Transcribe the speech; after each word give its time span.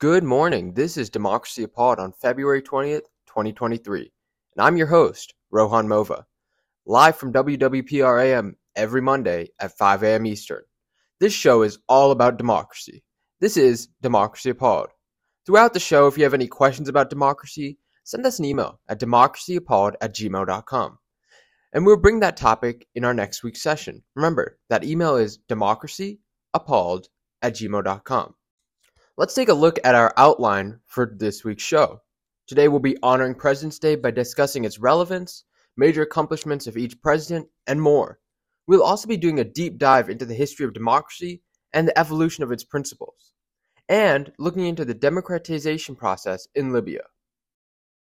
Good 0.00 0.22
morning. 0.22 0.74
This 0.74 0.96
is 0.96 1.10
Democracy 1.10 1.64
Appalled 1.64 1.98
on 1.98 2.12
February 2.12 2.62
20th, 2.62 3.06
2023. 3.26 4.12
And 4.54 4.64
I'm 4.64 4.76
your 4.76 4.86
host, 4.86 5.34
Rohan 5.50 5.88
Mova, 5.88 6.22
live 6.86 7.16
from 7.16 7.32
WWPRAM 7.32 8.52
every 8.76 9.00
Monday 9.00 9.48
at 9.58 9.76
5 9.76 10.04
a.m. 10.04 10.24
Eastern. 10.24 10.62
This 11.18 11.32
show 11.32 11.62
is 11.62 11.80
all 11.88 12.12
about 12.12 12.38
democracy. 12.38 13.02
This 13.40 13.56
is 13.56 13.88
Democracy 14.00 14.50
Appalled. 14.50 14.90
Throughout 15.44 15.74
the 15.74 15.80
show, 15.80 16.06
if 16.06 16.16
you 16.16 16.22
have 16.22 16.32
any 16.32 16.46
questions 16.46 16.88
about 16.88 17.10
democracy, 17.10 17.78
send 18.04 18.24
us 18.24 18.38
an 18.38 18.44
email 18.44 18.78
at 18.88 19.00
democracyappalled 19.00 19.94
at 20.00 20.14
gmail.com. 20.14 20.98
And 21.72 21.84
we'll 21.84 21.96
bring 21.96 22.20
that 22.20 22.36
topic 22.36 22.86
in 22.94 23.04
our 23.04 23.14
next 23.14 23.42
week's 23.42 23.62
session. 23.62 24.04
Remember, 24.14 24.60
that 24.70 24.84
email 24.84 25.16
is 25.16 25.40
democracyappalled 25.50 27.08
at 27.42 27.54
gmail.com. 27.56 28.34
Let's 29.18 29.34
take 29.34 29.48
a 29.48 29.54
look 29.54 29.80
at 29.82 29.96
our 29.96 30.14
outline 30.16 30.78
for 30.86 31.12
this 31.18 31.42
week's 31.42 31.64
show. 31.64 32.02
Today 32.46 32.68
we'll 32.68 32.78
be 32.78 32.96
honoring 33.02 33.34
President's 33.34 33.80
Day 33.80 33.96
by 33.96 34.12
discussing 34.12 34.64
its 34.64 34.78
relevance, 34.78 35.42
major 35.76 36.02
accomplishments 36.02 36.68
of 36.68 36.76
each 36.76 37.02
president, 37.02 37.48
and 37.66 37.82
more. 37.82 38.20
We'll 38.68 38.84
also 38.84 39.08
be 39.08 39.16
doing 39.16 39.40
a 39.40 39.44
deep 39.44 39.76
dive 39.76 40.08
into 40.08 40.24
the 40.24 40.36
history 40.36 40.66
of 40.66 40.72
democracy 40.72 41.42
and 41.72 41.88
the 41.88 41.98
evolution 41.98 42.44
of 42.44 42.52
its 42.52 42.62
principles, 42.62 43.32
and 43.88 44.30
looking 44.38 44.66
into 44.66 44.84
the 44.84 44.94
democratization 44.94 45.96
process 45.96 46.46
in 46.54 46.72
Libya. 46.72 47.02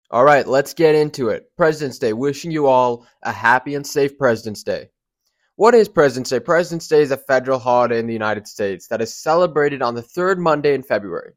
All 0.10 0.24
right, 0.24 0.48
let's 0.48 0.74
get 0.74 0.96
into 0.96 1.30
it. 1.30 1.44
President's 1.56 2.00
Day, 2.00 2.14
wishing 2.14 2.50
you 2.50 2.66
all 2.66 3.06
a 3.22 3.32
happy 3.32 3.76
and 3.76 3.86
safe 3.86 4.18
President's 4.18 4.64
Day. 4.64 4.90
What 5.56 5.76
is 5.76 5.88
President's 5.88 6.32
Day? 6.32 6.40
President's 6.40 6.88
Day 6.88 7.04
is 7.04 7.12
a 7.12 7.18
federal 7.18 7.60
holiday 7.60 8.00
in 8.00 8.08
the 8.08 8.14
United 8.14 8.48
States 8.48 8.88
that 8.88 9.04
is 9.04 9.14
celebrated 9.14 9.84
on 9.84 9.94
the 9.94 10.02
third 10.02 10.40
Monday 10.40 10.74
in 10.74 10.82
February. 10.82 11.34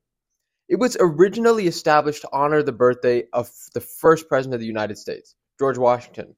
It 0.70 0.76
was 0.76 0.96
originally 0.98 1.66
established 1.66 2.22
to 2.22 2.30
honor 2.32 2.62
the 2.62 2.72
birthday 2.72 3.24
of 3.34 3.50
the 3.74 3.82
first 3.82 4.26
President 4.26 4.54
of 4.54 4.60
the 4.60 4.66
United 4.66 4.96
States, 4.96 5.34
George 5.58 5.76
Washington, 5.76 6.34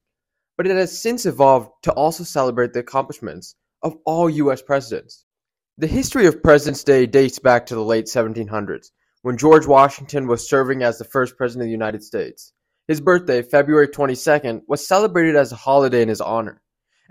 but 0.56 0.66
it 0.66 0.76
has 0.76 1.00
since 1.00 1.24
evolved 1.24 1.70
to 1.82 1.92
also 1.92 2.24
celebrate 2.24 2.72
the 2.72 2.80
accomplishments 2.80 3.54
of 3.80 3.94
all 4.04 4.28
U.S. 4.28 4.60
presidents. 4.60 5.24
The 5.76 5.86
history 5.86 6.26
of 6.26 6.42
President's 6.42 6.82
Day 6.82 7.06
dates 7.06 7.38
back 7.38 7.66
to 7.66 7.76
the 7.76 7.84
late 7.84 8.06
1700s, 8.06 8.90
when 9.22 9.38
George 9.38 9.68
Washington 9.68 10.26
was 10.26 10.50
serving 10.50 10.82
as 10.82 10.98
the 10.98 11.04
first 11.04 11.36
President 11.36 11.62
of 11.62 11.68
the 11.68 11.70
United 11.70 12.02
States. 12.02 12.52
His 12.88 13.00
birthday, 13.00 13.40
February 13.42 13.86
22nd, 13.86 14.62
was 14.66 14.84
celebrated 14.84 15.36
as 15.36 15.52
a 15.52 15.56
holiday 15.56 16.02
in 16.02 16.08
his 16.08 16.20
honor 16.20 16.60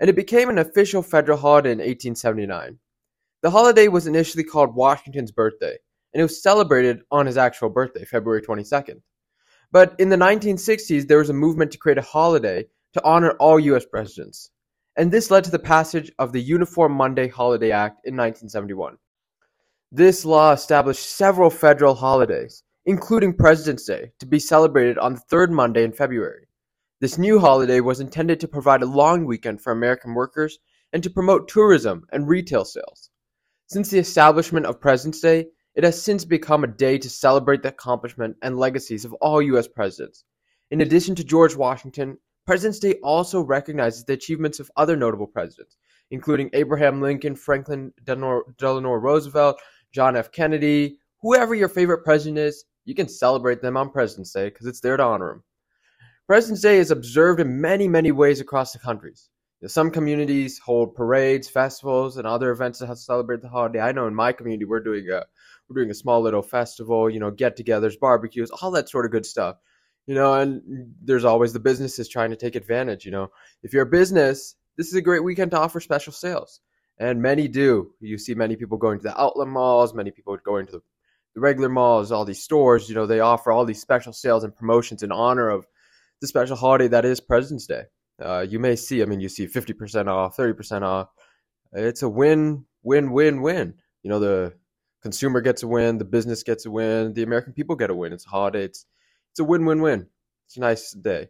and 0.00 0.08
it 0.08 0.16
became 0.16 0.48
an 0.48 0.58
official 0.58 1.02
federal 1.02 1.38
holiday 1.38 1.72
in 1.72 1.78
1879. 1.78 2.78
The 3.42 3.50
holiday 3.50 3.88
was 3.88 4.06
initially 4.06 4.44
called 4.44 4.74
Washington's 4.74 5.32
Birthday, 5.32 5.76
and 6.12 6.20
it 6.20 6.24
was 6.24 6.42
celebrated 6.42 7.02
on 7.10 7.26
his 7.26 7.36
actual 7.36 7.68
birthday, 7.68 8.04
February 8.04 8.42
22nd. 8.42 9.00
But 9.70 9.94
in 9.98 10.08
the 10.08 10.16
1960s, 10.16 11.06
there 11.06 11.18
was 11.18 11.30
a 11.30 11.34
movement 11.34 11.70
to 11.72 11.78
create 11.78 11.98
a 11.98 12.02
holiday 12.02 12.64
to 12.94 13.04
honor 13.04 13.32
all 13.32 13.60
U.S. 13.60 13.84
presidents, 13.84 14.50
and 14.96 15.12
this 15.12 15.30
led 15.30 15.44
to 15.44 15.50
the 15.50 15.58
passage 15.58 16.10
of 16.18 16.32
the 16.32 16.40
Uniform 16.40 16.92
Monday 16.92 17.28
Holiday 17.28 17.70
Act 17.70 18.00
in 18.04 18.16
1971. 18.16 18.96
This 19.92 20.24
law 20.24 20.52
established 20.52 21.08
several 21.16 21.50
federal 21.50 21.94
holidays, 21.94 22.64
including 22.86 23.34
President's 23.34 23.84
Day, 23.84 24.12
to 24.18 24.26
be 24.26 24.38
celebrated 24.38 24.98
on 24.98 25.14
the 25.14 25.20
third 25.20 25.52
Monday 25.52 25.84
in 25.84 25.92
February. 25.92 26.47
This 27.00 27.16
new 27.16 27.38
holiday 27.38 27.78
was 27.78 28.00
intended 28.00 28.40
to 28.40 28.48
provide 28.48 28.82
a 28.82 28.86
long 28.86 29.24
weekend 29.24 29.60
for 29.60 29.70
American 29.70 30.14
workers 30.14 30.58
and 30.92 31.00
to 31.04 31.10
promote 31.10 31.46
tourism 31.46 32.02
and 32.10 32.26
retail 32.26 32.64
sales. 32.64 33.10
Since 33.68 33.90
the 33.90 34.00
establishment 34.00 34.66
of 34.66 34.80
President's 34.80 35.20
Day, 35.20 35.46
it 35.76 35.84
has 35.84 36.02
since 36.02 36.24
become 36.24 36.64
a 36.64 36.66
day 36.66 36.98
to 36.98 37.08
celebrate 37.08 37.62
the 37.62 37.68
accomplishment 37.68 38.36
and 38.42 38.58
legacies 38.58 39.04
of 39.04 39.12
all 39.20 39.40
U.S. 39.40 39.68
presidents. 39.68 40.24
In 40.72 40.80
addition 40.80 41.14
to 41.14 41.22
George 41.22 41.54
Washington, 41.54 42.18
President's 42.46 42.80
Day 42.80 42.94
also 42.94 43.42
recognizes 43.42 44.04
the 44.04 44.14
achievements 44.14 44.58
of 44.58 44.68
other 44.76 44.96
notable 44.96 45.28
presidents, 45.28 45.76
including 46.10 46.50
Abraham 46.52 47.00
Lincoln, 47.00 47.36
Franklin 47.36 47.92
Delano 48.02 48.94
Roosevelt, 48.94 49.60
John 49.92 50.16
F. 50.16 50.32
Kennedy, 50.32 50.98
whoever 51.22 51.54
your 51.54 51.68
favorite 51.68 52.02
president 52.02 52.38
is, 52.38 52.64
you 52.86 52.96
can 52.96 53.08
celebrate 53.08 53.62
them 53.62 53.76
on 53.76 53.92
President's 53.92 54.32
Day 54.32 54.48
because 54.48 54.66
it's 54.66 54.80
there 54.80 54.96
to 54.96 55.04
honor 55.04 55.28
them. 55.28 55.44
President's 56.28 56.60
Day 56.60 56.76
is 56.76 56.90
observed 56.90 57.40
in 57.40 57.62
many, 57.62 57.88
many 57.88 58.12
ways 58.12 58.38
across 58.38 58.74
the 58.74 58.78
countries. 58.78 59.30
Some 59.66 59.90
communities 59.90 60.58
hold 60.58 60.94
parades, 60.94 61.48
festivals, 61.48 62.18
and 62.18 62.26
other 62.26 62.50
events 62.50 62.80
to 62.80 62.96
celebrate 62.96 63.40
the 63.40 63.48
holiday. 63.48 63.80
I 63.80 63.92
know 63.92 64.06
in 64.06 64.14
my 64.14 64.32
community 64.32 64.66
we're 64.66 64.84
doing 64.84 65.08
a 65.08 65.24
we're 65.68 65.80
doing 65.80 65.90
a 65.90 65.94
small 65.94 66.20
little 66.20 66.42
festival, 66.42 67.08
you 67.08 67.18
know, 67.18 67.30
get-togethers, 67.30 67.98
barbecues, 67.98 68.50
all 68.50 68.70
that 68.72 68.90
sort 68.90 69.06
of 69.06 69.10
good 69.10 69.24
stuff. 69.24 69.56
You 70.06 70.14
know, 70.14 70.34
and 70.34 70.92
there's 71.02 71.24
always 71.24 71.54
the 71.54 71.60
businesses 71.60 72.10
trying 72.10 72.28
to 72.30 72.36
take 72.36 72.56
advantage. 72.56 73.06
You 73.06 73.10
know, 73.12 73.30
if 73.62 73.72
you're 73.72 73.84
a 73.84 73.86
business, 73.86 74.54
this 74.76 74.88
is 74.88 74.94
a 74.94 75.00
great 75.00 75.24
weekend 75.24 75.52
to 75.52 75.58
offer 75.58 75.80
special 75.80 76.12
sales, 76.12 76.60
and 76.98 77.22
many 77.22 77.48
do. 77.48 77.94
You 78.00 78.18
see 78.18 78.34
many 78.34 78.56
people 78.56 78.76
going 78.76 78.98
to 78.98 79.04
the 79.04 79.18
outlet 79.18 79.48
malls, 79.48 79.94
many 79.94 80.10
people 80.10 80.36
going 80.44 80.66
to 80.66 80.72
the, 80.72 80.82
the 81.34 81.40
regular 81.40 81.70
malls, 81.70 82.12
all 82.12 82.26
these 82.26 82.42
stores. 82.42 82.86
You 82.86 82.96
know, 82.96 83.06
they 83.06 83.20
offer 83.20 83.50
all 83.50 83.64
these 83.64 83.80
special 83.80 84.12
sales 84.12 84.44
and 84.44 84.54
promotions 84.54 85.02
in 85.02 85.10
honor 85.10 85.48
of 85.48 85.66
the 86.20 86.26
special 86.26 86.56
holiday 86.56 86.88
that 86.88 87.04
is 87.04 87.20
President's 87.20 87.66
Day. 87.66 87.82
Uh, 88.20 88.44
you 88.48 88.58
may 88.58 88.74
see, 88.76 89.02
I 89.02 89.04
mean, 89.04 89.20
you 89.20 89.28
see 89.28 89.46
50% 89.46 90.08
off, 90.08 90.36
30% 90.36 90.82
off. 90.82 91.08
It's 91.72 92.02
a 92.02 92.08
win, 92.08 92.64
win, 92.82 93.12
win, 93.12 93.42
win. 93.42 93.74
You 94.02 94.10
know, 94.10 94.18
the 94.18 94.54
consumer 95.02 95.40
gets 95.40 95.62
a 95.62 95.68
win, 95.68 95.98
the 95.98 96.04
business 96.04 96.42
gets 96.42 96.66
a 96.66 96.70
win, 96.70 97.14
the 97.14 97.22
American 97.22 97.52
people 97.52 97.76
get 97.76 97.90
a 97.90 97.94
win. 97.94 98.12
It's 98.12 98.26
a 98.26 98.30
holiday. 98.30 98.64
It's, 98.64 98.86
it's 99.32 99.40
a 99.40 99.44
win, 99.44 99.64
win, 99.64 99.80
win. 99.80 100.06
It's 100.46 100.56
a 100.56 100.60
nice 100.60 100.92
day. 100.92 101.28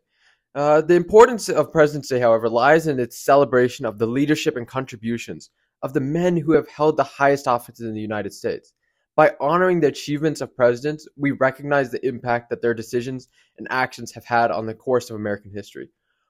Uh, 0.55 0.81
the 0.81 0.95
importance 0.95 1.49
of 1.49 1.73
President's 1.73 2.09
Day, 2.09 2.21
however, 2.21 2.49
lies 2.49 2.87
in 2.87 2.99
its 2.99 3.23
celebration 3.23 3.85
of 3.85 3.99
the 3.99 4.07
leadership 4.07 4.57
and 4.57 4.67
contributions 4.67 5.51
of 5.83 5.93
the 5.93 6.01
men 6.01 6.37
who 6.37 6.53
have 6.53 6.69
held 6.69 6.97
the 6.97 7.05
highest 7.05 7.47
offices 7.47 7.87
in 7.87 7.95
the 7.95 8.01
United 8.01 8.33
States. 8.33 8.73
By 9.19 9.35
honoring 9.41 9.81
the 9.81 9.89
achievements 9.89 10.41
of 10.41 10.55
presidents, 10.55 11.09
we 11.17 11.33
recognize 11.33 11.91
the 11.91 12.07
impact 12.07 12.51
that 12.51 12.63
their 12.63 12.73
decisions 12.73 13.27
and 13.59 13.67
actions 13.69 14.13
have 14.13 14.25
had 14.25 14.53
on 14.53 14.67
the 14.67 14.75
course 14.75 15.11
of 15.11 15.17
American 15.17 15.51
history. 15.51 15.89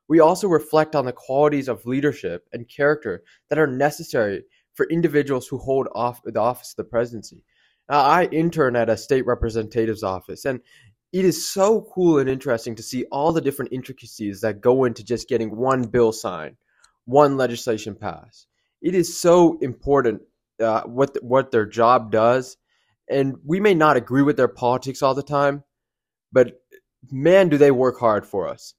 We 0.08 0.20
also 0.20 0.48
reflect 0.48 0.96
on 0.96 1.04
the 1.04 1.12
qualities 1.12 1.68
of 1.68 1.84
leadership 1.84 2.48
and 2.50 2.66
character 2.66 3.24
that 3.50 3.58
are 3.58 3.66
necessary 3.66 4.44
for 4.72 4.88
individuals 4.88 5.46
who 5.46 5.58
hold 5.58 5.88
off 5.94 6.22
the 6.22 6.40
office 6.40 6.72
of 6.72 6.76
the 6.76 6.84
presidency. 6.84 7.44
Now, 7.90 8.00
I 8.00 8.24
intern 8.32 8.74
at 8.74 8.88
a 8.88 8.96
state 8.96 9.26
representative's 9.26 10.02
office, 10.02 10.46
and 10.46 10.60
it 11.12 11.26
is 11.26 11.46
so 11.46 11.86
cool 11.94 12.20
and 12.20 12.30
interesting 12.30 12.74
to 12.76 12.82
see 12.82 13.04
all 13.12 13.34
the 13.34 13.42
different 13.42 13.74
intricacies 13.74 14.40
that 14.40 14.62
go 14.62 14.84
into 14.84 15.04
just 15.04 15.28
getting 15.28 15.54
one 15.54 15.82
bill 15.82 16.12
signed, 16.12 16.56
one 17.04 17.36
legislation 17.36 17.96
passed. 17.96 18.46
It 18.80 18.94
is 18.94 19.14
so 19.14 19.58
important 19.60 20.22
uh, 20.58 20.84
what 20.84 21.22
what 21.22 21.50
their 21.50 21.66
job 21.66 22.10
does 22.10 22.56
and 23.10 23.36
we 23.44 23.60
may 23.60 23.74
not 23.74 23.96
agree 23.96 24.22
with 24.22 24.36
their 24.36 24.48
politics 24.48 25.02
all 25.02 25.14
the 25.14 25.22
time, 25.22 25.64
but 26.32 26.60
man, 27.10 27.48
do 27.48 27.58
they 27.58 27.70
work 27.70 27.98
hard 27.98 28.26
for 28.26 28.48
us. 28.48 28.74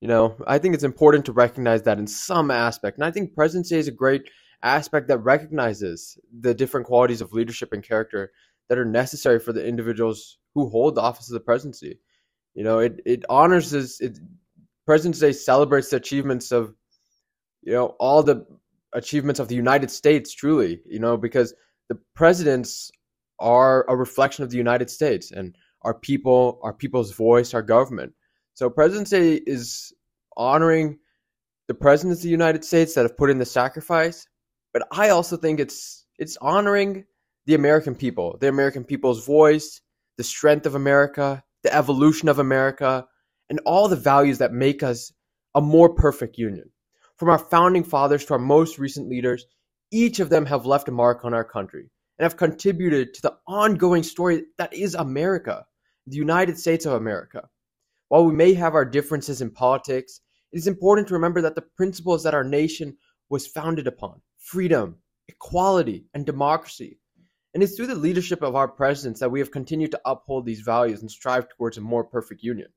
You 0.00 0.08
know, 0.08 0.36
I 0.46 0.58
think 0.58 0.74
it's 0.74 0.84
important 0.84 1.24
to 1.26 1.32
recognize 1.32 1.82
that 1.84 1.98
in 1.98 2.06
some 2.06 2.50
aspect. 2.50 2.98
And 2.98 3.04
I 3.04 3.10
think 3.10 3.34
President's 3.34 3.70
Day 3.70 3.78
is 3.78 3.88
a 3.88 3.92
great 3.92 4.28
aspect 4.62 5.08
that 5.08 5.18
recognizes 5.18 6.18
the 6.40 6.54
different 6.54 6.86
qualities 6.86 7.20
of 7.20 7.32
leadership 7.32 7.72
and 7.72 7.82
character 7.82 8.32
that 8.68 8.78
are 8.78 8.84
necessary 8.84 9.38
for 9.38 9.52
the 9.52 9.66
individuals 9.66 10.38
who 10.54 10.68
hold 10.68 10.94
the 10.94 11.00
office 11.00 11.30
of 11.30 11.34
the 11.34 11.40
presidency. 11.40 12.00
You 12.54 12.64
know, 12.64 12.78
it, 12.80 13.00
it 13.04 13.24
honors 13.28 13.70
this. 13.70 14.00
It, 14.00 14.18
President's 14.86 15.20
Day 15.20 15.32
celebrates 15.32 15.90
the 15.90 15.96
achievements 15.96 16.52
of, 16.52 16.74
you 17.62 17.72
know, 17.72 17.96
all 17.98 18.22
the 18.22 18.46
achievements 18.92 19.40
of 19.40 19.48
the 19.48 19.54
United 19.54 19.90
States, 19.90 20.34
truly, 20.34 20.80
you 20.86 20.98
know, 20.98 21.16
because 21.16 21.54
the 21.88 21.98
presidents 22.14 22.90
are 23.38 23.84
a 23.88 23.96
reflection 23.96 24.44
of 24.44 24.50
the 24.50 24.56
United 24.56 24.90
States 24.90 25.30
and 25.30 25.56
our 25.82 25.94
people, 25.94 26.60
our 26.62 26.72
people's 26.72 27.12
voice, 27.12 27.54
our 27.54 27.62
government. 27.62 28.12
So 28.54 28.70
presidency 28.70 29.40
is 29.46 29.92
honoring 30.36 30.98
the 31.68 31.74
presidents 31.74 32.20
of 32.20 32.24
the 32.24 32.30
United 32.30 32.64
States 32.64 32.94
that 32.94 33.02
have 33.02 33.16
put 33.16 33.30
in 33.30 33.38
the 33.38 33.44
sacrifice, 33.44 34.26
but 34.72 34.86
I 34.92 35.10
also 35.10 35.36
think 35.36 35.60
it's 35.60 36.06
it's 36.18 36.36
honoring 36.40 37.04
the 37.46 37.54
American 37.54 37.94
people, 37.94 38.36
the 38.40 38.48
American 38.48 38.84
people's 38.84 39.24
voice, 39.26 39.80
the 40.16 40.24
strength 40.24 40.66
of 40.66 40.74
America, 40.74 41.42
the 41.62 41.74
evolution 41.74 42.28
of 42.28 42.38
America, 42.38 43.06
and 43.50 43.60
all 43.66 43.88
the 43.88 43.96
values 43.96 44.38
that 44.38 44.52
make 44.52 44.82
us 44.82 45.12
a 45.54 45.60
more 45.60 45.94
perfect 45.94 46.38
union. 46.38 46.70
From 47.16 47.28
our 47.28 47.38
founding 47.38 47.84
fathers 47.84 48.24
to 48.26 48.34
our 48.34 48.38
most 48.38 48.78
recent 48.78 49.08
leaders, 49.08 49.46
each 49.94 50.18
of 50.18 50.28
them 50.28 50.44
have 50.46 50.66
left 50.66 50.88
a 50.88 50.92
mark 50.92 51.24
on 51.24 51.32
our 51.32 51.44
country 51.44 51.88
and 52.18 52.24
have 52.24 52.36
contributed 52.36 53.14
to 53.14 53.22
the 53.22 53.36
ongoing 53.46 54.02
story 54.02 54.42
that 54.58 54.74
is 54.74 54.94
America, 54.94 55.64
the 56.08 56.16
United 56.16 56.58
States 56.58 56.84
of 56.84 56.94
America. 56.94 57.48
While 58.08 58.24
we 58.26 58.34
may 58.34 58.54
have 58.54 58.74
our 58.74 58.84
differences 58.84 59.40
in 59.40 59.50
politics, 59.50 60.20
it 60.52 60.58
is 60.58 60.66
important 60.66 61.06
to 61.08 61.14
remember 61.14 61.42
that 61.42 61.54
the 61.54 61.68
principles 61.76 62.24
that 62.24 62.34
our 62.34 62.42
nation 62.42 62.96
was 63.30 63.46
founded 63.46 63.86
upon 63.86 64.20
freedom, 64.38 64.96
equality, 65.28 66.06
and 66.12 66.26
democracy 66.26 66.98
And 67.54 67.62
it's 67.62 67.76
through 67.76 67.86
the 67.86 67.94
leadership 67.94 68.42
of 68.42 68.56
our 68.56 68.66
presidents 68.66 69.20
that 69.20 69.30
we 69.30 69.38
have 69.38 69.52
continued 69.52 69.92
to 69.92 70.00
uphold 70.04 70.44
these 70.44 70.60
values 70.60 71.02
and 71.02 71.10
strive 71.10 71.48
towards 71.48 71.78
a 71.78 71.80
more 71.80 72.02
perfect 72.02 72.42
union. 72.42 72.68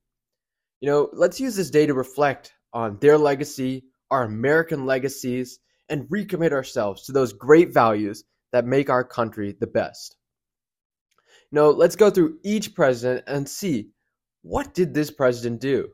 You 0.80 0.88
know, 0.88 1.10
let's 1.12 1.40
use 1.40 1.56
this 1.56 1.70
day 1.70 1.86
to 1.86 1.94
reflect 1.94 2.52
on 2.72 2.98
their 3.00 3.18
legacy, 3.18 3.86
our 4.08 4.22
American 4.22 4.86
legacies, 4.86 5.58
and 5.88 6.08
recommit 6.08 6.52
ourselves 6.52 7.04
to 7.04 7.12
those 7.12 7.32
great 7.32 7.72
values 7.72 8.24
that 8.52 8.64
make 8.64 8.90
our 8.90 9.04
country 9.04 9.56
the 9.58 9.66
best. 9.66 10.16
Now, 11.50 11.66
let's 11.66 11.96
go 11.96 12.10
through 12.10 12.38
each 12.44 12.74
president 12.74 13.24
and 13.26 13.48
see 13.48 13.90
what 14.42 14.74
did 14.74 14.94
this 14.94 15.10
president 15.10 15.60
do? 15.60 15.88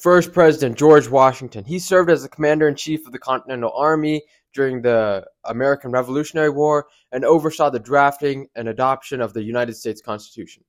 First 0.00 0.32
President 0.32 0.78
George 0.78 1.08
Washington. 1.08 1.64
He 1.64 1.78
served 1.80 2.10
as 2.10 2.22
the 2.22 2.28
commander 2.28 2.68
in 2.68 2.76
chief 2.76 3.04
of 3.04 3.12
the 3.12 3.18
Continental 3.18 3.72
Army 3.74 4.22
during 4.54 4.82
the 4.82 5.26
American 5.44 5.90
Revolutionary 5.90 6.50
War 6.50 6.86
and 7.10 7.24
oversaw 7.24 7.70
the 7.70 7.80
drafting 7.80 8.46
and 8.54 8.68
adoption 8.68 9.20
of 9.20 9.32
the 9.32 9.42
United 9.42 9.76
States 9.76 10.00
Constitution. 10.00 10.64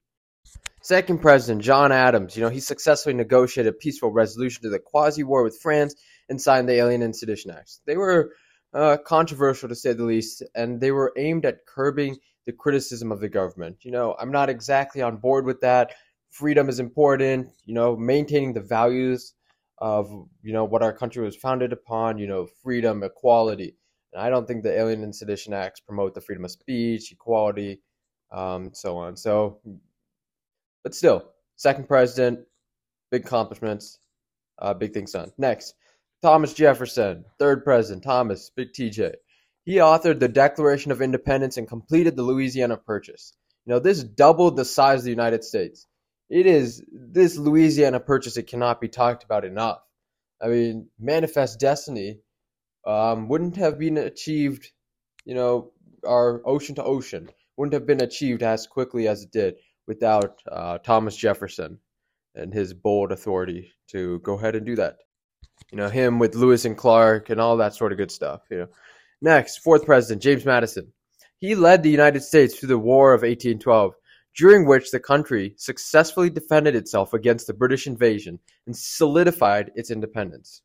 Second 0.81 1.19
President 1.19 1.62
John 1.62 1.91
Adams, 1.91 2.36
you 2.36 2.41
know, 2.41 2.50
he 2.50 2.59
successfully 2.59 3.13
negotiated 3.13 3.74
a 3.74 3.77
peaceful 3.77 4.12
resolution 4.12 4.63
to 4.63 4.69
the 4.69 4.80
quasi 4.80 5.24
war 5.24 5.44
with 5.44 5.59
France 5.62 5.94
and 6.30 6.42
signed 6.42 6.70
the 6.70 6.74
Alien 6.74 7.02
and 7.02 7.16
Sedition 7.16 7.52
Acts. 7.52 7.81
They 7.86 7.98
were 7.98 8.34
uh, 8.74 8.98
controversial 9.06 9.70
to 9.70 9.76
say 9.76 9.94
the 9.94 10.04
least, 10.04 10.44
and 10.56 10.80
they 10.80 10.92
were 10.92 11.12
aimed 11.18 11.46
at 11.46 11.66
curbing 11.66 12.18
the 12.46 12.54
criticism 12.54 13.12
of 13.12 13.20
the 13.20 13.30
government. 13.30 13.78
You 13.81 13.92
know, 13.92 14.16
I'm 14.20 14.31
not 14.31 14.50
exactly 14.50 15.02
on 15.02 15.18
board 15.18 15.46
with 15.46 15.62
that 15.62 15.92
freedom 16.30 16.70
is 16.70 16.80
important, 16.80 17.50
you 17.66 17.74
know, 17.74 17.96
maintaining 17.96 18.54
the 18.54 18.62
values 18.62 19.34
of, 19.80 20.10
you 20.44 20.54
know, 20.54 20.66
what 20.66 20.84
our 20.84 20.94
country 20.94 21.24
was 21.24 21.36
founded 21.36 21.74
upon, 21.74 22.18
you 22.18 22.28
know, 22.28 22.48
freedom, 22.64 23.04
equality. 23.04 23.75
And 24.14 24.22
I 24.22 24.30
don't 24.30 24.48
think 24.48 24.64
the 24.64 24.78
Alien 24.78 25.04
and 25.04 25.16
Sedition 25.16 25.54
Acts 25.54 25.80
promote 25.80 26.14
the 26.14 26.22
freedom 26.22 26.46
of 26.46 26.52
speech, 26.52 27.12
equality, 27.12 27.82
um, 28.32 28.72
so 28.74 28.98
on. 28.98 29.16
So, 29.18 29.60
but 30.84 30.94
still, 30.94 31.32
second 31.56 31.88
president, 31.88 32.40
big 33.12 33.25
accomplishments, 33.25 34.00
uh, 34.60 34.74
big 34.74 34.94
things 34.94 35.12
done. 35.12 35.32
Next, 35.38 35.75
Thomas 36.21 36.54
Jefferson, 36.54 37.25
third 37.38 37.63
president, 37.63 38.04
Thomas, 38.04 38.51
big 38.56 38.74
TJ. 38.74 39.13
He 39.66 39.75
authored 39.75 40.19
the 40.19 40.27
Declaration 40.27 40.92
of 40.92 41.01
Independence 41.01 41.57
and 41.57 41.68
completed 41.68 42.16
the 42.16 42.24
Louisiana 42.24 42.77
Purchase. 42.77 43.33
You 43.66 43.74
know, 43.74 43.80
this 43.80 44.04
doubled 44.04 44.57
the 44.57 44.66
size 44.66 45.00
of 45.00 45.04
the 45.06 45.12
United 45.12 45.44
States 45.44 45.86
it 46.30 46.45
is 46.45 46.83
this 46.92 47.38
Louisiana 47.38 48.00
purchase. 48.00 48.38
It 48.38 48.48
cannot 48.48 48.80
be 48.80 48.88
talked 48.88 49.24
about 49.24 49.45
enough. 49.45 49.81
I 50.42 50.48
mean, 50.48 50.89
Manifest 51.00 51.60
Destiny 51.60 52.19
um, 52.86 53.27
wouldn't 53.27 53.57
have 53.57 53.80
been 53.80 53.98
achieved. 53.98 54.72
You 55.25 55.36
know, 55.36 55.72
our 56.07 56.42
ocean 56.45 56.75
to 56.75 56.83
ocean 56.83 57.30
wouldn't 57.57 57.74
have 57.74 57.88
been 57.88 58.01
achieved 58.01 58.44
as 58.44 58.68
quickly 58.68 59.07
as 59.07 59.24
it 59.24 59.31
did 59.31 59.56
without 59.88 60.39
uh, 60.50 60.77
Thomas 60.77 61.15
Jefferson 61.15 61.80
and 62.36 62.54
his 62.54 62.74
bold 62.74 63.12
authority 63.12 63.72
to 63.88 64.19
go 64.19 64.38
ahead 64.38 64.56
and 64.56 64.65
do 64.65 64.75
that. 64.75 64.98
You 65.72 65.78
know, 65.78 65.90
him 65.90 66.20
with 66.20 66.36
Lewis 66.36 66.66
and 66.66 66.78
Clark 66.78 67.30
and 67.30 67.40
all 67.40 67.58
that 67.58 67.76
sort 67.76 67.92
of 67.92 67.98
good 67.98 68.12
stuff. 68.12 68.42
You 68.50 68.58
know, 68.58 68.68
next, 69.22 69.60
fourth 69.60 69.86
president 69.86 70.22
James 70.22 70.46
Madison. 70.46 70.92
He 71.40 71.56
led 71.56 71.84
the 71.84 71.90
United 71.90 72.22
States 72.22 72.58
through 72.58 72.70
the 72.70 72.78
War 72.78 73.14
of 73.14 73.22
1812 73.22 73.94
during 74.36 74.66
which 74.66 74.92
the 74.92 75.00
country 75.00 75.54
successfully 75.58 76.30
defended 76.30 76.76
itself 76.76 77.14
against 77.14 77.48
the 77.48 77.54
British 77.54 77.88
invasion 77.88 78.40
and 78.66 78.76
solidified 78.76 79.72
its 79.76 79.92
independence. 79.92 80.62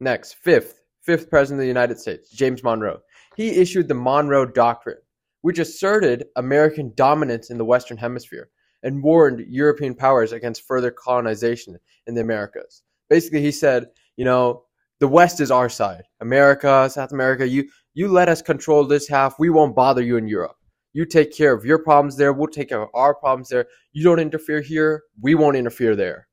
Next, 0.00 0.34
fifth, 0.34 0.80
fifth 1.02 1.30
President 1.30 1.60
of 1.60 1.62
the 1.62 1.68
United 1.68 1.98
States, 1.98 2.30
James 2.30 2.62
Monroe. 2.62 3.00
He 3.36 3.60
issued 3.60 3.88
the 3.88 3.94
Monroe 3.94 4.46
Doctrine, 4.46 4.98
which 5.42 5.58
asserted 5.58 6.26
American 6.36 6.92
dominance 6.94 7.50
in 7.50 7.58
the 7.58 7.64
Western 7.64 7.96
Hemisphere 7.96 8.50
and 8.82 9.02
warned 9.02 9.46
European 9.48 9.94
powers 9.94 10.32
against 10.32 10.66
further 10.66 10.90
colonization 10.90 11.78
in 12.06 12.14
the 12.14 12.20
Americas. 12.20 12.82
Basically, 13.08 13.40
he 13.40 13.52
said, 13.52 13.86
you 14.16 14.24
know, 14.24 14.64
the 15.00 15.08
West 15.08 15.40
is 15.40 15.50
our 15.50 15.68
side. 15.68 16.04
America, 16.20 16.88
South 16.90 17.12
America, 17.12 17.46
you, 17.46 17.68
you 17.94 18.08
let 18.08 18.28
us 18.28 18.42
control 18.42 18.84
this 18.84 19.08
half. 19.08 19.38
We 19.38 19.50
won't 19.50 19.76
bother 19.76 20.02
you 20.02 20.16
in 20.16 20.26
Europe. 20.26 20.56
You 20.92 21.04
take 21.04 21.36
care 21.36 21.52
of 21.52 21.64
your 21.64 21.78
problems 21.78 22.16
there. 22.16 22.32
We'll 22.32 22.48
take 22.48 22.70
care 22.70 22.82
of 22.82 22.88
our 22.94 23.14
problems 23.14 23.50
there. 23.50 23.66
You 23.92 24.02
don't 24.02 24.18
interfere 24.18 24.62
here. 24.62 25.02
We 25.20 25.34
won't 25.34 25.56
interfere 25.56 25.94
there. 25.94 26.28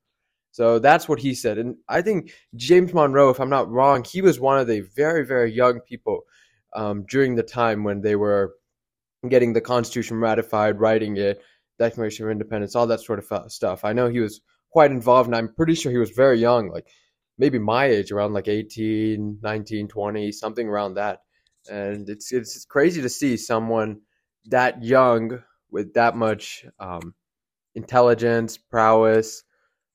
So 0.52 0.80
that's 0.80 1.10
what 1.10 1.20
he 1.20 1.34
said. 1.34 1.58
And 1.58 1.76
I 1.90 2.02
think 2.02 2.32
James 2.56 2.94
Monroe, 2.94 3.30
if 3.30 3.40
I'm 3.40 3.50
not 3.50 3.70
wrong, 3.70 4.04
he 4.04 4.22
was 4.22 4.40
one 4.40 4.60
of 4.60 4.68
the 4.68 4.82
very, 4.96 5.26
very 5.26 5.52
young 5.52 5.82
people 5.82 6.22
um, 6.76 7.06
during 7.10 7.36
the 7.36 7.44
time 7.44 7.84
when 7.84 8.02
they 8.02 8.16
were 8.16 8.54
getting 9.30 9.52
the 9.52 9.62
Constitution 9.62 10.20
ratified, 10.20 10.80
writing 10.80 11.18
it, 11.18 11.42
Declaration 11.80 12.26
of 12.26 12.32
Independence, 12.32 12.76
all 12.76 12.88
that 12.88 13.02
sort 13.02 13.20
of 13.20 13.52
stuff. 13.52 13.84
I 13.84 13.94
know 13.94 14.10
he 14.10 14.20
was 14.20 14.42
quite 14.72 14.92
involved, 14.92 15.28
and 15.28 15.36
I'm 15.36 15.54
pretty 15.54 15.76
sure 15.76 15.92
he 15.92 15.98
was 15.98 16.12
very 16.12 16.40
young, 16.40 16.70
like 16.70 16.88
maybe 17.38 17.60
my 17.60 17.86
age, 17.86 18.12
around 18.12 18.34
like 18.34 18.48
18, 18.48 19.40
19, 19.42 19.88
20, 19.88 20.32
something 20.32 20.68
around 20.68 20.96
that. 20.96 21.20
And 21.70 22.10
it's 22.10 22.32
it's 22.32 22.66
crazy 22.66 23.02
to 23.02 23.10
see 23.10 23.38
someone 23.38 24.02
that 24.48 24.84
young 24.84 25.42
with 25.72 25.94
that 25.94 26.16
much 26.16 26.66
um, 26.80 27.14
intelligence, 27.76 28.58
prowess, 28.58 29.44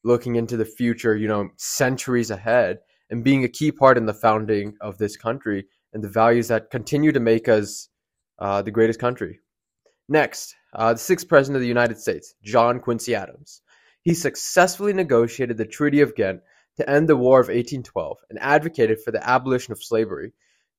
looking 0.04 0.36
into 0.36 0.56
the 0.56 0.64
future, 0.64 1.16
you 1.16 1.28
know, 1.28 1.50
centuries 1.56 2.30
ahead, 2.30 2.78
and 3.10 3.24
being 3.24 3.44
a 3.44 3.48
key 3.48 3.70
part 3.70 3.98
in 3.98 4.06
the 4.06 4.14
founding 4.14 4.74
of 4.80 4.98
this 4.98 5.16
country 5.16 5.66
and 5.92 6.02
the 6.02 6.08
values 6.08 6.48
that 6.48 6.70
continue 6.70 7.12
to 7.12 7.20
make 7.20 7.48
us 7.48 7.88
uh, 8.38 8.62
the 8.62 8.70
greatest 8.70 9.00
country. 9.00 9.40
Next, 10.08 10.54
uh, 10.74 10.94
the 10.94 10.98
sixth 10.98 11.28
president 11.28 11.56
of 11.56 11.62
the 11.62 11.68
United 11.68 11.98
States, 11.98 12.34
John 12.42 12.80
Quincy 12.80 13.14
Adams. 13.14 13.62
He 14.02 14.14
successfully 14.14 14.92
negotiated 14.92 15.58
the 15.58 15.66
Treaty 15.66 16.00
of 16.00 16.14
Ghent 16.14 16.40
to 16.78 16.90
end 16.90 17.08
the 17.08 17.16
War 17.16 17.40
of 17.40 17.48
1812 17.48 18.18
and 18.30 18.38
advocated 18.40 19.00
for 19.00 19.10
the 19.10 19.28
abolition 19.28 19.72
of 19.72 19.82
slavery. 19.82 20.32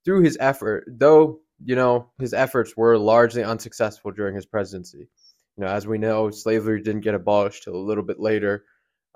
Through 0.04 0.24
his 0.24 0.38
effort, 0.40 0.86
though 0.88 1.42
you 1.66 1.76
know, 1.76 2.10
his 2.20 2.34
efforts 2.34 2.76
were 2.78 2.98
largely 2.98 3.44
unsuccessful 3.44 4.12
during 4.12 4.36
his 4.36 4.46
presidency. 4.46 5.10
You 5.58 5.66
know, 5.66 5.68
as 5.68 5.86
we 5.86 5.98
know, 5.98 6.30
slavery 6.30 6.82
didn't 6.82 7.02
get 7.02 7.16
abolished 7.16 7.64
till 7.64 7.76
a 7.76 7.78
little 7.78 8.04
bit 8.04 8.20
later. 8.20 8.64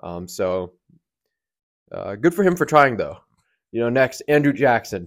Um, 0.00 0.28
so, 0.28 0.74
uh, 1.90 2.16
good 2.16 2.34
for 2.34 2.42
him 2.42 2.56
for 2.56 2.66
trying, 2.66 2.96
though. 2.96 3.18
You 3.72 3.80
know, 3.80 3.88
next, 3.88 4.22
Andrew 4.28 4.52
Jackson, 4.52 5.04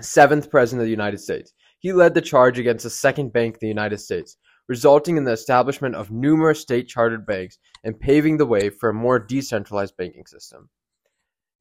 seventh 0.00 0.50
president 0.50 0.82
of 0.82 0.86
the 0.86 0.90
United 0.90 1.18
States. 1.18 1.52
He 1.78 1.92
led 1.92 2.14
the 2.14 2.20
charge 2.20 2.58
against 2.58 2.84
the 2.84 2.90
second 2.90 3.32
bank 3.32 3.54
of 3.54 3.60
the 3.60 3.68
United 3.68 3.98
States, 3.98 4.36
resulting 4.68 5.16
in 5.16 5.24
the 5.24 5.32
establishment 5.32 5.94
of 5.94 6.10
numerous 6.10 6.60
state 6.60 6.86
chartered 6.86 7.26
banks 7.26 7.58
and 7.82 7.98
paving 7.98 8.36
the 8.36 8.46
way 8.46 8.68
for 8.68 8.90
a 8.90 8.94
more 8.94 9.18
decentralized 9.18 9.96
banking 9.96 10.26
system. 10.26 10.68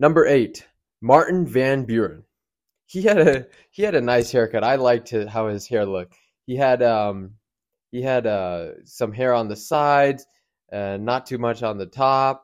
Number 0.02 0.26
eight, 0.26 0.68
Martin 1.02 1.48
Van 1.48 1.86
Buren 1.86 2.26
he 2.92 3.02
had 3.04 3.20
a 3.20 3.48
he 3.72 3.84
had 3.84 3.96
a 3.96 4.02
nice 4.02 4.32
haircut. 4.34 4.66
I 4.66 4.76
liked 4.76 5.10
his, 5.10 5.30
how 5.30 5.48
his 5.48 5.66
hair 5.66 5.86
looked. 5.86 6.14
He 6.46 6.58
had 6.58 6.84
um 6.84 7.36
he 7.90 8.02
had 8.02 8.28
uh 8.28 8.84
some 8.84 9.14
hair 9.14 9.34
on 9.34 9.48
the 9.48 9.56
sides, 9.56 10.26
and 10.70 11.06
not 11.06 11.26
too 11.26 11.38
much 11.38 11.64
on 11.64 11.78
the 11.78 11.86
top. 11.86 12.44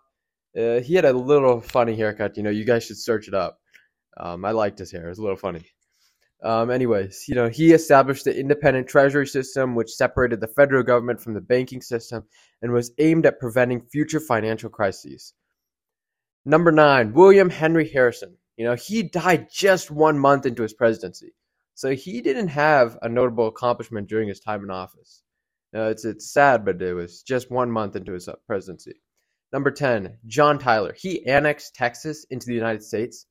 Uh, 0.57 0.79
he 0.79 0.95
had 0.95 1.03
a 1.03 1.11
little 1.11 1.59
funny 1.59 1.97
haircut. 1.97 2.37
You 2.37 2.43
know, 2.43 2.49
you 2.49 2.63
guys 2.63 2.85
should 2.85 2.97
search 2.97 3.27
it 3.27 3.33
up. 3.33 3.59
Um, 4.15 4.45
I 4.45 4.51
liked 4.51 4.79
his 4.79 4.89
hair. 4.89 5.05
It 5.05 5.09
was 5.09 5.19
a 5.19 5.21
little 5.21 5.35
funny. 5.35 5.65
Um, 6.41 6.71
anyways, 6.71 7.25
you 7.27 7.35
know, 7.35 7.49
he 7.49 7.73
established 7.73 8.23
the 8.23 8.39
independent 8.39 8.87
treasury 8.87 9.27
system, 9.27 9.75
which 9.75 9.91
separated 9.91 10.39
the 10.39 10.47
federal 10.47 10.83
government 10.83 11.19
from 11.19 11.33
the 11.33 11.41
banking 11.41 11.81
system 11.81 12.23
and 12.61 12.71
was 12.71 12.93
aimed 12.99 13.25
at 13.25 13.39
preventing 13.39 13.81
future 13.81 14.21
financial 14.21 14.69
crises. 14.69 15.33
Number 16.47 16.71
nine, 16.71 17.11
William 17.11 17.49
Henry 17.49 17.89
Harrison. 17.89 18.37
You 18.55 18.63
know, 18.63 18.75
he 18.75 19.03
died 19.03 19.49
just 19.51 19.91
one 19.91 20.17
month 20.17 20.45
into 20.45 20.63
his 20.63 20.73
presidency. 20.73 21.33
So 21.75 21.93
he 21.93 22.21
didn't 22.21 22.47
have 22.47 22.97
a 23.01 23.09
notable 23.09 23.47
accomplishment 23.47 24.07
during 24.07 24.29
his 24.29 24.39
time 24.39 24.63
in 24.63 24.71
office. 24.71 25.23
Uh, 25.75 25.89
it's, 25.89 26.05
it's 26.05 26.31
sad, 26.31 26.63
but 26.63 26.81
it 26.81 26.93
was 26.93 27.21
just 27.21 27.51
one 27.51 27.69
month 27.69 27.97
into 27.97 28.13
his 28.13 28.29
uh, 28.29 28.35
presidency. 28.47 28.93
Number 29.51 29.71
10, 29.71 30.19
John 30.25 30.57
Tyler. 30.57 30.95
He 30.97 31.27
annexed 31.27 31.75
Texas 31.75 32.25
into 32.29 32.47
the 32.47 32.55
United 32.55 32.81
States 32.81 33.25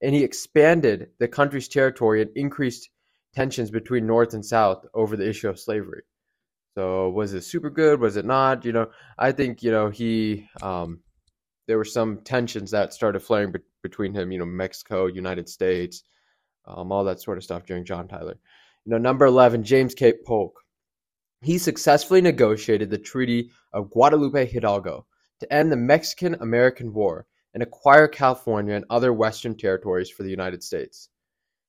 and 0.00 0.14
he 0.14 0.24
expanded 0.24 1.08
the 1.18 1.28
country's 1.28 1.68
territory 1.68 2.22
and 2.22 2.30
increased 2.34 2.88
tensions 3.34 3.70
between 3.70 4.06
North 4.06 4.32
and 4.32 4.44
South 4.44 4.86
over 4.94 5.18
the 5.18 5.28
issue 5.28 5.50
of 5.50 5.60
slavery. 5.60 6.02
So 6.78 7.10
was 7.10 7.34
it 7.34 7.44
super 7.44 7.68
good? 7.68 8.00
Was 8.00 8.16
it 8.16 8.24
not? 8.24 8.64
You 8.64 8.72
know, 8.72 8.86
I 9.18 9.32
think 9.32 9.62
you 9.62 9.70
know 9.70 9.90
he 9.90 10.48
um, 10.62 11.00
there 11.68 11.78
were 11.78 11.84
some 11.84 12.18
tensions 12.22 12.70
that 12.72 12.94
started 12.94 13.20
flaring 13.20 13.52
be- 13.52 13.60
between 13.82 14.14
him, 14.14 14.32
you 14.32 14.38
know, 14.38 14.46
Mexico, 14.46 15.06
United 15.06 15.48
States, 15.48 16.02
um, 16.64 16.90
all 16.90 17.04
that 17.04 17.20
sort 17.20 17.36
of 17.36 17.44
stuff 17.44 17.66
during 17.66 17.84
John 17.84 18.08
Tyler. 18.08 18.38
You 18.84 18.92
know, 18.92 18.98
number 18.98 19.26
11, 19.26 19.62
James 19.62 19.94
K. 19.94 20.14
Polk. 20.26 20.58
He 21.42 21.58
successfully 21.58 22.22
negotiated 22.22 22.90
the 22.90 22.98
Treaty 22.98 23.50
of 23.72 23.90
Guadalupe 23.90 24.46
Hidalgo 24.46 25.06
to 25.40 25.52
end 25.52 25.70
the 25.70 25.76
Mexican 25.76 26.34
American 26.40 26.92
War 26.92 27.26
and 27.54 27.62
acquire 27.62 28.08
California 28.08 28.74
and 28.74 28.84
other 28.88 29.12
Western 29.12 29.54
territories 29.54 30.10
for 30.10 30.22
the 30.22 30.30
United 30.30 30.64
States. 30.64 31.10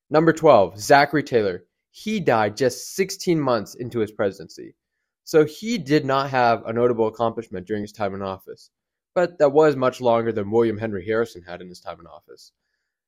Number 0.09 0.33
12, 0.33 0.79
Zachary 0.79 1.23
Taylor. 1.23 1.65
he 1.91 2.19
died 2.19 2.55
just 2.55 2.95
16 2.95 3.39
months 3.39 3.75
into 3.75 3.99
his 3.99 4.11
presidency. 4.11 4.75
So 5.23 5.45
he 5.45 5.77
did 5.77 6.05
not 6.05 6.29
have 6.29 6.65
a 6.65 6.73
notable 6.73 7.07
accomplishment 7.07 7.67
during 7.67 7.83
his 7.83 7.91
time 7.91 8.15
in 8.15 8.21
office, 8.21 8.71
but 9.15 9.37
that 9.39 9.51
was 9.51 9.75
much 9.75 10.01
longer 10.01 10.31
than 10.31 10.51
William 10.51 10.77
Henry 10.77 11.05
Harrison 11.05 11.43
had 11.43 11.61
in 11.61 11.69
his 11.69 11.79
time 11.79 11.99
in 11.99 12.07
office. 12.07 12.51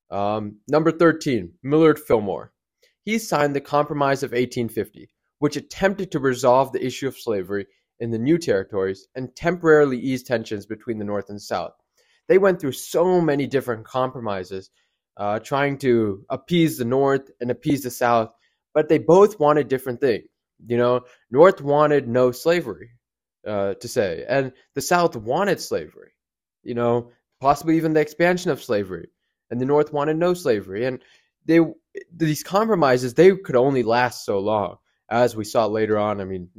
Um, 0.10 0.58
number 0.68 0.92
13, 0.92 1.54
Millard 1.64 2.00
Fillmore. 2.00 2.52
He 3.04 3.18
signed 3.18 3.56
the 3.56 3.62
Compromise 3.62 4.24
of 4.24 4.32
1850, 4.32 5.10
which 5.40 5.56
attempted 5.56 6.12
to 6.12 6.20
resolve 6.20 6.72
the 6.72 6.86
issue 6.86 7.08
of 7.08 7.18
slavery 7.18 7.66
in 8.00 8.12
the 8.12 8.20
new 8.20 8.38
territories 8.38 9.08
and 9.16 9.36
temporarily 9.36 9.98
ease 9.98 10.24
tensions 10.24 10.66
between 10.66 10.98
the 10.98 11.06
North 11.06 11.30
and 11.30 11.42
South. 11.42 11.74
They 12.28 12.38
went 12.38 12.60
through 12.60 12.74
so 12.74 13.22
many 13.22 13.48
different 13.48 13.86
compromises, 13.86 14.70
uh, 15.18 15.40
trying 15.40 15.78
to 15.80 16.26
appease 16.30 16.78
the 16.78 16.86
North 16.86 17.30
and 17.40 17.50
appease 17.52 17.84
the 17.84 17.92
South, 17.92 18.32
but 18.74 18.90
they 18.90 18.98
both 18.98 19.40
wanted 19.40 19.68
different 19.68 20.02
things. 20.02 20.26
You 20.66 20.78
know, 20.78 21.02
North 21.32 21.62
wanted 21.62 22.08
no 22.08 22.32
slavery, 22.32 22.92
uh, 23.46 23.74
to 23.76 23.88
say, 23.88 24.26
and 24.28 24.52
the 24.76 24.82
South 24.82 25.16
wanted 25.16 25.60
slavery. 25.60 26.12
You 26.64 26.76
know, 26.76 27.12
possibly 27.40 27.78
even 27.78 27.94
the 27.94 28.02
expansion 28.02 28.52
of 28.52 28.64
slavery, 28.64 29.10
and 29.50 29.60
the 29.60 29.66
North 29.66 29.92
wanted 29.92 30.18
no 30.18 30.34
slavery. 30.34 30.86
And 30.86 31.04
they 31.46 31.60
these 32.16 32.44
compromises 32.44 33.14
they 33.14 33.36
could 33.36 33.56
only 33.56 33.84
last 33.84 34.26
so 34.26 34.40
long, 34.40 34.78
as 35.10 35.36
we 35.36 35.44
saw 35.44 35.66
later 35.66 35.98
on. 35.98 36.22
I 36.22 36.26
mean, 36.26 36.50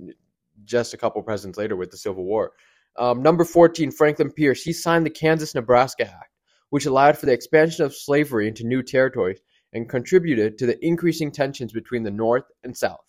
just 0.64 0.94
a 0.94 0.98
couple 0.98 1.22
presidents 1.22 1.58
later 1.58 1.76
with 1.76 1.90
the 1.90 1.96
Civil 1.96 2.24
War. 2.24 2.52
Um, 2.98 3.22
number 3.22 3.44
14, 3.44 3.90
Franklin 3.90 4.30
Pierce, 4.30 4.62
he 4.62 4.72
signed 4.72 5.06
the 5.06 5.10
Kansas 5.10 5.54
Nebraska 5.54 6.04
Act, 6.04 6.30
which 6.70 6.86
allowed 6.86 7.16
for 7.16 7.26
the 7.26 7.32
expansion 7.32 7.84
of 7.84 7.94
slavery 7.94 8.48
into 8.48 8.66
new 8.66 8.82
territories 8.82 9.40
and 9.72 9.88
contributed 9.88 10.58
to 10.58 10.66
the 10.66 10.84
increasing 10.84 11.32
tensions 11.32 11.72
between 11.72 12.02
the 12.02 12.10
North 12.10 12.44
and 12.62 12.76
South. 12.76 13.00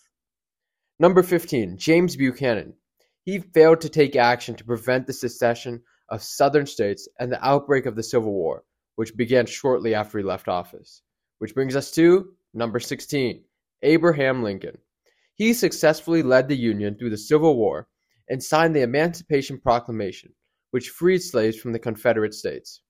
Number 0.99 1.21
15, 1.21 1.77
James 1.77 2.15
Buchanan. 2.15 2.75
He 3.23 3.39
failed 3.39 3.81
to 3.81 3.89
take 3.89 4.15
action 4.15 4.55
to 4.55 4.65
prevent 4.65 5.07
the 5.07 5.13
secession 5.13 5.83
of 6.09 6.21
Southern 6.21 6.65
states 6.65 7.07
and 7.19 7.31
the 7.31 7.45
outbreak 7.45 7.85
of 7.85 7.95
the 7.95 8.03
Civil 8.03 8.33
War, 8.33 8.63
which 8.95 9.15
began 9.15 9.45
shortly 9.45 9.95
after 9.95 10.17
he 10.17 10.23
left 10.23 10.47
office. 10.47 11.01
Which 11.39 11.55
brings 11.55 11.75
us 11.75 11.91
to 11.91 12.33
number 12.53 12.79
16, 12.79 13.43
Abraham 13.81 14.43
Lincoln. 14.43 14.77
He 15.35 15.53
successfully 15.53 16.21
led 16.21 16.47
the 16.47 16.57
Union 16.57 16.95
through 16.95 17.09
the 17.09 17.17
Civil 17.17 17.55
War 17.57 17.87
and 18.29 18.43
signed 18.43 18.75
the 18.75 18.81
Emancipation 18.81 19.59
Proclamation, 19.59 20.33
which 20.71 20.89
freed 20.89 21.19
slaves 21.19 21.57
from 21.57 21.71
the 21.71 21.79
Confederate 21.79 22.33
States. 22.33 22.81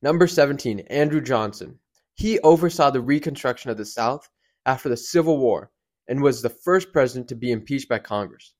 Number 0.00 0.26
17, 0.26 0.80
Andrew 0.80 1.20
Johnson. 1.20 1.78
He 2.14 2.38
oversaw 2.40 2.90
the 2.90 3.00
Reconstruction 3.00 3.70
of 3.70 3.76
the 3.76 3.84
South 3.84 4.28
after 4.66 4.88
the 4.88 4.96
Civil 4.96 5.38
War 5.38 5.70
and 6.08 6.22
was 6.22 6.42
the 6.42 6.50
first 6.50 6.92
president 6.92 7.28
to 7.28 7.34
be 7.34 7.52
impeached 7.52 7.88
by 7.88 7.98
Congress, 7.98 8.54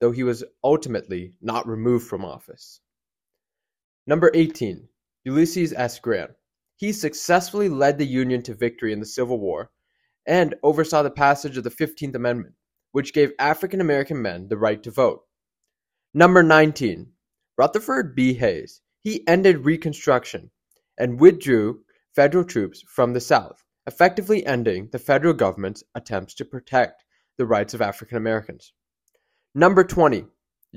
though 0.00 0.10
he 0.10 0.22
was 0.22 0.44
ultimately 0.62 1.34
not 1.40 1.66
removed 1.66 2.06
from 2.06 2.24
office. 2.24 2.80
Number 4.06 4.30
18, 4.32 4.88
Ulysses 5.24 5.72
S. 5.72 5.98
Grant. 5.98 6.30
He 6.76 6.92
successfully 6.92 7.68
led 7.68 7.98
the 7.98 8.06
Union 8.06 8.42
to 8.44 8.54
victory 8.54 8.92
in 8.92 9.00
the 9.00 9.06
Civil 9.06 9.38
War 9.38 9.70
and 10.26 10.54
oversaw 10.62 11.02
the 11.02 11.10
passage 11.10 11.56
of 11.56 11.64
the 11.64 11.70
15th 11.70 12.14
Amendment, 12.14 12.54
which 12.92 13.12
gave 13.12 13.32
African 13.38 13.80
American 13.80 14.22
men 14.22 14.48
the 14.48 14.56
right 14.56 14.82
to 14.82 14.90
vote. 14.90 15.24
Number 16.14 16.42
19. 16.42 17.12
Rutherford 17.56 18.14
B. 18.14 18.34
Hayes. 18.34 18.80
He 19.00 19.26
ended 19.26 19.64
Reconstruction 19.64 20.50
and 20.96 21.20
withdrew 21.20 21.80
federal 22.14 22.44
troops 22.44 22.82
from 22.86 23.12
the 23.12 23.20
South, 23.20 23.64
effectively 23.86 24.44
ending 24.46 24.88
the 24.92 24.98
federal 24.98 25.34
government's 25.34 25.84
attempts 25.94 26.34
to 26.34 26.44
protect 26.44 27.04
the 27.36 27.46
rights 27.46 27.74
of 27.74 27.82
African 27.82 28.16
Americans. 28.16 28.72
Number 29.58 29.82
20. 29.82 30.24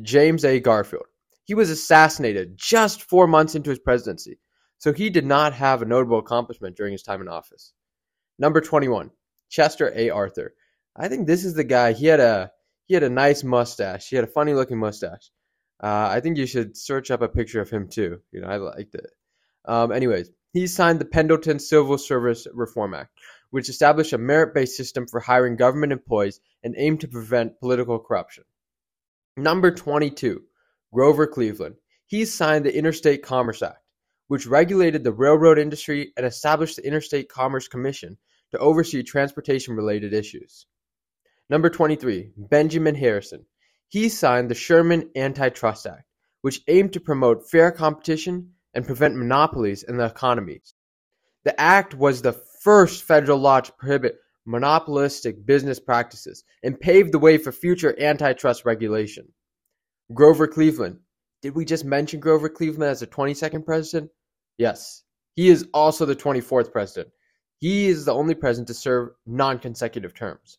James 0.01 0.43
A. 0.43 0.59
Garfield. 0.59 1.05
He 1.43 1.53
was 1.53 1.69
assassinated 1.69 2.57
just 2.57 3.03
four 3.03 3.27
months 3.27 3.53
into 3.53 3.69
his 3.69 3.77
presidency, 3.77 4.39
so 4.79 4.91
he 4.91 5.11
did 5.11 5.23
not 5.23 5.53
have 5.53 5.83
a 5.83 5.85
notable 5.85 6.17
accomplishment 6.17 6.75
during 6.75 6.91
his 6.91 7.03
time 7.03 7.21
in 7.21 7.27
office. 7.27 7.73
Number 8.39 8.59
21. 8.59 9.11
Chester 9.49 9.93
A. 9.95 10.09
Arthur. 10.09 10.55
I 10.95 11.09
think 11.09 11.27
this 11.27 11.45
is 11.45 11.53
the 11.53 11.63
guy. 11.63 11.93
He 11.93 12.07
had 12.07 12.19
a 12.19 12.51
he 12.87 12.95
had 12.95 13.03
a 13.03 13.09
nice 13.11 13.43
mustache. 13.43 14.09
He 14.09 14.15
had 14.15 14.25
a 14.25 14.31
funny 14.35 14.55
looking 14.55 14.79
mustache. 14.79 15.29
Uh, 15.79 16.07
I 16.09 16.19
think 16.19 16.39
you 16.39 16.47
should 16.47 16.75
search 16.75 17.11
up 17.11 17.21
a 17.21 17.29
picture 17.29 17.61
of 17.61 17.69
him 17.69 17.87
too. 17.87 18.21
You 18.31 18.41
know, 18.41 18.47
I 18.47 18.57
liked 18.57 18.95
it. 18.95 19.11
Um, 19.63 19.91
anyways, 19.91 20.31
he 20.53 20.65
signed 20.65 20.97
the 20.97 21.05
Pendleton 21.05 21.59
Civil 21.59 21.99
Service 21.99 22.47
Reform 22.51 22.95
Act, 22.95 23.11
which 23.51 23.69
established 23.69 24.13
a 24.13 24.17
merit-based 24.17 24.75
system 24.75 25.05
for 25.05 25.19
hiring 25.19 25.55
government 25.55 25.93
employees 25.93 26.39
and 26.63 26.73
aimed 26.79 27.01
to 27.01 27.07
prevent 27.07 27.59
political 27.59 27.99
corruption. 27.99 28.43
Number 29.37 29.71
22, 29.71 30.41
Grover 30.93 31.25
Cleveland. 31.25 31.75
He 32.05 32.25
signed 32.25 32.65
the 32.65 32.77
Interstate 32.77 33.23
Commerce 33.23 33.61
Act, 33.61 33.79
which 34.27 34.45
regulated 34.45 35.05
the 35.05 35.13
railroad 35.13 35.57
industry 35.57 36.11
and 36.17 36.25
established 36.25 36.75
the 36.75 36.85
Interstate 36.85 37.29
Commerce 37.29 37.69
Commission 37.69 38.17
to 38.51 38.57
oversee 38.57 39.03
transportation 39.03 39.73
related 39.73 40.13
issues. 40.13 40.65
Number 41.49 41.69
23, 41.69 42.31
Benjamin 42.35 42.95
Harrison. 42.95 43.45
He 43.87 44.09
signed 44.09 44.51
the 44.51 44.55
Sherman 44.55 45.09
Antitrust 45.15 45.85
Act, 45.85 46.03
which 46.41 46.61
aimed 46.67 46.91
to 46.91 46.99
promote 46.99 47.49
fair 47.49 47.71
competition 47.71 48.51
and 48.73 48.85
prevent 48.85 49.15
monopolies 49.15 49.83
in 49.83 49.95
the 49.95 50.05
economy. 50.05 50.61
The 51.45 51.59
act 51.59 51.93
was 51.93 52.21
the 52.21 52.33
first 52.61 53.03
federal 53.03 53.39
law 53.39 53.61
to 53.61 53.71
prohibit 53.71 54.17
monopolistic 54.45 55.45
business 55.45 55.79
practices 55.79 56.43
and 56.63 56.79
paved 56.79 57.11
the 57.11 57.19
way 57.19 57.37
for 57.37 57.51
future 57.51 57.95
antitrust 57.99 58.65
regulation. 58.65 59.27
Grover 60.13 60.47
Cleveland. 60.47 60.99
Did 61.41 61.55
we 61.55 61.65
just 61.65 61.85
mention 61.85 62.19
Grover 62.19 62.49
Cleveland 62.49 62.91
as 62.91 62.99
the 62.99 63.07
22nd 63.07 63.65
president? 63.65 64.11
Yes. 64.57 65.03
He 65.35 65.49
is 65.49 65.67
also 65.73 66.05
the 66.05 66.15
24th 66.15 66.71
president. 66.71 67.13
He 67.59 67.87
is 67.87 68.05
the 68.05 68.13
only 68.13 68.35
president 68.35 68.67
to 68.67 68.73
serve 68.73 69.09
non 69.25 69.59
consecutive 69.59 70.13
terms. 70.13 70.57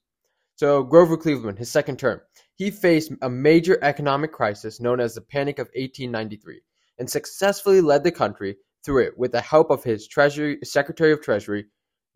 So 0.56 0.82
Grover 0.82 1.16
Cleveland, 1.16 1.58
his 1.58 1.70
second 1.70 1.98
term, 1.98 2.20
he 2.54 2.70
faced 2.70 3.12
a 3.22 3.28
major 3.28 3.78
economic 3.82 4.32
crisis 4.32 4.80
known 4.80 5.00
as 5.00 5.14
the 5.14 5.20
Panic 5.20 5.58
of 5.58 5.66
1893 5.74 6.60
and 6.98 7.10
successfully 7.10 7.80
led 7.80 8.04
the 8.04 8.12
country 8.12 8.56
through 8.84 9.04
it 9.06 9.18
with 9.18 9.32
the 9.32 9.40
help 9.40 9.70
of 9.70 9.82
his 9.84 10.06
Treasury 10.06 10.58
Secretary 10.62 11.12
of 11.12 11.20
Treasury, 11.20 11.66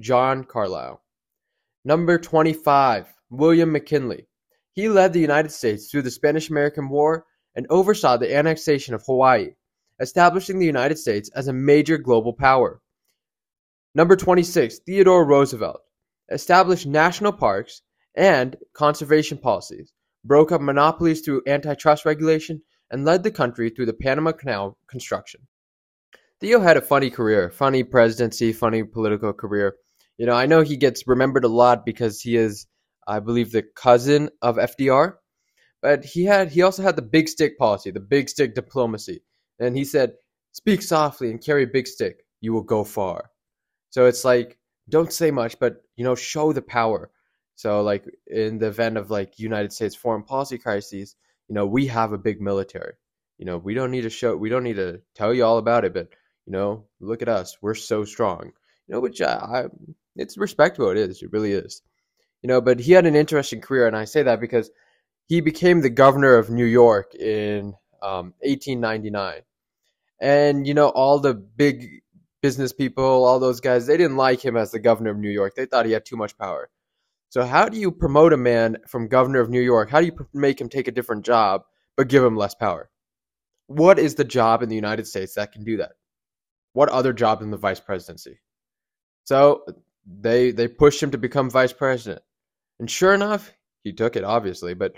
John 0.00 0.44
Carlisle. 0.44 1.02
Number 1.87 2.19
25, 2.19 3.14
William 3.31 3.71
McKinley. 3.71 4.26
He 4.73 4.88
led 4.88 5.12
the 5.12 5.21
United 5.21 5.52
States 5.52 5.88
through 5.88 6.02
the 6.02 6.11
Spanish 6.11 6.50
American 6.50 6.88
War 6.88 7.26
and 7.55 7.64
oversaw 7.71 8.16
the 8.16 8.35
annexation 8.35 8.93
of 8.93 9.05
Hawaii, 9.07 9.50
establishing 10.00 10.59
the 10.59 10.66
United 10.66 10.99
States 10.99 11.31
as 11.37 11.47
a 11.47 11.52
major 11.52 11.97
global 11.97 12.33
power. 12.33 12.81
Number 13.95 14.16
26, 14.16 14.81
Theodore 14.81 15.25
Roosevelt 15.25 15.81
established 16.28 16.88
national 16.88 17.33
parks 17.33 17.83
and 18.16 18.57
conservation 18.73 19.38
policies, 19.38 19.93
broke 20.25 20.50
up 20.50 20.61
monopolies 20.61 21.21
through 21.21 21.45
antitrust 21.47 22.05
regulation, 22.05 22.61
and 22.90 23.05
led 23.05 23.23
the 23.23 23.31
country 23.31 23.71
through 23.71 23.87
the 23.87 23.93
Panama 23.93 24.33
Canal 24.33 24.76
construction. 24.88 25.40
Theo 26.40 26.59
had 26.59 26.76
a 26.76 26.83
funny 26.83 27.11
career, 27.11 27.49
funny 27.49 27.85
presidency, 27.85 28.52
funny 28.52 28.83
political 28.83 29.33
career. 29.33 29.76
You 30.18 30.26
know, 30.26 30.35
I 30.35 30.46
know 30.46 30.62
he 30.62 30.76
gets 30.76 31.06
remembered 31.06 31.44
a 31.44 31.49
lot 31.49 31.85
because 31.85 32.20
he 32.20 32.37
is, 32.37 32.66
I 33.06 33.20
believe, 33.20 33.52
the 33.52 33.62
cousin 33.62 34.30
of 34.42 34.56
FDR, 34.56 35.14
but 35.82 36.04
he 36.04 36.25
had 36.25 36.50
he 36.50 36.62
also 36.62 36.82
had 36.82 36.96
the 36.96 37.02
big 37.02 37.28
stick 37.28 37.58
policy, 37.58 37.90
the 37.90 38.00
big 38.00 38.28
stick 38.28 38.54
diplomacy, 38.54 39.23
and 39.58 39.76
he 39.76 39.85
said, 39.85 40.14
"Speak 40.52 40.82
softly 40.82 41.30
and 41.30 41.42
carry 41.42 41.64
a 41.64 41.68
big 41.68 41.87
stick, 41.87 42.25
you 42.40 42.52
will 42.52 42.62
go 42.62 42.85
far." 42.85 43.30
So 43.90 44.06
it's 44.06 44.25
like, 44.25 44.58
don't 44.88 45.12
say 45.12 45.30
much, 45.30 45.58
but 45.58 45.82
you 45.96 46.04
know, 46.04 46.14
show 46.14 46.52
the 46.52 46.62
power. 46.62 47.11
So 47.56 47.82
like 47.82 48.04
in 48.26 48.58
the 48.58 48.68
event 48.68 48.99
of 48.99 49.11
like 49.11 49.38
United 49.38 49.73
States 49.73 49.94
foreign 49.94 50.23
policy 50.25 50.58
crises, 50.58 51.16
you 51.49 51.54
know, 51.54 51.66
we 51.66 51.87
have 51.87 52.12
a 52.12 52.18
big 52.18 52.40
military. 52.40 52.94
You 53.38 53.46
know, 53.46 53.58
we 53.58 53.75
don't 53.75 53.90
need 53.90 54.02
to 54.02 54.11
show, 54.11 54.37
we 54.37 54.49
don't 54.49 54.64
need 54.64 54.76
to 54.76 55.00
tell 55.14 55.32
you 55.35 55.44
all 55.44 55.58
about 55.58 55.85
it, 55.85 55.94
but 55.94 56.08
you 56.46 56.52
know, 56.52 56.87
look 57.00 57.23
at 57.23 57.28
us, 57.28 57.56
we're 57.61 57.75
so 57.75 58.04
strong. 58.04 58.52
You 58.87 58.94
know, 58.94 59.00
which 59.00 59.20
I, 59.20 59.35
I 59.35 59.64
it's 60.16 60.38
respectable. 60.38 60.90
It 60.90 60.99
is, 60.99 61.23
it 61.23 61.32
really 61.32 61.52
is. 61.52 61.82
You 62.42 62.49
know, 62.49 62.61
but 62.61 62.80
he 62.80 62.92
had 62.92 63.06
an 63.06 63.16
interesting 63.16 63.61
career, 63.61 63.87
and 63.87 63.96
I 63.96 64.04
say 64.04 64.23
that 64.23 64.40
because 64.40 64.70
he 65.26 65.40
became 65.40 65.80
the 65.80 65.90
governor 65.90 66.37
of 66.37 66.50
New 66.50 66.64
York 66.64 67.14
in 67.14 67.75
um, 68.02 68.35
1899, 68.40 69.42
and 70.20 70.66
you 70.66 70.75
know, 70.75 70.88
all 70.88 71.18
the 71.18 71.35
big 71.35 72.02
business 72.42 72.73
people, 72.73 73.25
all 73.25 73.40
those 73.40 73.61
guys, 73.61 73.87
they 73.87 73.96
didn't 73.96 74.16
like 74.16 74.44
him 74.44 74.56
as 74.56 74.70
the 74.70 74.78
governor 74.78 75.11
of 75.11 75.18
New 75.18 75.30
York. 75.30 75.54
They 75.56 75.66
thought 75.66 75.87
he 75.87 75.92
had 75.92 76.04
too 76.04 76.16
much 76.16 76.38
power. 76.38 76.70
So 77.30 77.44
how 77.44 77.68
do 77.68 77.78
you 77.78 77.90
promote 77.90 78.32
a 78.32 78.37
man 78.37 78.78
from 78.87 79.08
governor 79.08 79.40
of 79.40 79.50
New 79.50 79.61
York? 79.61 79.90
How 79.90 80.00
do 80.00 80.06
you 80.06 80.12
make 80.32 80.61
him 80.61 80.68
take 80.68 80.88
a 80.88 80.92
different 80.92 81.25
job 81.25 81.62
but 81.96 82.08
give 82.08 82.23
him 82.23 82.37
less 82.37 82.54
power? 82.54 82.88
What 83.66 83.99
is 83.99 84.14
the 84.14 84.25
job 84.25 84.62
in 84.62 84.68
the 84.68 84.76
United 84.76 85.06
States 85.06 85.35
that 85.35 85.52
can 85.52 85.64
do 85.64 85.78
that? 85.78 85.92
What 86.73 86.88
other 86.88 87.12
job 87.12 87.40
than 87.40 87.50
the 87.50 87.56
vice 87.56 87.80
presidency? 87.80 88.38
So 89.25 89.64
they 90.07 90.53
they 90.53 90.69
pushed 90.69 91.03
him 91.03 91.11
to 91.11 91.19
become 91.19 91.51
vice 91.51 91.73
president. 91.73 92.23
And 92.79 92.91
sure 92.91 93.15
enough, 93.15 93.53
he 93.83 93.93
took 93.93 94.17
it, 94.17 94.25
obviously. 94.25 94.75
But 94.75 94.95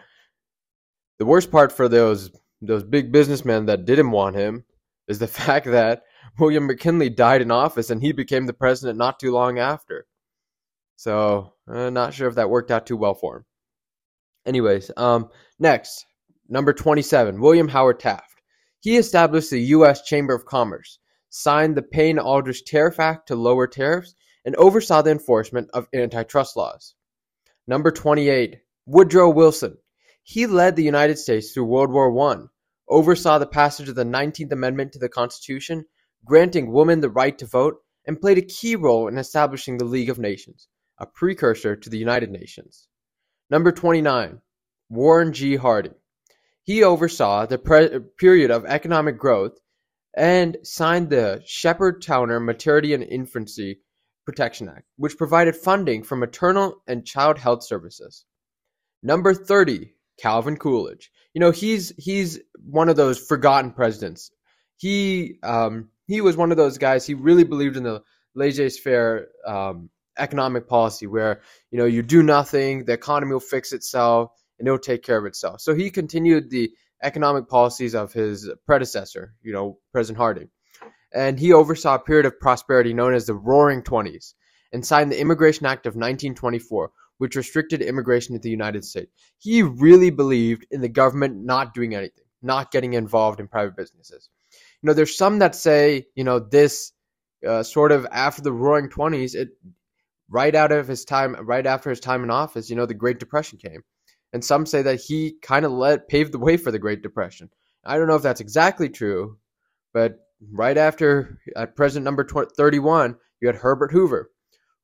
the 1.19 1.27
worst 1.27 1.51
part 1.51 1.73
for 1.73 1.89
those 1.89 2.31
those 2.61 2.85
big 2.85 3.13
businessmen 3.13 3.67
that 3.67 3.85
didn't 3.85 4.11
want 4.11 4.37
him 4.37 4.65
is 5.07 5.19
the 5.19 5.27
fact 5.27 5.67
that 5.67 6.03
William 6.39 6.67
McKinley 6.67 7.11
died 7.11 7.43
in 7.43 7.51
office 7.51 7.91
and 7.91 8.03
he 8.03 8.13
became 8.13 8.47
the 8.47 8.53
president 8.53 8.99
not 8.99 9.19
too 9.19 9.33
long 9.33 9.59
after. 9.59 10.07
So, 10.97 11.53
uh, 11.71 11.91
not 11.91 12.13
sure 12.13 12.29
if 12.29 12.35
that 12.35 12.51
worked 12.51 12.71
out 12.71 12.87
too 12.87 12.97
well 12.97 13.15
for 13.15 13.37
him. 13.37 13.45
Anyways, 14.47 14.91
um, 14.97 15.29
next, 15.59 16.07
number 16.49 16.73
27, 16.73 17.41
William 17.41 17.69
Howard 17.69 18.01
Taft. 18.01 18.43
He 18.81 18.97
established 18.97 19.51
the 19.51 19.61
U.S. 19.61 20.03
Chamber 20.03 20.35
of 20.35 20.47
Commerce, 20.47 20.99
signed 21.29 21.77
the 21.77 21.83
Payne 21.83 22.19
Aldrich 22.19 22.65
Tariff 22.65 22.99
Act 22.99 23.29
to 23.29 23.37
lower 23.37 23.67
tariffs, 23.67 24.15
and 24.49 24.57
oversaw 24.57 25.03
the 25.03 25.11
enforcement 25.11 25.69
of 25.75 25.87
antitrust 25.93 26.57
laws. 26.57 26.95
Number 27.67 27.91
28, 27.91 28.57
Woodrow 28.87 29.29
Wilson. 29.29 29.77
He 30.23 30.47
led 30.47 30.75
the 30.75 30.83
United 30.83 31.19
States 31.19 31.53
through 31.53 31.67
World 31.67 31.93
War 31.93 32.19
I, 32.33 32.45
oversaw 32.89 33.37
the 33.37 33.47
passage 33.47 33.91
of 33.91 33.95
the 33.95 34.07
19th 34.07 34.51
Amendment 34.51 34.93
to 34.93 34.99
the 34.99 35.11
Constitution, 35.11 35.85
granting 36.25 36.73
women 36.73 37.01
the 37.01 37.11
right 37.11 37.37
to 37.37 37.45
vote, 37.45 37.75
and 38.07 38.19
played 38.19 38.39
a 38.39 38.43
key 38.43 38.75
role 38.75 39.07
in 39.07 39.19
establishing 39.19 39.77
the 39.77 39.85
League 39.85 40.09
of 40.09 40.19
Nations, 40.19 40.67
a 40.97 41.05
precursor 41.05 41.77
to 41.77 41.91
the 41.91 41.99
United 41.99 42.31
Nations. 42.31 42.89
Number 43.51 43.71
29, 43.71 44.41
Warren 44.89 45.35
G. 45.35 45.57
Harding. 45.57 45.95
He 46.63 46.83
oversaw 46.83 47.45
the 47.45 47.59
pre- 47.59 47.99
period 48.19 48.51
of 48.51 48.65
economic 48.65 49.19
growth 49.19 49.59
and 50.17 50.57
signed 50.63 51.11
the 51.11 51.43
Sheppard-Towner 51.45 52.41
Maternity 52.41 52.95
and 52.95 53.03
Infancy 53.05 53.81
Protection 54.29 54.69
Act, 54.69 54.85
which 54.99 55.17
provided 55.17 55.57
funding 55.57 56.03
for 56.03 56.15
maternal 56.15 56.83
and 56.87 57.07
child 57.07 57.39
health 57.39 57.65
services. 57.65 58.27
Number 59.03 59.33
30, 59.33 59.95
Calvin 60.21 60.59
Coolidge. 60.59 61.11
You 61.33 61.41
know, 61.41 61.51
he's 61.51 61.95
he's 61.97 62.39
one 62.63 62.91
of 62.91 62.97
those 62.97 63.19
forgotten 63.19 63.71
presidents. 63.71 64.31
He 64.77 65.39
um, 65.43 65.89
he 66.07 66.21
was 66.21 66.37
one 66.37 66.51
of 66.51 66.59
those 66.59 66.77
guys. 66.77 67.07
He 67.07 67.15
really 67.15 67.45
believed 67.45 67.79
in 67.79 67.85
the 67.85 68.03
laissez-faire 68.35 69.29
um, 69.47 69.89
economic 70.19 70.69
policy, 70.69 71.07
where 71.07 71.41
you 71.71 71.79
know 71.79 71.87
you 71.87 72.03
do 72.03 72.23
nothing, 72.23 72.85
the 72.85 72.93
economy 72.93 73.33
will 73.33 73.41
fix 73.41 73.73
itself, 73.73 74.31
and 74.59 74.69
it'll 74.69 74.79
take 74.79 75.03
care 75.03 75.17
of 75.17 75.25
itself. 75.25 75.63
So 75.63 75.75
he 75.75 75.91
continued 75.91 76.51
the 76.51 76.71
economic 77.03 77.49
policies 77.49 77.95
of 77.95 78.13
his 78.13 78.51
predecessor, 78.67 79.33
you 79.43 79.55
know, 79.55 79.79
President 79.91 80.19
Harding, 80.19 80.51
and 81.13 81.39
he 81.39 81.53
oversaw 81.53 81.97
a 81.97 82.01
period 82.01 82.27
of 82.27 82.41
prosperity 82.41 82.93
known 82.93 83.15
as 83.15 83.27
the 83.27 83.35
Roaring 83.35 83.83
Twenties, 83.83 84.35
and 84.73 84.85
signed 84.85 85.11
the 85.11 85.21
Immigration 85.21 85.67
Act 85.67 85.87
of 85.87 85.93
1924, 85.95 86.91
which 87.19 87.37
restricted 87.37 87.83
immigration 87.83 88.35
to 88.35 88.41
the 88.41 88.51
United 88.51 88.85
States. 88.85 89.11
He 89.39 89.63
really 89.63 90.11
believed 90.11 90.67
in 90.71 90.81
the 90.81 90.89
government 90.89 91.45
not 91.45 91.75
doing 91.75 91.95
anything, 91.95 92.25
not 92.43 92.71
getting 92.71 92.95
involved 92.95 93.41
in 93.41 93.49
private 93.49 93.77
businesses. 93.77 94.29
You 94.83 94.89
know, 94.89 94.93
there's 94.93 95.17
some 95.17 95.41
that 95.41 95.55
say, 95.55 96.07
you 96.15 96.25
know, 96.25 96.39
this 96.39 96.93
uh, 97.47 97.63
sort 97.63 97.93
of 97.93 98.07
after 98.13 98.43
the 98.43 98.53
Roaring 98.53 98.91
Twenties, 98.91 99.35
it 99.35 99.49
right 100.29 100.55
out 100.55 100.73
of 100.73 100.87
his 100.87 101.05
time, 101.05 101.35
right 101.35 101.67
after 101.67 101.91
his 101.91 102.01
time 102.01 102.23
in 102.23 102.31
office, 102.31 102.69
you 102.71 102.77
know, 102.77 102.87
the 102.87 102.95
Great 102.95 103.19
Depression 103.19 103.59
came, 103.59 103.83
and 104.33 104.45
some 104.45 104.67
say 104.67 104.83
that 104.83 105.01
he 105.01 105.35
kind 105.43 105.65
of 105.65 105.73
led 105.73 106.07
paved 106.09 106.33
the 106.33 106.39
way 106.39 106.57
for 106.57 106.71
the 106.71 106.79
Great 106.79 107.03
Depression. 107.03 107.51
I 107.85 107.97
don't 107.97 108.09
know 108.09 108.17
if 108.17 108.23
that's 108.23 108.41
exactly 108.41 108.89
true, 108.89 109.39
but 109.95 110.19
right 110.53 110.77
after 110.77 111.39
at 111.57 111.77
President 111.77 112.05
number 112.05 112.27
31, 112.27 113.17
you 113.41 113.49
had 113.49 113.57
Herbert 113.57 113.93
Hoover, 113.93 114.31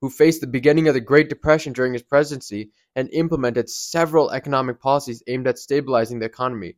who 0.00 0.10
faced 0.10 0.40
the 0.40 0.46
beginning 0.46 0.88
of 0.88 0.94
the 0.94 1.00
Great 1.00 1.28
Depression 1.28 1.72
during 1.72 1.92
his 1.92 2.02
presidency 2.02 2.70
and 2.94 3.08
implemented 3.12 3.70
several 3.70 4.30
economic 4.30 4.80
policies 4.80 5.22
aimed 5.26 5.46
at 5.46 5.58
stabilizing 5.58 6.18
the 6.18 6.26
economy. 6.26 6.76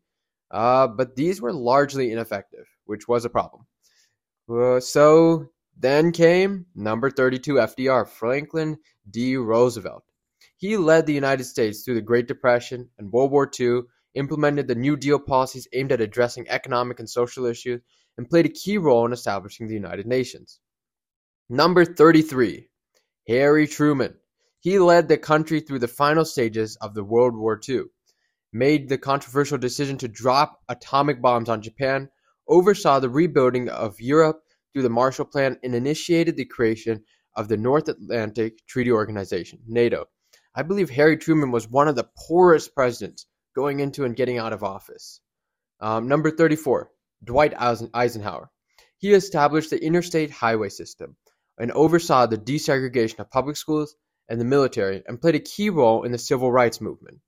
Uh, 0.51 0.87
but 0.87 1.17
these 1.17 1.41
were 1.41 1.53
largely 1.53 2.13
ineffective, 2.13 2.67
which 2.85 3.09
was 3.09 3.25
a 3.25 3.31
problem. 3.31 3.67
Uh, 4.49 4.81
so 4.81 5.49
then 5.77 6.13
came 6.13 6.67
number 6.75 7.11
32 7.11 7.55
FDR, 7.55 8.09
Franklin 8.09 8.79
D. 9.11 9.37
Roosevelt. 9.37 10.05
He 10.57 10.77
led 10.77 11.07
the 11.07 11.13
United 11.13 11.45
States 11.45 11.83
through 11.83 11.97
the 11.97 12.01
Great 12.01 12.29
Depression 12.29 12.89
and 12.99 13.13
World 13.13 13.31
War 13.31 13.51
II, 13.59 13.83
implemented 14.15 14.69
the 14.69 14.75
New 14.75 14.97
Deal 14.97 15.19
policies 15.19 15.69
aimed 15.73 15.93
at 15.93 16.01
addressing 16.01 16.49
economic 16.49 16.99
and 16.99 17.11
social 17.11 17.45
issues, 17.45 17.83
and 18.19 18.29
played 18.29 18.47
a 18.47 18.51
key 18.51 18.79
role 18.79 19.07
in 19.07 19.13
establishing 19.13 19.69
the 19.69 19.75
United 19.75 20.07
Nations. 20.07 20.61
Number 21.49 21.85
33 21.85 22.69
Harry 23.29 23.67
Truman. 23.67 24.15
He 24.61 24.79
led 24.79 25.09
the 25.09 25.19
country 25.19 25.61
through 25.61 25.81
the 25.81 25.89
final 25.89 26.25
stages 26.25 26.77
of 26.77 26.95
the 26.95 27.05
World 27.05 27.37
War 27.37 27.61
II, 27.69 27.85
made 28.53 28.89
the 28.89 28.99
controversial 28.99 29.59
decision 29.59 29.99
to 29.99 30.09
drop 30.09 30.61
atomic 30.69 31.21
bombs 31.21 31.49
on 31.49 31.63
Japan, 31.63 32.09
oversaw 32.49 33.01
the 33.01 33.11
rebuilding 33.11 33.69
of 33.69 34.01
Europe 34.01 34.43
through 34.73 34.83
the 34.83 34.91
Marshall 34.91 35.25
Plan, 35.25 35.59
and 35.63 35.75
initiated 35.75 36.37
the 36.37 36.45
creation 36.45 37.05
of 37.37 37.49
the 37.49 37.57
North 37.57 37.89
Atlantic 37.89 38.67
Treaty 38.67 38.91
Organization, 38.91 39.61
NATO. 39.67 40.07
I 40.55 40.63
believe 40.63 40.89
Harry 40.91 41.17
Truman 41.17 41.51
was 41.51 41.69
one 41.69 41.87
of 41.87 41.97
the 41.97 42.09
poorest 42.27 42.75
presidents 42.75 43.27
going 43.55 43.81
into 43.81 44.05
and 44.05 44.17
getting 44.17 44.39
out 44.39 44.53
of 44.53 44.65
office. 44.65 45.21
Um, 45.81 46.09
number 46.09 46.31
34, 46.31 46.91
Dwight 47.25 47.55
Eisenhower. 47.57 48.51
He 48.99 49.13
established 49.13 49.71
the 49.71 49.83
interstate 49.83 50.31
highway 50.31 50.69
system, 50.69 51.17
and 51.59 51.73
oversaw 51.73 52.27
the 52.27 52.39
desegregation 52.39 53.19
of 53.21 53.31
public 53.31 53.57
schools 53.57 53.95
and 54.29 54.41
the 54.41 54.45
military 54.45 55.03
and 55.07 55.21
played 55.21 55.35
a 55.35 55.41
key 55.41 55.71
role 55.71 56.03
in 56.03 56.13
the 56.13 56.19
civil 56.19 56.51
rights 56.51 56.81
movement. 56.81 57.21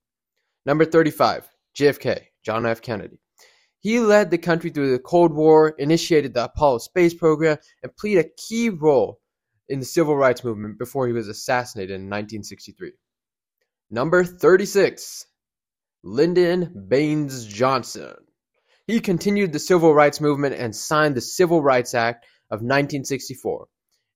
Number 0.65 0.85
35, 0.85 1.49
JFK, 1.77 2.21
John 2.43 2.65
F. 2.65 2.81
Kennedy. 2.81 3.19
He 3.79 3.99
led 3.99 4.29
the 4.29 4.37
country 4.37 4.71
through 4.71 4.91
the 4.91 4.99
Cold 4.99 5.33
War, 5.33 5.69
initiated 5.69 6.33
the 6.33 6.45
Apollo 6.45 6.79
space 6.79 7.13
program, 7.13 7.57
and 7.81 7.95
played 7.95 8.17
a 8.17 8.29
key 8.37 8.69
role 8.69 9.19
in 9.69 9.79
the 9.79 9.85
civil 9.85 10.17
rights 10.17 10.43
movement 10.43 10.77
before 10.77 11.07
he 11.07 11.13
was 11.13 11.29
assassinated 11.29 11.91
in 11.91 12.09
1963. 12.09 12.91
Number 13.89 14.23
36, 14.25 15.25
Lyndon 16.03 16.87
Baines 16.89 17.45
Johnson. 17.45 18.15
He 18.89 19.01
continued 19.01 19.53
the 19.53 19.59
civil 19.59 19.93
rights 19.93 20.19
movement 20.19 20.55
and 20.55 20.75
signed 20.75 21.13
the 21.13 21.21
Civil 21.21 21.61
Rights 21.61 21.93
Act 21.93 22.25
of 22.49 22.61
1964 22.61 23.67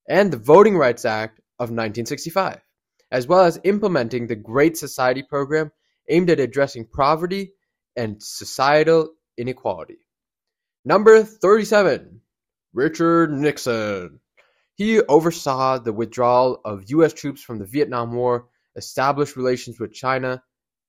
and 0.09 0.33
the 0.33 0.37
Voting 0.37 0.75
Rights 0.75 1.05
Act 1.05 1.37
of 1.59 1.69
1965, 1.69 2.59
as 3.11 3.27
well 3.27 3.45
as 3.45 3.59
implementing 3.65 4.25
the 4.25 4.35
Great 4.35 4.75
Society 4.75 5.21
program 5.21 5.71
aimed 6.09 6.31
at 6.31 6.39
addressing 6.39 6.87
poverty 6.87 7.53
and 7.95 8.15
societal 8.19 9.13
inequality. 9.37 9.99
Number 10.83 11.21
37, 11.21 12.21
Richard 12.73 13.31
Nixon. 13.31 14.21
He 14.73 14.99
oversaw 15.01 15.77
the 15.77 15.93
withdrawal 15.93 16.59
of 16.65 16.89
U.S. 16.89 17.13
troops 17.13 17.43
from 17.43 17.59
the 17.59 17.67
Vietnam 17.67 18.15
War, 18.15 18.47
established 18.75 19.35
relations 19.35 19.79
with 19.79 19.93
China, 19.93 20.41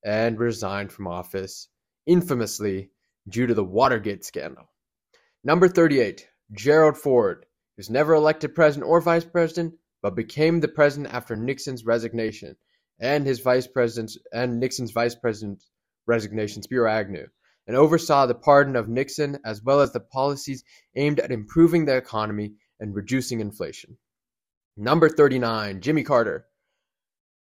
and 0.03 0.38
resigned 0.38 0.90
from 0.90 1.07
office, 1.07 1.68
infamously 2.07 2.88
due 3.28 3.46
to 3.46 3.54
the 3.54 3.64
Watergate 3.64 4.24
scandal. 4.24 4.68
Number 5.42 5.68
38, 5.68 6.26
Gerald 6.52 6.96
Ford. 6.96 7.46
Was 7.76 7.90
never 7.90 8.14
elected 8.14 8.54
president 8.54 8.88
or 8.88 9.00
vice 9.00 9.24
president, 9.24 9.74
but 10.00 10.14
became 10.14 10.60
the 10.60 10.68
president 10.68 11.12
after 11.12 11.34
Nixon's 11.34 11.84
resignation 11.84 12.56
and 13.00 13.26
his 13.26 13.40
vice 13.40 13.66
president's 13.66 14.16
and 14.32 14.60
Nixon's 14.60 14.92
vice 14.92 15.16
president's 15.16 15.68
resignation, 16.06 16.62
Spiro 16.62 16.88
Agnew, 16.88 17.26
and 17.66 17.76
oversaw 17.76 18.26
the 18.26 18.34
pardon 18.34 18.76
of 18.76 18.88
Nixon 18.88 19.38
as 19.44 19.62
well 19.62 19.80
as 19.80 19.92
the 19.92 20.00
policies 20.00 20.62
aimed 20.94 21.18
at 21.18 21.32
improving 21.32 21.84
the 21.84 21.96
economy 21.96 22.54
and 22.78 22.94
reducing 22.94 23.40
inflation. 23.40 23.98
Number 24.76 25.08
39, 25.08 25.80
Jimmy 25.80 26.04
Carter. 26.04 26.46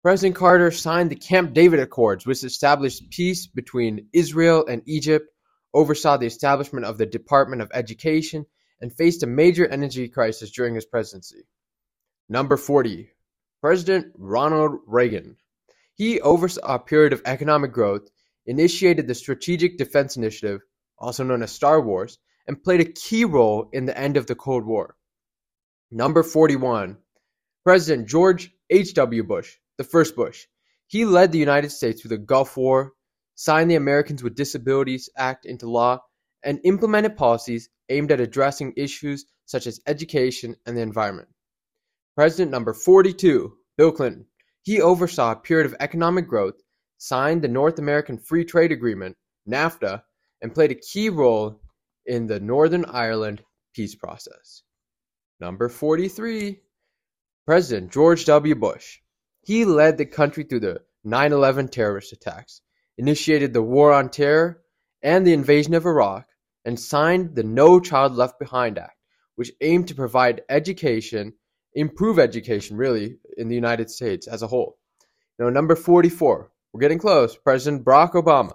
President 0.04 0.36
Carter 0.36 0.72
signed 0.72 1.10
the 1.10 1.16
Camp 1.16 1.54
David 1.54 1.80
Accords, 1.80 2.26
which 2.26 2.44
established 2.44 3.10
peace 3.12 3.48
between 3.48 4.08
Israel 4.14 4.66
and 4.68 4.82
Egypt, 4.86 5.28
oversaw 5.78 6.18
the 6.18 6.26
establishment 6.26 6.88
of 6.88 6.98
the 6.98 7.06
Department 7.06 7.62
of 7.62 7.70
Education, 7.72 8.48
and 8.82 8.92
faced 8.92 9.22
a 9.22 9.28
major 9.28 9.68
energy 9.68 10.08
crisis 10.08 10.50
during 10.52 10.74
his 10.74 10.86
presidency. 10.86 11.44
Number 12.28 12.58
40. 12.58 13.12
President 13.62 14.14
Ronald 14.18 14.80
Reagan. 14.88 15.38
He 15.94 16.20
oversaw 16.20 16.76
a 16.76 16.80
period 16.80 17.14
of 17.14 17.22
economic 17.26 17.72
growth, 17.72 18.10
initiated 18.46 19.08
the 19.08 19.16
Strategic 19.16 19.78
Defense 19.78 20.18
Initiative, 20.18 20.62
also 20.98 21.24
known 21.24 21.44
as 21.44 21.52
Star 21.52 21.80
Wars, 21.80 22.18
and 22.48 22.64
played 22.64 22.82
a 22.82 22.86
key 22.86 23.26
role 23.26 23.70
in 23.72 23.86
the 23.86 23.98
end 23.98 24.18
of 24.18 24.26
the 24.26 24.36
Cold 24.36 24.66
War. 24.66 24.96
Number 25.92 26.24
41. 26.24 26.98
President 27.64 28.08
George 28.08 28.52
H.W. 28.70 29.24
Bush, 29.24 29.56
the 29.78 29.84
first 29.84 30.16
Bush. 30.16 30.48
He 30.88 31.06
led 31.06 31.32
the 31.32 31.40
United 31.40 31.72
States 31.72 32.02
through 32.02 32.16
the 32.16 32.18
Gulf 32.18 32.56
War, 32.58 32.94
signed 33.38 33.70
the 33.72 33.76
Americans 33.76 34.24
with 34.24 34.36
Disabilities 34.36 35.10
Act 35.16 35.46
into 35.46 35.70
law, 35.70 36.00
and 36.44 36.60
implemented 36.66 37.16
policies 37.16 37.70
aimed 37.88 38.12
at 38.12 38.20
addressing 38.20 38.74
issues 38.76 39.26
such 39.46 39.68
as 39.68 39.80
education 39.88 40.56
and 40.66 40.76
the 40.76 40.82
environment. 40.82 41.30
President 42.16 42.52
number 42.52 42.74
42, 42.74 43.54
Bill 43.78 43.92
Clinton. 43.92 44.26
He 44.64 44.82
oversaw 44.82 45.32
a 45.32 45.36
period 45.36 45.68
of 45.68 45.76
economic 45.80 46.28
growth, 46.28 46.56
signed 46.98 47.44
the 47.44 47.48
North 47.48 47.78
American 47.78 48.18
Free 48.18 48.44
Trade 48.44 48.72
Agreement, 48.72 49.16
NAFTA, 49.48 50.02
and 50.42 50.54
played 50.54 50.72
a 50.72 50.76
key 50.76 51.10
role 51.10 51.62
in 52.08 52.26
the 52.26 52.40
Northern 52.40 52.86
Ireland 52.86 53.44
peace 53.76 53.94
process. 53.94 54.64
Number 55.40 55.70
43, 55.70 56.60
President 57.46 57.92
George 57.92 58.26
W. 58.26 58.56
Bush. 58.56 58.98
He 59.46 59.64
led 59.64 59.98
the 59.98 60.06
country 60.08 60.44
through 60.44 60.62
the 60.62 60.82
9 61.04 61.32
11 61.32 61.68
terrorist 61.68 62.12
attacks, 62.12 62.62
initiated 62.98 63.54
the 63.54 63.62
War 63.62 63.94
on 63.94 64.10
Terror 64.10 64.62
and 65.02 65.26
the 65.26 65.34
invasion 65.34 65.74
of 65.74 65.86
Iraq, 65.86 66.28
and 66.66 66.80
signed 66.80 67.36
the 67.36 67.44
No 67.44 67.80
Child 67.80 68.14
Left 68.14 68.40
Behind 68.40 68.78
Act, 68.78 68.98
which 69.36 69.52
aimed 69.62 69.88
to 69.88 69.96
provide 69.96 70.42
education, 70.50 71.34
improve 71.74 72.20
education 72.20 72.76
really, 72.76 73.18
in 73.38 73.48
the 73.48 73.56
United 73.56 73.90
States 73.90 74.28
as 74.28 74.42
a 74.42 74.48
whole. 74.48 74.78
Now, 75.40 75.50
number 75.50 75.76
44, 75.76 76.52
we're 76.74 76.82
getting 76.82 77.00
close, 77.00 77.38
President 77.38 77.86
Barack 77.86 78.14
Obama. 78.14 78.54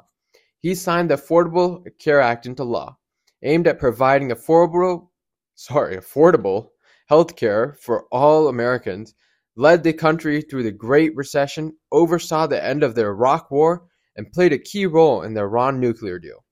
He 0.58 0.74
signed 0.74 1.10
the 1.10 1.16
Affordable 1.16 1.84
Care 1.98 2.20
Act 2.20 2.44
into 2.46 2.64
law, 2.64 2.98
aimed 3.42 3.66
at 3.66 3.78
providing 3.78 4.30
affordable, 4.30 5.08
sorry, 5.54 5.96
affordable 5.96 6.68
health 7.08 7.36
care 7.36 7.76
for 7.80 8.06
all 8.10 8.48
Americans, 8.48 9.14
led 9.56 9.82
the 9.82 9.92
country 9.92 10.42
through 10.42 10.62
the 10.62 10.72
Great 10.72 11.14
Recession, 11.14 11.76
oversaw 11.90 12.46
the 12.46 12.64
end 12.64 12.82
of 12.82 12.94
the 12.94 13.02
Iraq 13.02 13.50
War, 13.50 13.86
and 14.16 14.32
played 14.32 14.52
a 14.52 14.58
key 14.58 14.86
role 14.86 15.22
in 15.22 15.34
the 15.34 15.40
Iran 15.40 15.80
nuclear 15.80 16.18
deal. 16.18 16.44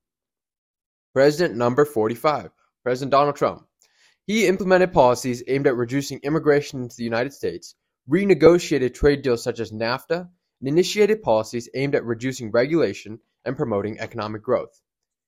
President 1.12 1.56
number 1.56 1.84
45, 1.84 2.50
President 2.82 3.10
Donald 3.10 3.36
Trump. 3.36 3.66
He 4.26 4.46
implemented 4.46 4.92
policies 4.92 5.42
aimed 5.48 5.66
at 5.66 5.76
reducing 5.76 6.20
immigration 6.22 6.82
into 6.82 6.94
the 6.96 7.04
United 7.04 7.32
States, 7.32 7.74
renegotiated 8.08 8.94
trade 8.94 9.22
deals 9.22 9.42
such 9.42 9.58
as 9.58 9.72
NAFTA, 9.72 10.28
and 10.60 10.68
initiated 10.68 11.22
policies 11.22 11.68
aimed 11.74 11.94
at 11.94 12.04
reducing 12.04 12.50
regulation 12.50 13.18
and 13.44 13.56
promoting 13.56 13.98
economic 13.98 14.42
growth. 14.42 14.80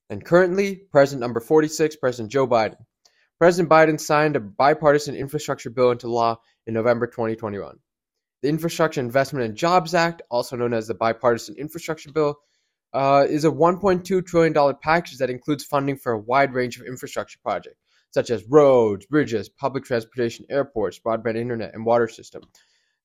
And 0.09 0.25
currently, 0.25 0.77
President 0.91 1.21
number 1.21 1.41
46, 1.41 1.97
President 1.97 2.31
Joe 2.31 2.47
Biden. 2.47 2.77
President 3.39 3.69
Biden 3.71 3.99
signed 3.99 4.37
a 4.37 4.41
bipartisan 4.41 5.17
infrastructure 5.17 5.71
bill 5.71 5.91
into 5.91 6.09
law 6.09 6.39
in 6.67 6.75
November 6.75 7.07
2021. 7.07 7.79
The 8.43 8.49
Infrastructure 8.49 9.01
Investment 9.01 9.47
and 9.47 9.57
Jobs 9.57 9.95
Act, 9.95 10.23
also 10.29 10.57
known 10.57 10.75
as 10.75 10.89
the 10.89 10.95
Bipartisan 10.95 11.55
Infrastructure 11.57 12.11
Bill, 12.11 12.41
uh, 12.93 13.25
is 13.29 13.45
a 13.45 13.51
$1.2 13.51 14.27
trillion 14.27 14.75
package 14.83 15.19
that 15.19 15.31
includes 15.31 15.65
funding 15.65 15.97
for 15.97 16.13
a 16.13 16.19
wide 16.19 16.53
range 16.53 16.79
of 16.79 16.87
infrastructure 16.87 17.39
projects, 17.41 17.79
such 18.11 18.31
as 18.31 18.45
roads, 18.45 19.07
bridges, 19.07 19.49
public 19.49 19.85
transportation, 19.85 20.45
airports, 20.51 20.99
broadband 20.99 21.37
internet, 21.37 21.73
and 21.73 21.87
water 21.87 22.09
system. 22.09 22.43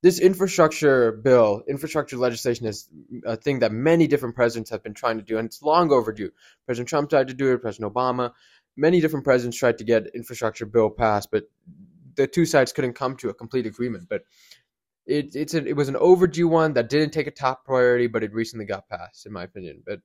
This 0.02 0.19
infrastructure 0.19 1.12
bill, 1.12 1.63
infrastructure 1.67 2.17
legislation, 2.17 2.65
is 2.65 2.89
a 3.26 3.36
thing 3.36 3.60
that 3.60 3.71
many 3.71 4.08
different 4.08 4.36
presidents 4.36 4.71
have 4.71 4.84
been 4.84 4.93
trying 4.95 5.17
to 5.17 5.23
do, 5.23 5.38
and 5.38 5.45
it's 5.45 5.62
long 5.62 5.91
overdue. 5.91 6.32
President 6.65 6.89
Trump 6.89 7.10
tried 7.12 7.28
to 7.28 7.34
do 7.36 7.54
it, 7.54 7.62
President 7.62 7.93
Obama, 7.93 8.32
many 8.76 9.02
different 9.02 9.23
presidents 9.23 9.58
tried 9.58 9.78
to 9.80 9.84
get 9.84 10.08
infrastructure 10.15 10.65
bill 10.65 10.89
passed, 10.89 11.30
but 11.32 11.43
the 12.15 12.28
two 12.28 12.45
sides 12.45 12.73
couldn't 12.73 12.93
come 12.93 13.15
to 13.17 13.30
a 13.30 13.34
complete 13.34 13.65
agreement. 13.65 14.08
But 14.10 14.23
it, 15.08 15.36
it's 15.36 15.54
a, 15.54 15.65
it 15.65 15.76
was 15.76 15.89
an 15.89 15.96
overdue 15.96 16.48
one 16.48 16.74
that 16.74 16.89
didn't 16.89 17.12
take 17.12 17.28
a 17.28 17.32
top 17.32 17.65
priority, 17.65 18.08
but 18.08 18.24
it 18.24 18.34
recently 18.34 18.65
got 18.65 18.89
passed, 18.89 19.26
in 19.26 19.32
my 19.32 19.43
opinion. 19.43 19.84
But 19.86 20.00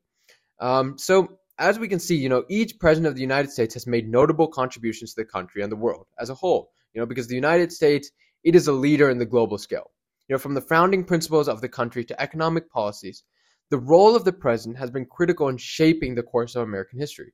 um, 0.58 0.96
so 0.96 1.38
as 1.58 1.78
we 1.78 1.88
can 1.88 1.98
see, 1.98 2.16
you 2.16 2.28
know, 2.28 2.44
each 2.48 2.78
president 2.78 3.08
of 3.08 3.14
the 3.14 3.20
United 3.20 3.50
States 3.50 3.74
has 3.74 3.86
made 3.86 4.08
notable 4.08 4.48
contributions 4.48 5.14
to 5.14 5.20
the 5.22 5.26
country 5.26 5.62
and 5.62 5.70
the 5.70 5.76
world 5.76 6.06
as 6.18 6.30
a 6.30 6.34
whole. 6.34 6.72
You 6.94 7.00
know, 7.00 7.06
because 7.06 7.26
the 7.26 7.34
United 7.34 7.72
States 7.72 8.10
it 8.44 8.54
is 8.54 8.66
a 8.66 8.72
leader 8.72 9.08
in 9.08 9.18
the 9.18 9.26
global 9.26 9.58
scale. 9.58 9.90
You 10.28 10.34
know, 10.34 10.38
from 10.38 10.54
the 10.54 10.60
founding 10.60 11.04
principles 11.04 11.48
of 11.48 11.60
the 11.60 11.68
country 11.68 12.04
to 12.04 12.20
economic 12.20 12.70
policies, 12.70 13.22
the 13.70 13.78
role 13.78 14.16
of 14.16 14.24
the 14.24 14.32
president 14.32 14.78
has 14.78 14.90
been 14.90 15.06
critical 15.06 15.48
in 15.48 15.56
shaping 15.56 16.14
the 16.14 16.22
course 16.22 16.54
of 16.54 16.62
American 16.62 16.98
history. 16.98 17.32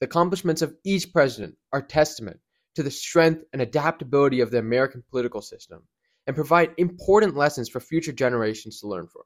The 0.00 0.06
accomplishments 0.06 0.62
of 0.62 0.74
each 0.84 1.12
president 1.12 1.56
are 1.72 1.82
testament 1.82 2.40
to 2.74 2.82
the 2.82 2.90
strength 2.90 3.44
and 3.52 3.60
adaptability 3.60 4.40
of 4.40 4.50
the 4.50 4.58
American 4.58 5.02
political 5.10 5.42
system 5.42 5.82
and 6.30 6.36
provide 6.36 6.70
important 6.76 7.34
lessons 7.34 7.68
for 7.68 7.80
future 7.80 8.12
generations 8.12 8.78
to 8.78 8.86
learn 8.86 9.08
from. 9.08 9.24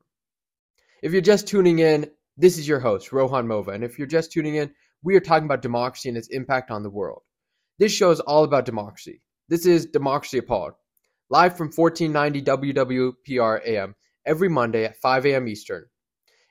If 1.02 1.12
you're 1.12 1.20
just 1.20 1.46
tuning 1.46 1.78
in, 1.78 2.10
this 2.38 2.56
is 2.56 2.66
your 2.66 2.80
host, 2.80 3.12
Rohan 3.12 3.46
Mova. 3.46 3.74
And 3.74 3.84
if 3.84 3.98
you're 3.98 4.06
just 4.06 4.32
tuning 4.32 4.54
in, 4.54 4.70
we 5.02 5.14
are 5.14 5.20
talking 5.20 5.44
about 5.44 5.60
democracy 5.60 6.08
and 6.08 6.16
its 6.16 6.28
impact 6.28 6.70
on 6.70 6.82
the 6.82 6.88
world. 6.88 7.20
This 7.78 7.92
show 7.92 8.10
is 8.10 8.20
all 8.20 8.42
about 8.42 8.64
democracy. 8.64 9.20
This 9.50 9.66
is 9.66 9.84
Democracy 9.84 10.38
Appalled, 10.38 10.72
live 11.28 11.58
from 11.58 11.70
1490 11.76 12.72
WWPR 12.72 13.60
AM 13.66 13.94
every 14.24 14.48
Monday 14.48 14.86
at 14.86 14.96
5 14.96 15.26
a.m. 15.26 15.46
Eastern. 15.46 15.84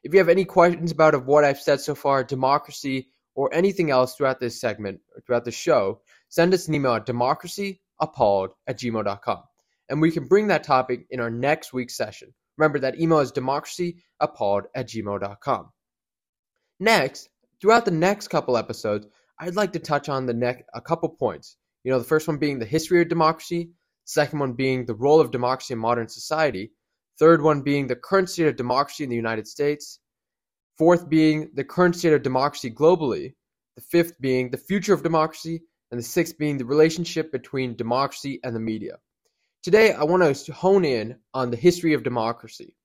If 0.03 0.13
you 0.13 0.19
have 0.19 0.29
any 0.29 0.45
questions 0.45 0.91
about 0.91 1.15
of 1.15 1.25
what 1.25 1.43
I've 1.43 1.61
said 1.61 1.81
so 1.81 1.95
far, 1.95 2.23
democracy, 2.23 3.07
or 3.33 3.51
anything 3.51 3.89
else 3.89 4.13
throughout 4.13 4.39
this 4.39 4.61
segment, 4.61 4.99
or 5.15 5.21
throughout 5.21 5.45
the 5.45 5.51
show, 5.51 6.01
send 6.29 6.53
us 6.53 6.67
an 6.67 6.75
email 6.75 6.93
at 6.93 7.07
democracyappalled 7.07 8.49
at 8.67 8.77
gmail.com 8.77 9.43
and 9.89 10.02
we 10.02 10.12
can 10.12 10.28
bring 10.28 10.48
that 10.48 10.63
topic 10.63 11.06
in 11.10 11.19
our 11.19 11.30
next 11.30 11.74
week's 11.74 11.96
session. 11.96 12.34
Remember 12.58 12.80
that 12.80 13.00
email 13.00 13.19
is 13.19 13.32
democracyappalled 13.32 14.63
at 14.76 14.88
gmail.com. 14.88 15.69
Next, 16.80 17.30
throughout 17.62 17.86
the 17.86 17.91
next 17.91 18.28
couple 18.28 18.58
episodes, 18.58 19.08
I'd 19.39 19.56
like 19.56 19.74
to 19.74 19.80
touch 19.80 20.10
on 20.10 20.26
the 20.26 20.34
neck 20.34 20.65
a 20.74 20.82
couple 20.82 21.10
points. 21.10 21.58
You 21.84 21.91
know, 21.91 22.00
the 22.00 22.06
first 22.06 22.28
one 22.28 22.38
being 22.38 22.60
the 22.60 22.65
history 22.65 23.02
of 23.02 23.10
democracy, 23.10 23.72
second 24.06 24.39
one 24.39 24.54
being 24.54 24.86
the 24.86 24.96
role 24.96 25.19
of 25.19 25.32
democracy 25.32 25.74
in 25.74 25.80
modern 25.80 26.08
society, 26.08 26.72
third 27.19 27.41
one 27.41 27.62
being 27.62 27.88
the 27.88 27.96
current 27.96 28.30
state 28.30 28.48
of 28.48 28.56
democracy 28.56 29.04
in 29.04 29.10
the 29.10 29.15
United 29.15 29.48
States, 29.48 30.00
fourth 30.78 31.10
being 31.10 31.52
the 31.54 31.63
current 31.63 31.96
state 31.96 32.13
of 32.13 32.24
democracy 32.24 32.72
globally, 32.72 33.34
the 33.76 33.82
fifth 33.82 34.19
being 34.19 34.50
the 34.50 34.58
future 34.58 34.93
of 34.93 35.04
democracy, 35.04 35.62
and 35.91 36.00
the 36.00 36.04
sixth 36.04 36.38
being 36.38 36.58
the 36.58 36.65
relationship 36.65 37.32
between 37.32 37.76
democracy 37.76 38.39
and 38.43 38.56
the 38.56 38.60
media. 38.60 38.98
Today, 39.63 39.93
I 39.93 40.04
want 40.04 40.36
to 40.36 40.52
hone 40.52 40.84
in 40.84 41.15
on 41.34 41.49
the 41.49 41.56
history 41.56 41.93
of 41.93 42.04
democracy 42.04 42.76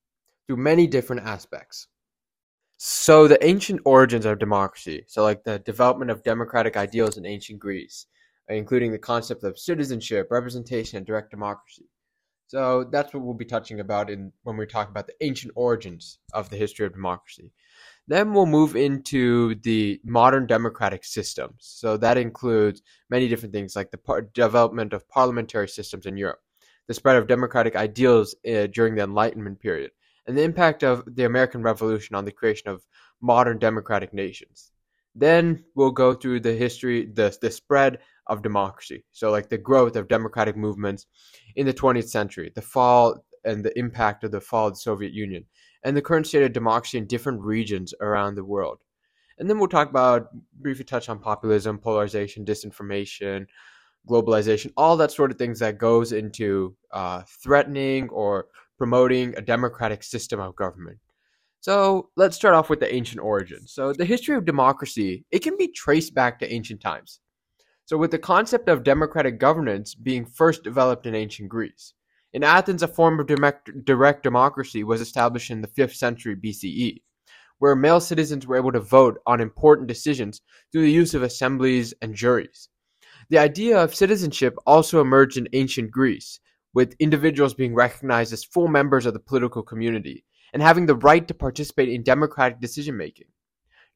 through 0.47 0.59
many 0.59 0.87
different 0.87 1.27
aspects. 1.27 1.88
So, 2.77 3.27
the 3.27 3.45
ancient 3.45 3.81
origins 3.85 4.25
of 4.25 4.38
democracy, 4.38 5.03
so 5.09 5.25
like 5.25 5.43
the 5.43 5.59
development 5.59 6.12
of 6.12 6.23
democratic 6.23 6.77
ideals 6.77 7.19
in 7.19 7.27
ancient 7.27 7.59
Greece, 7.59 8.07
including 8.49 8.93
the 8.93 8.99
concept 8.99 9.43
of 9.43 9.59
citizenship, 9.59 10.29
representation, 10.31 10.99
and 10.99 11.05
direct 11.05 11.33
democracy. 11.33 11.88
So, 12.47 12.85
that's 12.85 13.12
what 13.12 13.25
we'll 13.25 13.35
be 13.35 13.45
touching 13.45 13.81
about 13.81 14.09
in 14.09 14.33
when 14.45 14.57
we 14.57 14.64
talk 14.64 14.88
about 14.88 15.09
the 15.09 15.17
ancient 15.21 15.55
origins 15.57 16.21
of 16.33 16.49
the 16.49 16.57
history 16.57 16.87
of 16.87 16.93
democracy. 16.93 17.53
Then 18.07 18.33
we'll 18.33 18.47
move 18.47 18.77
into 18.77 19.57
the 19.57 20.01
modern 20.05 20.47
democratic 20.47 21.05
systems. 21.05 21.57
So, 21.59 21.97
that 21.97 22.19
includes 22.19 22.83
many 23.11 23.27
different 23.27 23.53
things 23.53 23.75
like 23.75 23.91
the 23.91 23.99
par- 23.99 24.29
development 24.33 24.93
of 24.93 25.09
parliamentary 25.09 25.69
systems 25.69 26.07
in 26.07 26.17
Europe 26.17 26.38
the 26.88 26.94
spread 26.94 27.16
of 27.16 27.29
democratic 27.29 27.77
ideals 27.77 28.35
uh, 28.51 28.66
during 28.66 28.96
the 28.96 29.05
Enlightenment 29.05 29.61
period, 29.61 29.92
and 30.27 30.37
the 30.37 30.42
impact 30.42 30.83
of 30.83 31.05
the 31.07 31.24
American 31.24 31.62
Revolution 31.62 32.16
on 32.16 32.24
the 32.24 32.33
creation 32.33 32.68
of 32.68 32.85
modern 33.20 33.59
democratic 33.59 34.12
nations. 34.12 34.72
Then 35.14 35.64
we'll 35.74 35.90
go 35.90 36.14
through 36.14 36.40
the 36.40 36.55
history, 36.55 37.07
the, 37.07 37.37
the 37.40 37.51
spread 37.51 37.98
of 38.27 38.42
democracy. 38.42 39.05
So, 39.12 39.31
like 39.31 39.48
the 39.48 39.59
growth 39.59 39.96
of 39.96 40.09
democratic 40.09 40.57
movements 40.57 41.07
in 41.57 41.66
the 41.66 41.74
20th 41.74 42.09
century, 42.09 42.53
the 42.55 42.62
fall 42.62 43.24
and 43.44 43.64
the 43.64 43.77
impact 43.79 44.24
of 44.24 44.31
the 44.31 44.40
fall 44.40 44.68
of 44.68 44.74
the 44.74 44.81
Soviet 44.81 45.12
Union, 45.12 45.44
and 45.83 45.96
the 45.96 46.03
current 46.03 46.27
state 46.27 46.42
of 46.42 46.53
democracy 46.53 46.98
in 46.98 47.07
different 47.07 47.40
regions 47.40 47.94
around 48.01 48.35
the 48.35 48.44
world. 48.44 48.79
And 49.38 49.48
then 49.48 49.59
we'll 49.59 49.68
talk 49.68 49.88
about, 49.88 50.29
briefly 50.61 50.85
touch 50.85 51.09
on 51.09 51.20
populism, 51.20 51.79
polarization, 51.79 52.44
disinformation, 52.44 53.46
globalization, 54.09 54.73
all 54.77 54.97
that 54.97 55.12
sort 55.12 55.31
of 55.31 55.38
things 55.38 55.59
that 55.61 55.79
goes 55.79 56.12
into 56.12 56.75
uh, 56.92 57.23
threatening 57.42 58.09
or 58.09 58.47
promoting 58.77 59.35
a 59.37 59.42
democratic 59.42 60.03
system 60.03 60.40
of 60.40 60.57
government. 60.57 60.99
So 61.61 62.11
let's 62.16 62.37
start 62.37 62.55
off 62.55 62.71
with 62.71 62.81
the 62.81 62.94
ancient 62.94 63.21
origins. 63.21 63.73
So 63.73 63.92
the 63.92 64.05
history 64.05 64.37
of 64.37 64.44
democracy, 64.44 65.25
it 65.31 65.40
can 65.40 65.57
be 65.57 65.68
traced 65.68 66.14
back 66.14 66.38
to 66.38 66.53
ancient 66.53 66.81
times. 66.81 67.21
So 67.85 67.97
with 67.97 68.11
the 68.11 68.18
concept 68.18 68.68
of 68.68 68.85
democratic 68.85 69.38
governance 69.38 69.94
being 69.94 70.25
first 70.25 70.62
developed 70.62 71.07
in 71.07 71.14
ancient 71.14 71.49
Greece. 71.49 71.94
In 72.35 72.44
Athens, 72.44 72.83
a 72.83 72.88
form 72.88 73.18
of 73.18 73.27
direct 73.85 74.23
democracy 74.23 74.85
was 74.85 75.01
established 75.01 75.51
in 75.51 75.62
the 75.62 75.68
5th 75.68 75.94
century 75.94 76.37
BCE, 76.37 77.01
where 77.59 77.75
male 77.75 78.01
citizens 78.01 78.47
were 78.47 78.59
able 78.59 78.73
to 78.73 78.81
vote 78.81 79.18
on 79.27 79.40
important 79.40 79.88
decisions 79.88 80.42
through 80.71 80.83
the 80.83 80.92
use 80.92 81.14
of 81.14 81.23
assemblies 81.23 81.94
and 82.03 82.14
juries. 82.14 82.68
The 83.31 83.38
idea 83.38 83.79
of 83.79 83.95
citizenship 83.95 84.57
also 84.67 85.03
emerged 85.03 85.37
in 85.37 85.49
ancient 85.53 85.91
Greece, 85.91 86.41
with 86.73 86.97
individuals 86.99 87.53
being 87.53 87.75
recognized 87.75 88.33
as 88.33 88.45
full 88.45 88.69
members 88.69 89.05
of 89.05 89.12
the 89.12 89.21
political 89.21 89.62
community 89.62 90.25
and 90.55 90.62
having 90.62 90.87
the 90.87 90.95
right 90.95 91.29
to 91.29 91.35
participate 91.35 91.91
in 91.91 92.03
democratic 92.03 92.59
decision 92.59 92.97
making. 92.97 93.27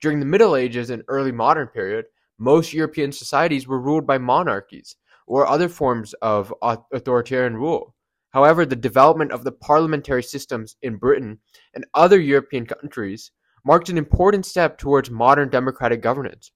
During 0.03 0.21
the 0.21 0.27
Middle 0.27 0.55
Ages 0.55 0.91
and 0.91 1.03
early 1.09 1.33
modern 1.33 1.69
period, 1.69 2.07
most 2.39 2.75
European 2.75 3.11
societies 3.11 3.67
were 3.67 3.81
ruled 3.81 4.07
by 4.07 4.19
monarchies 4.19 4.97
or 5.27 5.47
other 5.47 5.69
forms 5.69 6.13
of 6.21 6.53
authoritarian 6.63 7.57
rule. 7.57 7.95
However, 8.33 8.67
the 8.67 8.77
development 8.77 9.33
of 9.33 9.45
the 9.45 9.53
parliamentary 9.53 10.23
systems 10.23 10.77
in 10.83 10.97
Britain 10.97 11.39
and 11.75 11.87
other 11.95 12.21
European 12.21 12.67
countries 12.67 13.31
marked 13.65 13.89
an 13.89 13.97
important 13.97 14.45
step 14.45 14.77
towards 14.77 15.11
modern 15.11 15.49
democratic 15.49 16.03
governance. 16.03 16.51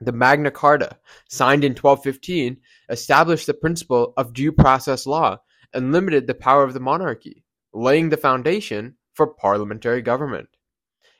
The 0.00 0.12
Magna 0.12 0.50
Carta, 0.50 0.98
signed 1.28 1.64
in 1.64 1.72
1215, 1.72 2.58
established 2.90 3.46
the 3.46 3.54
principle 3.54 4.12
of 4.16 4.34
due 4.34 4.52
process 4.52 5.06
law 5.06 5.38
and 5.72 5.92
limited 5.92 6.26
the 6.26 6.34
power 6.34 6.64
of 6.64 6.74
the 6.74 6.80
monarchy, 6.80 7.44
laying 7.72 8.10
the 8.10 8.16
foundation 8.16 8.96
for 9.14 9.26
parliamentary 9.26 10.02
government. 10.02 10.48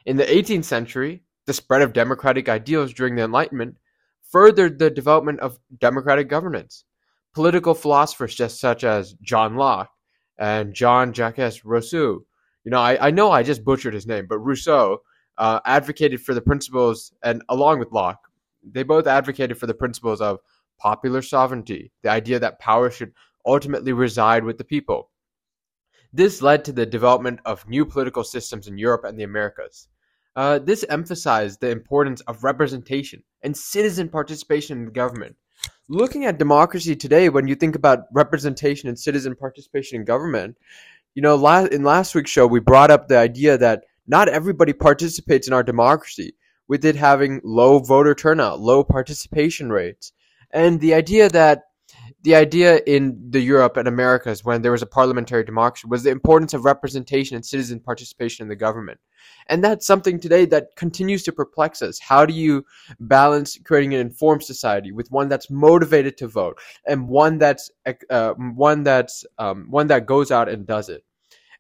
In 0.04 0.16
the 0.16 0.24
18th 0.24 0.64
century, 0.64 1.24
the 1.46 1.54
spread 1.54 1.82
of 1.82 1.92
democratic 1.92 2.48
ideals 2.48 2.92
during 2.92 3.16
the 3.16 3.24
Enlightenment 3.24 3.76
furthered 4.30 4.78
the 4.78 4.90
development 4.90 5.40
of 5.40 5.58
democratic 5.78 6.28
governance. 6.28 6.84
Political 7.34 7.74
philosophers 7.74 8.34
just 8.34 8.60
such 8.60 8.84
as 8.84 9.14
John 9.22 9.56
Locke 9.56 9.90
and 10.38 10.74
John 10.74 11.12
Jacques 11.12 11.38
Rousseau, 11.64 12.24
you 12.64 12.70
know, 12.70 12.80
I, 12.80 13.08
I 13.08 13.10
know 13.10 13.30
I 13.30 13.42
just 13.42 13.64
butchered 13.64 13.94
his 13.94 14.06
name, 14.06 14.26
but 14.28 14.38
Rousseau 14.40 15.02
uh, 15.38 15.60
advocated 15.64 16.20
for 16.20 16.34
the 16.34 16.40
principles, 16.40 17.12
and 17.22 17.42
along 17.48 17.78
with 17.78 17.92
Locke, 17.92 18.25
they 18.70 18.82
both 18.82 19.06
advocated 19.06 19.58
for 19.58 19.66
the 19.66 19.74
principles 19.74 20.20
of 20.20 20.40
popular 20.78 21.22
sovereignty, 21.22 21.92
the 22.02 22.10
idea 22.10 22.38
that 22.38 22.58
power 22.58 22.90
should 22.90 23.12
ultimately 23.46 23.92
reside 23.92 24.44
with 24.44 24.58
the 24.58 24.64
people. 24.64 25.10
This 26.12 26.42
led 26.42 26.64
to 26.64 26.72
the 26.72 26.86
development 26.86 27.40
of 27.44 27.68
new 27.68 27.84
political 27.84 28.24
systems 28.24 28.68
in 28.68 28.78
Europe 28.78 29.04
and 29.04 29.18
the 29.18 29.24
Americas. 29.24 29.88
Uh, 30.34 30.58
this 30.58 30.84
emphasized 30.88 31.60
the 31.60 31.70
importance 31.70 32.20
of 32.22 32.44
representation 32.44 33.22
and 33.42 33.56
citizen 33.56 34.08
participation 34.08 34.78
in 34.78 34.84
the 34.84 34.90
government. 34.90 35.36
Looking 35.88 36.24
at 36.26 36.38
democracy 36.38 36.96
today, 36.96 37.28
when 37.28 37.48
you 37.48 37.54
think 37.54 37.74
about 37.74 38.00
representation 38.12 38.88
and 38.88 38.98
citizen 38.98 39.34
participation 39.34 39.96
in 39.96 40.04
government, 40.04 40.56
you 41.14 41.22
know, 41.22 41.34
in 41.66 41.84
last 41.84 42.14
week's 42.14 42.30
show, 42.30 42.46
we 42.46 42.60
brought 42.60 42.90
up 42.90 43.08
the 43.08 43.16
idea 43.16 43.56
that 43.56 43.84
not 44.06 44.28
everybody 44.28 44.72
participates 44.72 45.48
in 45.48 45.54
our 45.54 45.62
democracy, 45.62 46.34
with 46.68 46.84
it 46.84 46.96
having 46.96 47.40
low 47.44 47.78
voter 47.78 48.14
turnout, 48.14 48.60
low 48.60 48.84
participation 48.84 49.70
rates, 49.70 50.12
and 50.50 50.80
the 50.80 50.94
idea 50.94 51.28
that 51.28 51.62
the 52.22 52.34
idea 52.34 52.80
in 52.86 53.16
the 53.30 53.40
Europe 53.40 53.76
and 53.76 53.86
Americas 53.86 54.44
when 54.44 54.62
there 54.62 54.72
was 54.72 54.82
a 54.82 54.86
parliamentary 54.86 55.44
democracy 55.44 55.86
was 55.88 56.02
the 56.02 56.10
importance 56.10 56.54
of 56.54 56.64
representation 56.64 57.36
and 57.36 57.46
citizen 57.46 57.78
participation 57.78 58.42
in 58.42 58.48
the 58.48 58.56
government. 58.56 58.98
And 59.46 59.62
that's 59.62 59.86
something 59.86 60.18
today 60.18 60.44
that 60.46 60.74
continues 60.76 61.22
to 61.24 61.32
perplex 61.32 61.82
us. 61.82 61.98
How 62.00 62.26
do 62.26 62.34
you 62.34 62.64
balance 62.98 63.58
creating 63.64 63.94
an 63.94 64.00
informed 64.00 64.42
society 64.42 64.92
with 64.92 65.10
one 65.10 65.28
that's 65.28 65.50
motivated 65.50 66.16
to 66.18 66.28
vote 66.28 66.58
and 66.86 67.08
one 67.08 67.38
that's 67.38 67.70
uh, 68.10 68.32
one 68.34 68.82
that's 68.82 69.24
um, 69.38 69.66
one 69.70 69.86
that 69.86 70.06
goes 70.06 70.30
out 70.30 70.48
and 70.48 70.66
does 70.66 70.88
it? 70.88 71.04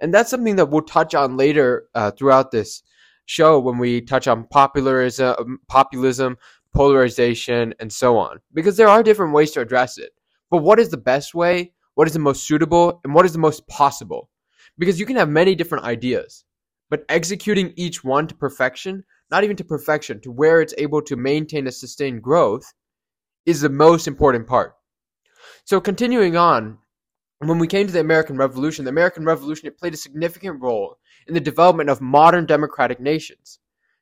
And 0.00 0.12
that's 0.12 0.30
something 0.30 0.56
that 0.56 0.68
we'll 0.68 0.82
touch 0.82 1.14
on 1.14 1.36
later 1.36 1.84
uh, 1.94 2.10
throughout 2.10 2.50
this 2.50 2.82
show 3.26 3.58
when 3.58 3.78
we 3.78 4.00
touch 4.00 4.26
on 4.26 4.44
populism, 4.44 5.34
um, 5.38 5.58
populism, 5.68 6.36
polarization, 6.74 7.74
and 7.80 7.92
so 7.92 8.16
on, 8.16 8.38
because 8.54 8.76
there 8.76 8.88
are 8.88 9.02
different 9.02 9.34
ways 9.34 9.50
to 9.52 9.60
address 9.60 9.98
it. 9.98 10.10
But 10.50 10.58
what 10.58 10.78
is 10.78 10.90
the 10.90 10.96
best 10.96 11.34
way? 11.34 11.72
What 11.94 12.06
is 12.06 12.12
the 12.12 12.20
most 12.20 12.44
suitable? 12.44 13.00
And 13.04 13.14
what 13.14 13.26
is 13.26 13.32
the 13.32 13.38
most 13.38 13.66
possible? 13.68 14.30
Because 14.78 15.00
you 15.00 15.06
can 15.06 15.16
have 15.16 15.28
many 15.28 15.54
different 15.54 15.84
ideas, 15.84 16.44
but 16.90 17.04
executing 17.08 17.72
each 17.76 18.04
one 18.04 18.26
to 18.26 18.34
perfection, 18.34 19.04
not 19.30 19.42
even 19.44 19.56
to 19.56 19.64
perfection, 19.64 20.20
to 20.20 20.30
where 20.30 20.60
it's 20.60 20.74
able 20.78 21.02
to 21.02 21.16
maintain 21.16 21.66
a 21.66 21.72
sustained 21.72 22.22
growth, 22.22 22.72
is 23.46 23.60
the 23.60 23.68
most 23.68 24.06
important 24.06 24.46
part. 24.46 24.74
So, 25.64 25.80
continuing 25.80 26.36
on, 26.36 26.78
when 27.38 27.58
we 27.58 27.66
came 27.66 27.86
to 27.86 27.92
the 27.92 28.00
American 28.00 28.36
Revolution, 28.36 28.84
the 28.84 28.90
American 28.90 29.24
Revolution 29.24 29.66
it 29.66 29.78
played 29.78 29.94
a 29.94 29.98
significant 29.98 30.60
role 30.60 30.98
in 31.26 31.34
the 31.34 31.40
development 31.40 31.90
of 31.90 32.00
modern 32.00 32.46
democratic 32.46 33.00
nations. 33.00 33.58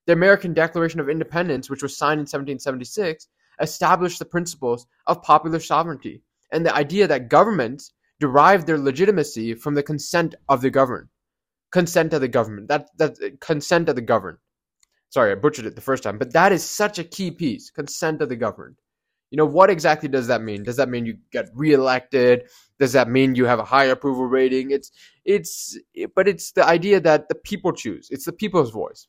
The 0.07 0.13
American 0.13 0.53
Declaration 0.53 1.01
of 1.01 1.09
Independence, 1.09 1.71
which 1.71 1.83
was 1.83 1.97
signed 1.97 2.19
in 2.19 2.27
1776, 2.27 3.29
established 3.61 4.19
the 4.19 4.25
principles 4.25 4.87
of 5.07 5.23
popular 5.23 5.61
sovereignty 5.61 6.23
and 6.53 6.65
the 6.65 6.75
idea 6.75 7.07
that 7.09 7.29
governments 7.29 7.93
derive 8.21 8.67
their 8.67 8.79
legitimacy 8.79 9.55
from 9.55 9.75
the 9.75 9.83
consent 9.83 10.35
of 10.49 10.61
the 10.61 10.71
governed. 10.71 11.09
Consent 11.73 12.13
of 12.13 12.21
the 12.21 12.29
government. 12.29 12.69
That 12.69 12.89
that 12.99 13.41
consent 13.41 13.89
of 13.89 13.97
the 13.97 14.03
governed. 14.03 14.39
Sorry, 15.11 15.33
I 15.33 15.35
butchered 15.37 15.67
it 15.67 15.75
the 15.75 15.81
first 15.81 16.03
time, 16.03 16.19
but 16.19 16.33
that 16.33 16.53
is 16.53 16.65
such 16.65 16.99
a 16.99 17.05
key 17.05 17.31
piece. 17.31 17.71
Consent 17.71 18.23
of 18.23 18.29
the 18.29 18.37
governed. 18.37 18.77
You 19.31 19.39
know, 19.39 19.47
what 19.47 19.71
exactly 19.71 20.09
does 20.09 20.29
that 20.29 20.43
mean? 20.43 20.63
Does 20.63 20.77
that 20.77 20.89
mean 20.89 21.07
you 21.07 21.19
get 21.33 21.51
reelected? 21.55 22.45
Does 22.79 22.93
that 22.93 23.09
mean 23.09 23.35
you 23.35 23.47
have 23.47 23.59
a 23.59 23.65
high 23.65 23.87
approval 23.87 24.27
rating? 24.27 24.71
It's 24.71 24.93
it's 25.25 25.79
but 26.15 26.29
it's 26.29 26.53
the 26.53 26.67
idea 26.67 27.01
that 27.01 27.29
the 27.29 27.35
people 27.35 27.73
choose. 27.73 28.09
It's 28.11 28.27
the 28.27 28.33
people's 28.33 28.71
voice. 28.71 29.07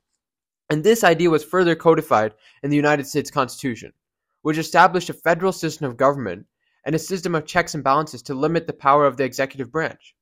And 0.69 0.83
this 0.83 1.03
idea 1.03 1.29
was 1.29 1.43
further 1.43 1.75
codified 1.75 2.33
in 2.63 2.69
the 2.69 2.75
United 2.75 3.05
States 3.05 3.29
Constitution, 3.29 3.93
which 4.41 4.57
established 4.57 5.09
a 5.09 5.13
federal 5.13 5.51
system 5.51 5.87
of 5.87 5.97
government 5.97 6.45
and 6.85 6.95
a 6.95 6.99
system 6.99 7.35
of 7.35 7.45
checks 7.45 7.75
and 7.75 7.83
balances 7.83 8.21
to 8.23 8.33
limit 8.33 8.67
the 8.67 8.73
power 8.73 9.05
of 9.05 9.17
the 9.17 9.23
executive 9.23 9.71
branch. 9.71 10.15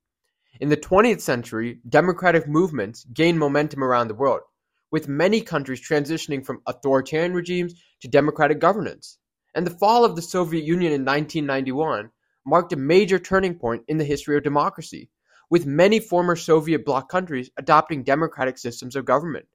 In 0.60 0.68
the 0.68 0.76
20th 0.76 1.20
century, 1.20 1.78
democratic 1.88 2.46
movements 2.46 3.04
gained 3.12 3.38
momentum 3.38 3.82
around 3.82 4.08
the 4.08 4.14
world, 4.14 4.42
with 4.90 5.08
many 5.08 5.40
countries 5.40 5.80
transitioning 5.80 6.44
from 6.44 6.62
authoritarian 6.66 7.32
regimes 7.32 7.74
to 8.00 8.08
democratic 8.08 8.60
governance. 8.60 9.18
And 9.54 9.66
the 9.66 9.78
fall 9.78 10.04
of 10.04 10.14
the 10.14 10.22
Soviet 10.22 10.64
Union 10.64 10.92
in 10.92 11.04
1991 11.04 12.10
marked 12.46 12.72
a 12.72 12.76
major 12.76 13.18
turning 13.18 13.54
point 13.54 13.82
in 13.88 13.98
the 13.98 14.04
history 14.04 14.36
of 14.36 14.42
democracy, 14.42 15.10
with 15.50 15.66
many 15.66 16.00
former 16.00 16.36
Soviet 16.36 16.84
bloc 16.84 17.08
countries 17.08 17.50
adopting 17.56 18.02
democratic 18.02 18.58
systems 18.58 18.96
of 18.96 19.04
government. 19.04 19.46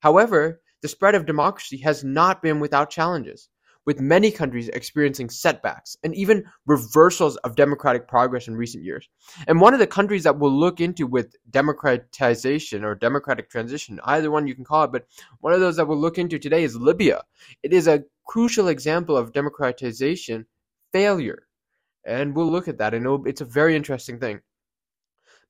However, 0.00 0.60
the 0.82 0.88
spread 0.88 1.14
of 1.14 1.26
democracy 1.26 1.78
has 1.78 2.04
not 2.04 2.42
been 2.42 2.60
without 2.60 2.90
challenges 2.90 3.48
with 3.86 4.00
many 4.00 4.32
countries 4.32 4.68
experiencing 4.70 5.30
setbacks 5.30 5.96
and 6.02 6.14
even 6.14 6.44
reversals 6.66 7.36
of 7.38 7.54
democratic 7.54 8.08
progress 8.08 8.48
in 8.48 8.56
recent 8.56 8.84
years. 8.84 9.08
And 9.46 9.60
one 9.60 9.72
of 9.72 9.78
the 9.78 9.86
countries 9.86 10.24
that 10.24 10.38
we'll 10.38 10.52
look 10.52 10.80
into 10.80 11.06
with 11.06 11.36
democratization 11.48 12.84
or 12.84 12.96
democratic 12.96 13.48
transition, 13.48 14.00
either 14.04 14.30
one 14.30 14.48
you 14.48 14.56
can 14.56 14.64
call 14.64 14.84
it, 14.84 14.92
but 14.92 15.06
one 15.40 15.52
of 15.52 15.60
those 15.60 15.76
that 15.76 15.86
we'll 15.86 15.98
look 15.98 16.18
into 16.18 16.38
today 16.38 16.64
is 16.64 16.76
Libya. 16.76 17.22
It 17.62 17.72
is 17.72 17.86
a 17.86 18.02
crucial 18.26 18.68
example 18.68 19.16
of 19.16 19.32
democratization 19.32 20.46
failure. 20.92 21.46
And 22.04 22.34
we'll 22.36 22.50
look 22.50 22.68
at 22.68 22.78
that, 22.78 22.94
and 22.94 23.26
it's 23.26 23.40
a 23.40 23.44
very 23.44 23.74
interesting 23.74 24.20
thing. 24.20 24.40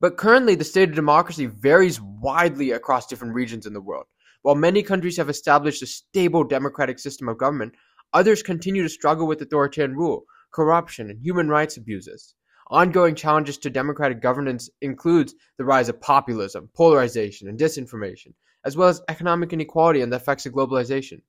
But 0.01 0.17
currently, 0.17 0.55
the 0.55 0.65
state 0.65 0.91
of 0.91 0.95
democracy 0.95 1.47
varies 1.47 2.01
widely 2.01 2.73
across 2.73 3.07
different 3.07 3.35
regions 3.35 3.67
in 3.67 3.73
the 3.73 3.81
world. 3.81 4.07
While 4.43 4.55
many 4.55 4.83
countries 4.83 5.17
have 5.17 5.29
established 5.29 5.83
a 5.83 5.87
stable 5.87 6.45
democratic 6.45 6.99
system 6.99 7.29
of 7.29 7.39
government, 7.39 7.75
Others 8.17 8.43
continue 8.43 8.83
to 8.83 8.89
struggle 8.89 9.27
with 9.27 9.43
authoritarian 9.43 9.95
rule, 9.95 10.25
corruption, 10.51 11.11
and 11.11 11.21
human 11.21 11.51
rights 11.51 11.77
abuses. 11.77 12.35
Ongoing 12.69 13.15
challenges 13.15 13.59
to 13.59 13.69
democratic 13.69 14.23
governance 14.23 14.71
includes 14.81 15.35
the 15.59 15.67
rise 15.67 15.91
of 15.91 16.01
populism, 16.01 16.71
polarization, 16.75 17.47
and 17.47 17.59
disinformation, 17.59 18.33
as 18.65 18.75
well 18.75 18.89
as 18.89 19.03
economic 19.09 19.53
inequality 19.53 20.01
and 20.01 20.11
the 20.11 20.17
effects 20.17 20.47
of 20.47 20.55
globalization. 20.55 21.21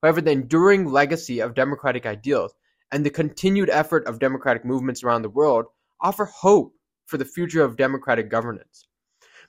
However, 0.00 0.20
the 0.20 0.30
enduring 0.30 0.84
legacy 0.86 1.40
of 1.40 1.54
democratic 1.54 2.06
ideals 2.06 2.54
and 2.92 3.04
the 3.04 3.10
continued 3.10 3.68
effort 3.68 4.06
of 4.06 4.20
democratic 4.20 4.64
movements 4.64 5.02
around 5.02 5.22
the 5.22 5.30
world 5.30 5.66
offer 6.00 6.26
hope 6.26 6.75
for 7.06 7.16
the 7.16 7.24
future 7.24 7.64
of 7.64 7.76
democratic 7.76 8.28
governance. 8.28 8.86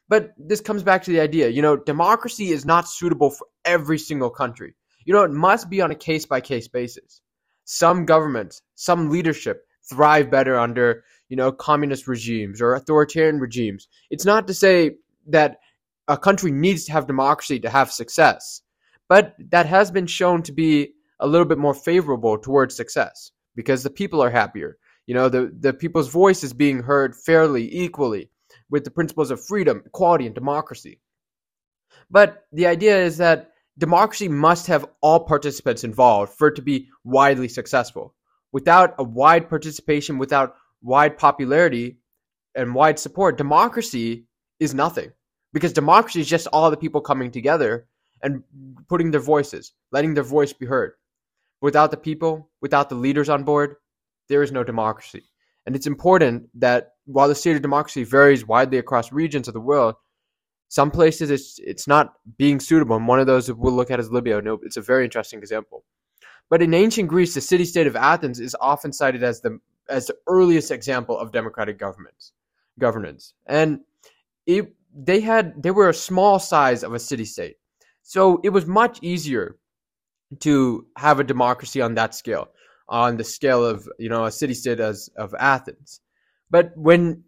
But 0.09 0.31
this 0.37 0.61
comes 0.61 0.83
back 0.83 1.03
to 1.03 1.11
the 1.11 1.19
idea, 1.19 1.49
you 1.49 1.61
know, 1.61 1.75
democracy 1.75 2.51
is 2.51 2.65
not 2.65 2.87
suitable 2.87 3.31
for 3.31 3.47
every 3.65 3.99
single 3.99 4.29
country. 4.29 4.75
You 5.05 5.13
know, 5.13 5.23
it 5.23 5.31
must 5.31 5.69
be 5.69 5.81
on 5.81 5.91
a 5.91 5.95
case 5.95 6.25
by 6.25 6.39
case 6.41 6.67
basis. 6.67 7.21
Some 7.65 8.05
governments, 8.05 8.61
some 8.75 9.09
leadership 9.09 9.65
thrive 9.89 10.31
better 10.31 10.57
under, 10.57 11.03
you 11.29 11.35
know, 11.35 11.51
communist 11.51 12.07
regimes 12.07 12.61
or 12.61 12.75
authoritarian 12.75 13.39
regimes. 13.39 13.87
It's 14.09 14.25
not 14.25 14.47
to 14.47 14.53
say 14.53 14.91
that 15.27 15.57
a 16.07 16.17
country 16.17 16.51
needs 16.51 16.85
to 16.85 16.93
have 16.93 17.07
democracy 17.07 17.59
to 17.59 17.69
have 17.69 17.91
success, 17.91 18.61
but 19.09 19.35
that 19.51 19.65
has 19.65 19.91
been 19.91 20.07
shown 20.07 20.41
to 20.43 20.53
be 20.53 20.93
a 21.19 21.27
little 21.27 21.45
bit 21.45 21.57
more 21.57 21.73
favorable 21.73 22.37
towards 22.37 22.75
success 22.75 23.31
because 23.55 23.83
the 23.83 23.89
people 23.89 24.21
are 24.21 24.29
happier. 24.29 24.77
You 25.07 25.15
know, 25.15 25.29
the, 25.29 25.51
the 25.57 25.73
people's 25.73 26.09
voice 26.09 26.43
is 26.43 26.53
being 26.53 26.83
heard 26.83 27.15
fairly, 27.15 27.73
equally, 27.75 28.29
with 28.69 28.83
the 28.83 28.91
principles 28.91 29.31
of 29.31 29.43
freedom, 29.43 29.81
equality, 29.85 30.25
and 30.25 30.35
democracy. 30.35 30.99
But 32.11 32.45
the 32.51 32.67
idea 32.67 32.97
is 32.97 33.17
that 33.17 33.51
democracy 33.77 34.27
must 34.27 34.67
have 34.67 34.85
all 35.01 35.21
participants 35.21 35.83
involved 35.83 36.33
for 36.33 36.49
it 36.49 36.55
to 36.55 36.61
be 36.61 36.89
widely 37.03 37.47
successful. 37.47 38.13
Without 38.51 38.95
a 38.99 39.03
wide 39.03 39.49
participation, 39.49 40.17
without 40.17 40.55
wide 40.81 41.17
popularity 41.17 41.97
and 42.55 42.75
wide 42.75 42.99
support, 42.99 43.37
democracy 43.37 44.25
is 44.59 44.73
nothing. 44.73 45.11
Because 45.53 45.73
democracy 45.73 46.19
is 46.19 46.27
just 46.27 46.47
all 46.47 46.69
the 46.69 46.77
people 46.77 47.01
coming 47.01 47.31
together 47.31 47.87
and 48.21 48.43
putting 48.89 49.11
their 49.11 49.21
voices, 49.21 49.73
letting 49.91 50.13
their 50.13 50.23
voice 50.23 50.51
be 50.51 50.65
heard. 50.65 50.93
Without 51.61 51.91
the 51.91 51.97
people, 51.97 52.49
without 52.61 52.89
the 52.89 52.95
leaders 52.95 53.29
on 53.29 53.43
board, 53.43 53.75
there 54.27 54.43
is 54.43 54.51
no 54.51 54.63
democracy. 54.63 55.23
And 55.65 55.75
it's 55.75 55.87
important 55.87 56.49
that 56.55 56.93
while 57.05 57.27
the 57.27 57.35
state 57.35 57.55
of 57.55 57.61
democracy 57.61 58.03
varies 58.03 58.45
widely 58.45 58.77
across 58.77 59.11
regions 59.11 59.47
of 59.47 59.53
the 59.53 59.59
world, 59.59 59.95
some 60.69 60.91
places 60.91 61.29
it's 61.29 61.59
it's 61.59 61.87
not 61.87 62.13
being 62.37 62.59
suitable. 62.59 62.95
And 62.95 63.07
one 63.07 63.19
of 63.19 63.27
those 63.27 63.51
we'll 63.51 63.73
look 63.73 63.91
at 63.91 63.99
is 63.99 64.11
Libya. 64.11 64.41
No, 64.41 64.59
it's 64.63 64.77
a 64.77 64.81
very 64.81 65.05
interesting 65.05 65.39
example. 65.39 65.83
But 66.49 66.61
in 66.61 66.73
ancient 66.73 67.09
Greece, 67.09 67.33
the 67.33 67.41
city-state 67.41 67.87
of 67.87 67.95
Athens 67.95 68.39
is 68.39 68.55
often 68.61 68.93
cited 68.93 69.23
as 69.23 69.41
the 69.41 69.59
as 69.89 70.07
the 70.07 70.15
earliest 70.27 70.71
example 70.71 71.17
of 71.17 71.31
democratic 71.31 71.77
governments 71.77 72.33
governance, 72.79 73.33
and 73.45 73.79
it 74.45 74.73
they 74.93 75.19
had 75.19 75.61
they 75.61 75.71
were 75.71 75.89
a 75.89 75.93
small 75.93 76.39
size 76.39 76.83
of 76.83 76.93
a 76.93 76.99
city-state, 76.99 77.57
so 78.01 78.39
it 78.43 78.49
was 78.49 78.65
much 78.65 78.99
easier 79.01 79.57
to 80.39 80.85
have 80.97 81.19
a 81.19 81.23
democracy 81.23 81.81
on 81.81 81.95
that 81.95 82.13
scale, 82.13 82.49
on 82.89 83.17
the 83.17 83.23
scale 83.23 83.65
of 83.65 83.87
you 83.99 84.09
know 84.09 84.25
a 84.25 84.31
city-state 84.31 84.79
as 84.79 85.09
of 85.17 85.33
Athens. 85.39 86.01
But 86.49 86.71
when 86.75 87.23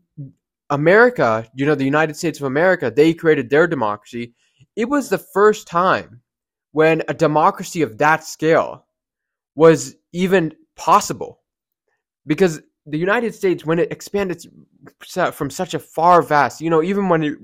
America, 0.69 1.47
you 1.55 1.65
know, 1.65 1.75
the 1.75 1.83
United 1.83 2.15
States 2.15 2.39
of 2.39 2.45
America, 2.45 2.91
they 2.95 3.13
created 3.13 3.49
their 3.49 3.67
democracy. 3.67 4.33
It 4.75 4.85
was 4.85 5.09
the 5.09 5.17
first 5.17 5.67
time 5.67 6.21
when 6.71 7.01
a 7.07 7.13
democracy 7.13 7.81
of 7.81 7.97
that 7.97 8.23
scale 8.23 8.85
was 9.55 9.95
even 10.13 10.53
possible. 10.75 11.41
Because 12.27 12.61
the 12.85 12.97
United 12.97 13.33
States, 13.33 13.65
when 13.65 13.79
it 13.79 13.91
expanded 13.91 14.43
from 15.33 15.49
such 15.49 15.73
a 15.73 15.79
far 15.79 16.21
vast, 16.21 16.61
you 16.61 16.69
know, 16.69 16.83
even 16.83 17.09
when 17.09 17.23
it, 17.23 17.37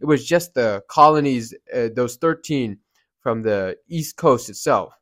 it 0.00 0.04
was 0.04 0.26
just 0.26 0.54
the 0.54 0.82
colonies, 0.88 1.54
uh, 1.74 1.88
those 1.94 2.16
13 2.16 2.78
from 3.20 3.42
the 3.42 3.76
East 3.88 4.16
Coast 4.16 4.50
itself, 4.50 4.92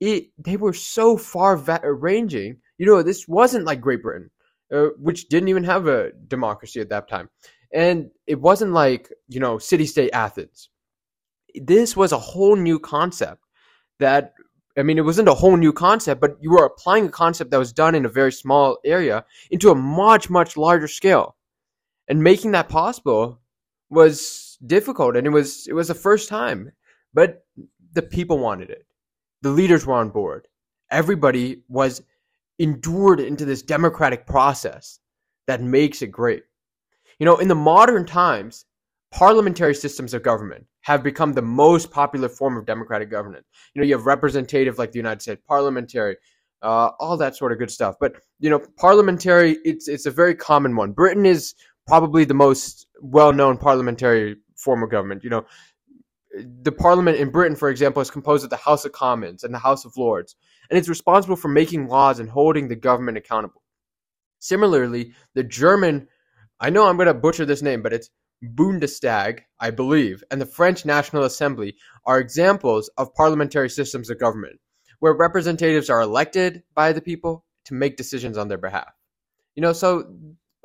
it, 0.00 0.28
they 0.38 0.56
were 0.56 0.72
so 0.72 1.16
far 1.16 1.56
va- 1.56 1.80
ranging. 1.84 2.58
You 2.78 2.86
know, 2.86 3.02
this 3.02 3.26
wasn't 3.28 3.64
like 3.64 3.80
Great 3.80 4.02
Britain 4.02 4.30
uh, 4.72 4.88
which 4.98 5.28
didn't 5.28 5.48
even 5.48 5.64
have 5.64 5.86
a 5.86 6.12
democracy 6.26 6.80
at 6.80 6.88
that 6.90 7.08
time. 7.08 7.28
And 7.72 8.10
it 8.26 8.40
wasn't 8.40 8.72
like, 8.72 9.12
you 9.28 9.40
know, 9.40 9.58
city 9.58 9.86
state 9.86 10.10
Athens. 10.12 10.70
This 11.54 11.96
was 11.96 12.12
a 12.12 12.18
whole 12.18 12.56
new 12.56 12.78
concept 12.78 13.42
that, 13.98 14.34
I 14.76 14.82
mean, 14.82 14.98
it 14.98 15.04
wasn't 15.04 15.28
a 15.28 15.34
whole 15.34 15.56
new 15.56 15.72
concept, 15.72 16.20
but 16.20 16.36
you 16.40 16.50
were 16.50 16.64
applying 16.64 17.06
a 17.06 17.10
concept 17.10 17.50
that 17.50 17.58
was 17.58 17.72
done 17.72 17.94
in 17.94 18.04
a 18.04 18.10
very 18.10 18.32
small 18.32 18.78
area 18.84 19.24
into 19.50 19.70
a 19.70 19.74
much, 19.74 20.30
much 20.30 20.56
larger 20.56 20.88
scale. 20.88 21.36
And 22.06 22.22
making 22.22 22.52
that 22.52 22.68
possible 22.68 23.40
was 23.90 24.58
difficult 24.66 25.16
and 25.16 25.26
it 25.26 25.30
was 25.30 25.66
it 25.66 25.72
was 25.72 25.88
the 25.88 25.94
first 25.94 26.28
time. 26.28 26.72
But 27.12 27.44
the 27.92 28.02
people 28.02 28.38
wanted 28.38 28.70
it. 28.70 28.86
The 29.42 29.50
leaders 29.50 29.86
were 29.86 29.94
on 29.94 30.10
board. 30.10 30.48
Everybody 30.90 31.62
was 31.68 32.02
endured 32.58 33.20
into 33.20 33.44
this 33.44 33.62
democratic 33.62 34.26
process 34.26 34.98
that 35.46 35.62
makes 35.62 36.02
it 36.02 36.08
great. 36.08 36.42
You 37.18 37.26
know, 37.26 37.38
in 37.38 37.48
the 37.48 37.54
modern 37.54 38.06
times, 38.06 38.64
parliamentary 39.12 39.74
systems 39.74 40.14
of 40.14 40.22
government 40.22 40.66
have 40.82 41.02
become 41.02 41.32
the 41.32 41.42
most 41.42 41.90
popular 41.90 42.28
form 42.28 42.56
of 42.56 42.66
democratic 42.66 43.10
governance. 43.10 43.46
You 43.74 43.80
know, 43.80 43.86
you 43.86 43.96
have 43.96 44.06
representative 44.06 44.78
like 44.78 44.92
the 44.92 44.98
United 44.98 45.22
States, 45.22 45.42
parliamentary, 45.46 46.16
uh, 46.62 46.90
all 46.98 47.16
that 47.16 47.36
sort 47.36 47.52
of 47.52 47.58
good 47.58 47.70
stuff. 47.70 47.96
But 48.00 48.16
you 48.40 48.50
know, 48.50 48.60
parliamentary, 48.76 49.58
it's 49.64 49.88
it's 49.88 50.06
a 50.06 50.10
very 50.10 50.34
common 50.34 50.76
one. 50.76 50.92
Britain 50.92 51.26
is 51.26 51.54
probably 51.86 52.24
the 52.24 52.34
most 52.34 52.86
well-known 53.00 53.56
parliamentary 53.58 54.36
form 54.56 54.82
of 54.82 54.90
government. 54.90 55.24
You 55.24 55.30
know, 55.30 55.46
the 56.62 56.72
parliament 56.72 57.18
in 57.18 57.30
Britain, 57.30 57.56
for 57.56 57.68
example, 57.68 58.02
is 58.02 58.10
composed 58.10 58.44
of 58.44 58.50
the 58.50 58.56
House 58.56 58.84
of 58.84 58.92
Commons 58.92 59.44
and 59.44 59.54
the 59.54 59.58
House 59.58 59.84
of 59.84 59.96
Lords 59.96 60.36
and 60.70 60.78
it's 60.78 60.88
responsible 60.88 61.36
for 61.36 61.48
making 61.48 61.88
laws 61.88 62.20
and 62.20 62.28
holding 62.28 62.68
the 62.68 62.76
government 62.76 63.18
accountable. 63.18 63.62
Similarly, 64.38 65.14
the 65.34 65.42
German, 65.42 66.08
I 66.60 66.70
know 66.70 66.86
I'm 66.86 66.96
going 66.96 67.06
to 67.06 67.14
butcher 67.14 67.44
this 67.44 67.62
name, 67.62 67.82
but 67.82 67.92
it's 67.92 68.10
Bundestag, 68.44 69.40
I 69.58 69.70
believe, 69.70 70.22
and 70.30 70.40
the 70.40 70.46
French 70.46 70.84
National 70.84 71.24
Assembly 71.24 71.76
are 72.06 72.20
examples 72.20 72.88
of 72.96 73.14
parliamentary 73.14 73.68
systems 73.68 74.10
of 74.10 74.20
government 74.20 74.60
where 75.00 75.12
representatives 75.12 75.90
are 75.90 76.00
elected 76.00 76.62
by 76.74 76.92
the 76.92 77.00
people 77.00 77.44
to 77.64 77.74
make 77.74 77.96
decisions 77.96 78.36
on 78.36 78.48
their 78.48 78.58
behalf. 78.58 78.92
You 79.54 79.62
know, 79.62 79.72
so 79.72 80.12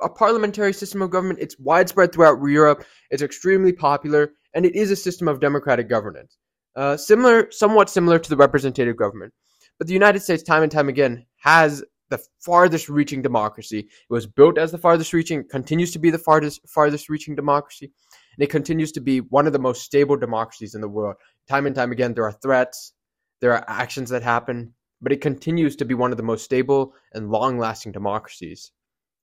a 0.00 0.08
parliamentary 0.08 0.72
system 0.72 1.02
of 1.02 1.10
government, 1.10 1.38
it's 1.40 1.58
widespread 1.58 2.12
throughout 2.12 2.42
Europe, 2.44 2.84
it's 3.10 3.22
extremely 3.22 3.72
popular, 3.72 4.32
and 4.54 4.64
it 4.64 4.74
is 4.74 4.90
a 4.90 4.96
system 4.96 5.28
of 5.28 5.40
democratic 5.40 5.88
governance. 5.88 6.38
Uh, 6.76 6.96
similar, 6.96 7.50
somewhat 7.50 7.90
similar 7.90 8.18
to 8.18 8.30
the 8.30 8.36
representative 8.36 8.96
government. 8.96 9.32
But 9.78 9.86
the 9.86 9.92
United 9.92 10.20
States, 10.20 10.42
time 10.42 10.62
and 10.62 10.70
time 10.70 10.88
again, 10.88 11.26
has 11.38 11.84
the 12.10 12.20
farthest 12.40 12.88
reaching 12.88 13.22
democracy. 13.22 13.80
It 13.80 13.88
was 14.08 14.26
built 14.26 14.58
as 14.58 14.72
the 14.72 14.78
farthest 14.78 15.12
reaching, 15.12 15.44
continues 15.48 15.90
to 15.92 15.98
be 15.98 16.10
the 16.10 16.18
farthest 16.18 16.60
farthest 16.68 17.08
reaching 17.08 17.34
democracy, 17.34 17.90
and 18.36 18.44
it 18.44 18.50
continues 18.50 18.92
to 18.92 19.00
be 19.00 19.20
one 19.20 19.46
of 19.46 19.52
the 19.52 19.58
most 19.58 19.82
stable 19.82 20.16
democracies 20.16 20.74
in 20.74 20.80
the 20.80 20.88
world. 20.88 21.16
Time 21.48 21.66
and 21.66 21.74
time 21.74 21.92
again, 21.92 22.14
there 22.14 22.24
are 22.24 22.32
threats, 22.32 22.92
there 23.40 23.52
are 23.52 23.64
actions 23.68 24.10
that 24.10 24.22
happen, 24.22 24.74
but 25.00 25.12
it 25.12 25.20
continues 25.20 25.76
to 25.76 25.84
be 25.84 25.94
one 25.94 26.10
of 26.10 26.16
the 26.16 26.22
most 26.22 26.44
stable 26.44 26.94
and 27.12 27.30
long 27.30 27.58
lasting 27.58 27.92
democracies 27.92 28.72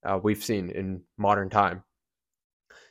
uh, 0.05 0.19
we've 0.21 0.43
seen 0.43 0.69
in 0.69 1.01
modern 1.17 1.49
time. 1.49 1.83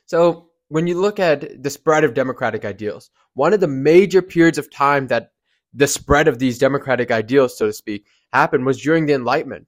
So, 0.05 0.50
when 0.71 0.87
you 0.87 0.97
look 0.97 1.19
at 1.19 1.61
the 1.61 1.69
spread 1.69 2.05
of 2.05 2.13
democratic 2.13 2.63
ideals, 2.63 3.11
one 3.33 3.51
of 3.51 3.59
the 3.59 3.67
major 3.67 4.21
periods 4.21 4.57
of 4.57 4.71
time 4.71 5.05
that 5.07 5.33
the 5.73 5.85
spread 5.85 6.29
of 6.29 6.39
these 6.39 6.57
democratic 6.57 7.11
ideals, 7.11 7.57
so 7.57 7.65
to 7.65 7.73
speak, 7.73 8.05
happened 8.31 8.65
was 8.65 8.81
during 8.81 9.05
the 9.05 9.11
Enlightenment. 9.11 9.67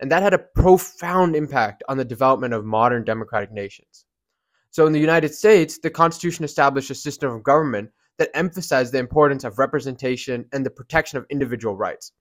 And 0.00 0.10
that 0.10 0.22
had 0.22 0.32
a 0.32 0.38
profound 0.38 1.36
impact 1.36 1.82
on 1.86 1.98
the 1.98 2.04
development 2.04 2.54
of 2.54 2.64
modern 2.64 3.04
democratic 3.04 3.52
nations. 3.52 4.06
So 4.70 4.86
in 4.86 4.94
the 4.94 5.00
United 5.00 5.34
States, 5.34 5.80
the 5.82 5.90
Constitution 5.90 6.46
established 6.46 6.90
a 6.90 6.94
system 6.94 7.30
of 7.30 7.42
government 7.42 7.90
that 8.16 8.30
emphasized 8.32 8.94
the 8.94 9.00
importance 9.00 9.44
of 9.44 9.58
representation 9.58 10.46
and 10.54 10.64
the 10.64 10.70
protection 10.70 11.18
of 11.18 11.26
individual 11.28 11.76
rights. 11.76 12.12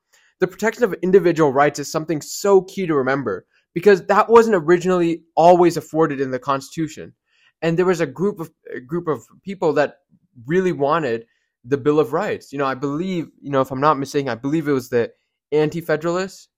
The 0.42 0.48
protection 0.48 0.84
of 0.84 0.94
individual 1.02 1.54
rights 1.54 1.80
is 1.80 1.90
something 1.90 2.20
so 2.20 2.64
key 2.64 2.88
to 2.88 2.94
remember 2.94 3.46
because 3.74 4.06
that 4.08 4.28
wasn't 4.28 4.58
originally 4.58 5.24
always 5.38 5.78
afforded 5.78 6.20
in 6.20 6.32
the 6.32 6.40
Constitution. 6.40 7.14
And 7.62 7.78
there 7.78 7.86
was 7.86 8.02
a 8.02 8.06
group 8.06 8.40
of 8.40 8.52
a 8.74 8.80
group 8.80 9.08
of 9.08 9.24
people 9.44 9.74
that 9.74 9.98
really 10.46 10.72
wanted 10.72 11.26
the 11.64 11.78
Bill 11.78 12.00
of 12.00 12.14
Rights. 12.14 12.52
You 12.52 12.60
know, 12.60 12.66
I 12.66 12.76
believe, 12.76 13.30
you 13.42 13.52
know, 13.52 13.62
if 13.62 13.72
I'm 13.72 13.82
not 13.82 14.00
mistaken, 14.00 14.30
I 14.30 14.36
believe 14.36 14.68
it 14.68 14.74
was 14.74 14.90
the 14.90 15.12
Anti 15.52 15.82
Federalists. 15.82 16.50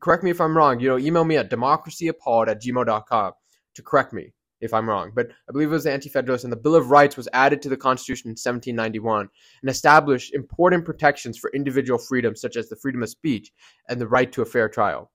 Correct 0.00 0.22
me 0.22 0.30
if 0.30 0.40
I'm 0.40 0.56
wrong. 0.56 0.80
You 0.80 0.88
know, 0.88 0.98
email 0.98 1.24
me 1.24 1.36
at 1.36 1.50
democracyappalled 1.50 2.48
at 2.48 2.62
gmail.com 2.62 3.32
to 3.74 3.82
correct 3.82 4.12
me 4.12 4.32
if 4.60 4.72
I'm 4.72 4.88
wrong. 4.88 5.12
But 5.14 5.28
I 5.48 5.52
believe 5.52 5.68
it 5.68 5.72
was 5.72 5.84
the 5.84 5.92
Anti 5.92 6.08
Federalists, 6.08 6.44
and 6.44 6.52
the 6.52 6.56
Bill 6.56 6.74
of 6.74 6.90
Rights 6.90 7.16
was 7.16 7.28
added 7.32 7.60
to 7.62 7.68
the 7.68 7.76
Constitution 7.76 8.28
in 8.28 8.32
1791 8.32 9.28
and 9.62 9.70
established 9.70 10.34
important 10.34 10.84
protections 10.84 11.36
for 11.36 11.50
individual 11.52 11.98
freedoms, 11.98 12.40
such 12.40 12.56
as 12.56 12.68
the 12.68 12.76
freedom 12.76 13.02
of 13.02 13.10
speech 13.10 13.52
and 13.88 14.00
the 14.00 14.08
right 14.08 14.32
to 14.32 14.42
a 14.42 14.46
fair 14.46 14.68
trial. 14.68 15.10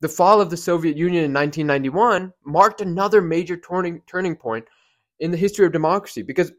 The 0.00 0.08
fall 0.08 0.40
of 0.40 0.50
the 0.50 0.56
Soviet 0.56 0.96
Union 0.96 1.24
in 1.24 1.32
1991 1.32 2.32
marked 2.44 2.80
another 2.80 3.22
major 3.22 3.56
turning, 3.56 4.02
turning 4.06 4.36
point 4.36 4.66
in 5.20 5.30
the 5.30 5.36
history 5.36 5.64
of 5.64 5.72
democracy 5.72 6.22
because 6.22 6.52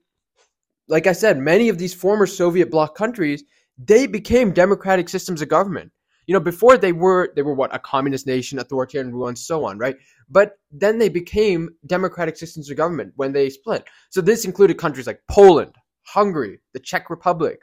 like 0.87 1.07
I 1.07 1.11
said, 1.11 1.37
many 1.37 1.69
of 1.69 1.77
these 1.77 1.93
former 1.93 2.25
Soviet 2.25 2.71
bloc 2.71 2.95
countries, 2.95 3.43
they 3.77 4.07
became 4.07 4.51
democratic 4.51 5.09
systems 5.09 5.41
of 5.41 5.49
government. 5.49 5.91
You 6.25 6.33
know, 6.33 6.39
before 6.39 6.77
they 6.77 6.91
were 6.91 7.31
they 7.35 7.41
were 7.41 7.53
what 7.53 7.73
a 7.73 7.79
communist 7.79 8.27
nation, 8.27 8.59
authoritarian 8.59 9.13
rule, 9.13 9.27
and 9.27 9.37
so 9.37 9.65
on, 9.65 9.77
right? 9.77 9.95
But 10.29 10.59
then 10.71 10.97
they 10.97 11.09
became 11.09 11.69
democratic 11.85 12.35
systems 12.35 12.69
of 12.69 12.75
government 12.75 13.13
when 13.15 13.31
they 13.31 13.49
split. 13.49 13.85
So 14.09 14.19
this 14.19 14.43
included 14.43 14.77
countries 14.77 15.07
like 15.07 15.21
Poland, 15.29 15.75
Hungary, 16.03 16.59
the 16.73 16.79
Czech 16.79 17.09
Republic. 17.09 17.61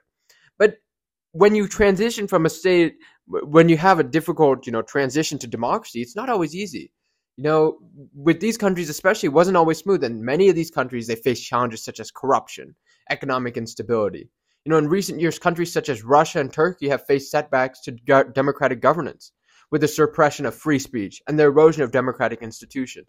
When 1.35 1.55
you 1.55 1.68
transition 1.68 2.27
from 2.27 2.47
a 2.47 2.51
state, 2.51 2.97
when 3.27 3.68
you 3.68 3.77
have 3.77 3.99
a 3.99 4.05
difficult, 4.05 4.66
you 4.66 4.73
know, 4.73 4.83
transition 4.83 5.38
to 5.40 5.47
democracy, 5.47 6.01
it's 6.01 6.16
not 6.16 6.29
always 6.29 6.55
easy 6.55 6.92
you 7.37 7.42
know, 7.42 7.79
with 8.14 8.40
these 8.40 8.57
countries 8.57 8.88
especially, 8.88 9.27
it 9.27 9.33
wasn't 9.33 9.57
always 9.57 9.79
smooth. 9.79 10.05
And 10.05 10.22
many 10.22 10.49
of 10.49 10.55
these 10.55 10.70
countries, 10.70 11.07
they 11.07 11.16
face 11.16 11.41
challenges 11.41 11.85
such 11.85 11.99
as 11.99 12.11
corruption, 12.11 12.74
economic 13.11 13.57
instability. 13.57 14.30
You 14.64 14.70
know, 14.70 14.78
in 14.78 14.89
recent 14.89 15.20
years, 15.20 15.39
countries 15.39 15.72
such 15.72 15.89
as 15.89 16.05
Russia 16.05 16.41
and 16.41 16.53
Turkey 16.53 16.89
have 16.89 17.07
faced 17.07 17.30
setbacks 17.30 17.80
to 17.82 17.93
democratic 18.32 18.80
governance 18.80 19.32
with 19.70 19.80
the 19.80 19.89
suppression 19.89 20.47
of 20.47 20.55
free 20.55 20.78
speech 20.78 21.20
and 21.26 21.39
the 21.39 21.45
erosion 21.45 21.82
of 21.82 21.91
democratic 21.91 22.41
institutions. 22.41 23.09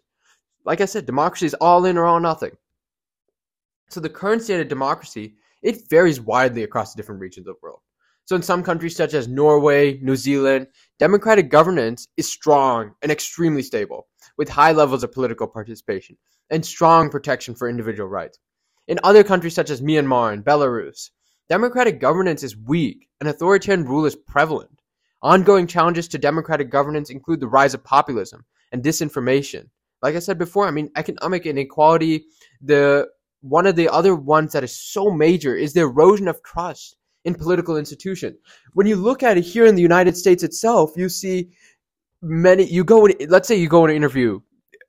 Like 0.64 0.80
I 0.80 0.86
said, 0.86 1.06
democracy 1.06 1.46
is 1.46 1.54
all 1.54 1.84
in 1.84 1.96
or 1.96 2.04
all 2.04 2.20
nothing. 2.20 2.50
So 3.88 4.00
the 4.00 4.08
current 4.08 4.42
state 4.42 4.60
of 4.60 4.68
democracy, 4.68 5.36
it 5.62 5.88
varies 5.88 6.20
widely 6.20 6.64
across 6.64 6.92
the 6.92 6.96
different 6.96 7.20
regions 7.20 7.46
of 7.46 7.54
the 7.54 7.60
world. 7.62 7.78
So 8.26 8.34
in 8.34 8.42
some 8.42 8.64
countries 8.64 8.96
such 8.96 9.14
as 9.14 9.28
Norway, 9.28 10.00
New 10.02 10.16
Zealand, 10.16 10.66
democratic 10.98 11.48
governance 11.48 12.08
is 12.16 12.28
strong 12.28 12.90
and 13.00 13.12
extremely 13.12 13.62
stable, 13.62 14.08
with 14.36 14.48
high 14.48 14.72
levels 14.72 15.04
of 15.04 15.12
political 15.12 15.46
participation 15.46 16.16
and 16.50 16.66
strong 16.66 17.08
protection 17.08 17.54
for 17.54 17.68
individual 17.68 18.08
rights. 18.08 18.40
In 18.88 18.98
other 19.04 19.22
countries 19.22 19.54
such 19.54 19.70
as 19.70 19.80
Myanmar 19.80 20.32
and 20.32 20.44
Belarus, 20.44 21.10
democratic 21.48 22.00
governance 22.00 22.42
is 22.42 22.56
weak 22.56 23.08
and 23.20 23.28
authoritarian 23.28 23.84
rule 23.84 24.06
is 24.06 24.16
prevalent. 24.16 24.82
Ongoing 25.22 25.68
challenges 25.68 26.08
to 26.08 26.18
democratic 26.18 26.68
governance 26.68 27.10
include 27.10 27.38
the 27.38 27.46
rise 27.46 27.74
of 27.74 27.84
populism 27.84 28.44
and 28.72 28.82
disinformation, 28.82 29.68
Like 30.02 30.16
I 30.16 30.18
said 30.18 30.36
before, 30.36 30.66
I 30.66 30.72
mean, 30.72 30.90
economic 30.96 31.46
inequality, 31.46 32.24
the 32.60 33.06
one 33.40 33.66
of 33.66 33.76
the 33.76 33.88
other 33.88 34.16
ones 34.16 34.52
that 34.52 34.64
is 34.64 34.74
so 34.74 35.12
major 35.12 35.54
is 35.54 35.74
the 35.74 35.82
erosion 35.82 36.26
of 36.26 36.42
trust 36.42 36.96
in 37.26 37.34
political 37.34 37.76
institutions. 37.76 38.38
When 38.72 38.86
you 38.86 38.96
look 38.96 39.22
at 39.22 39.36
it 39.36 39.42
here 39.42 39.66
in 39.66 39.74
the 39.74 39.82
United 39.82 40.16
States 40.16 40.42
itself, 40.42 40.92
you 40.96 41.08
see 41.08 41.50
many. 42.22 42.64
You 42.64 42.84
go, 42.84 43.06
and 43.06 43.14
let's 43.28 43.48
say 43.48 43.56
you 43.56 43.68
go 43.68 43.84
and 43.84 43.94
interview 43.94 44.40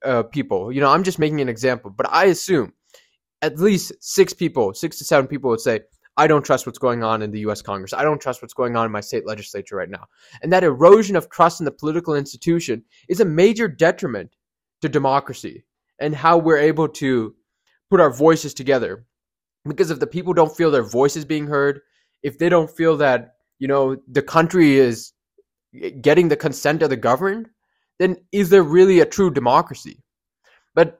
uh, 0.05 0.23
people. 0.23 0.71
You 0.71 0.79
know, 0.79 0.89
I'm 0.89 1.03
just 1.03 1.19
making 1.19 1.41
an 1.41 1.49
example, 1.49 1.89
but 1.89 2.07
I 2.09 2.25
assume 2.25 2.73
at 3.41 3.57
least 3.57 3.91
six 3.99 4.33
people, 4.33 4.73
six 4.73 4.99
to 4.99 5.03
seven 5.03 5.27
people 5.27 5.49
would 5.49 5.59
say, 5.59 5.81
I 6.15 6.27
don't 6.27 6.45
trust 6.45 6.65
what's 6.65 6.79
going 6.79 7.03
on 7.03 7.21
in 7.21 7.31
the 7.31 7.39
US 7.41 7.61
Congress. 7.61 7.93
I 7.93 8.03
don't 8.03 8.21
trust 8.21 8.41
what's 8.41 8.53
going 8.53 8.75
on 8.75 8.85
in 8.85 8.91
my 8.91 9.01
state 9.01 9.25
legislature 9.25 9.75
right 9.75 9.89
now. 9.89 10.05
And 10.41 10.53
that 10.53 10.63
erosion 10.63 11.15
of 11.15 11.29
trust 11.29 11.59
in 11.59 11.65
the 11.65 11.71
political 11.71 12.15
institution 12.15 12.83
is 13.09 13.19
a 13.19 13.25
major 13.25 13.67
detriment 13.67 14.35
to 14.81 14.89
democracy 14.89 15.65
and 15.99 16.15
how 16.15 16.37
we're 16.37 16.57
able 16.57 16.87
to 16.87 17.35
put 17.89 17.99
our 17.99 18.11
voices 18.11 18.53
together. 18.53 19.05
Because 19.67 19.91
if 19.91 19.99
the 19.99 20.07
people 20.07 20.33
don't 20.33 20.55
feel 20.55 20.71
their 20.71 20.83
voices 20.83 21.25
being 21.25 21.47
heard, 21.47 21.81
if 22.23 22.37
they 22.37 22.49
don't 22.49 22.69
feel 22.69 22.97
that, 22.97 23.35
you 23.59 23.67
know, 23.67 23.97
the 24.07 24.21
country 24.21 24.77
is 24.77 25.13
getting 26.01 26.27
the 26.27 26.35
consent 26.35 26.81
of 26.81 26.89
the 26.89 26.97
governed, 26.97 27.49
then 27.99 28.17
is 28.31 28.49
there 28.49 28.63
really 28.63 28.99
a 28.99 29.05
true 29.05 29.31
democracy? 29.31 30.03
But 30.75 30.99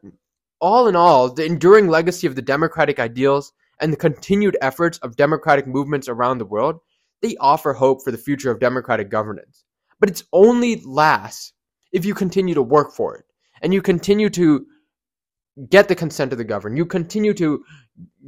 all 0.59 0.88
in 0.88 0.95
all, 0.95 1.30
the 1.30 1.45
enduring 1.45 1.88
legacy 1.88 2.28
of 2.28 2.36
the 2.36 2.41
democratic 2.41 2.99
ideals 2.99 3.53
and 3.80 3.93
the 3.93 3.97
continued 3.97 4.57
efforts 4.61 4.97
of 4.99 5.15
democratic 5.15 5.68
movements 5.68 6.07
around 6.07 6.39
the 6.39 6.45
world, 6.45 6.80
they 7.22 7.36
offer 7.39 7.74
hope 7.74 8.03
for 8.03 8.11
the 8.11 8.18
future 8.18 8.51
of 8.51 8.59
democratic 8.59 9.09
governance. 9.09 9.65
But 9.99 10.09
it's 10.09 10.24
only 10.34 10.82
lasts 10.84 11.53
if 11.91 12.05
you 12.05 12.13
continue 12.13 12.55
to 12.55 12.61
work 12.61 12.93
for 12.93 13.15
it 13.15 13.26
and 13.61 13.74
you 13.74 13.82
continue 13.82 14.30
to 14.32 14.65
get 15.70 15.88
the 15.88 15.95
consent 15.95 16.32
of 16.32 16.38
the 16.38 16.43
governed. 16.43 16.78
You 16.78 16.86
continue 16.86 17.34
to 17.36 17.63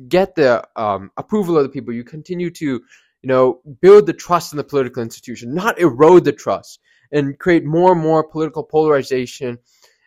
get 0.08 0.36
the 0.36 0.68
um, 0.76 1.12
approval 1.18 1.58
of 1.58 1.64
the 1.64 1.70
people. 1.70 1.94
You 1.94 2.04
continue 2.04 2.50
to, 2.52 2.66
you 2.66 2.82
know, 3.24 3.62
build 3.82 4.06
the 4.06 4.14
trust 4.14 4.54
in 4.54 4.58
the 4.58 4.64
political 4.64 5.04
institution, 5.04 5.54
not 5.54 5.80
erode 5.80 6.26
the 6.26 6.32
trust 6.32 6.80
and 7.12 7.38
create 7.40 7.66
more 7.66 7.92
and 7.92 8.02
more 8.02 8.24
political 8.24 8.64
polarization 8.64 9.58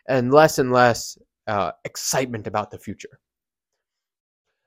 and 0.07 0.31
less 0.31 0.59
and 0.59 0.71
less 0.71 1.17
uh, 1.47 1.71
excitement 1.85 2.47
about 2.47 2.71
the 2.71 2.79
future. 2.79 3.19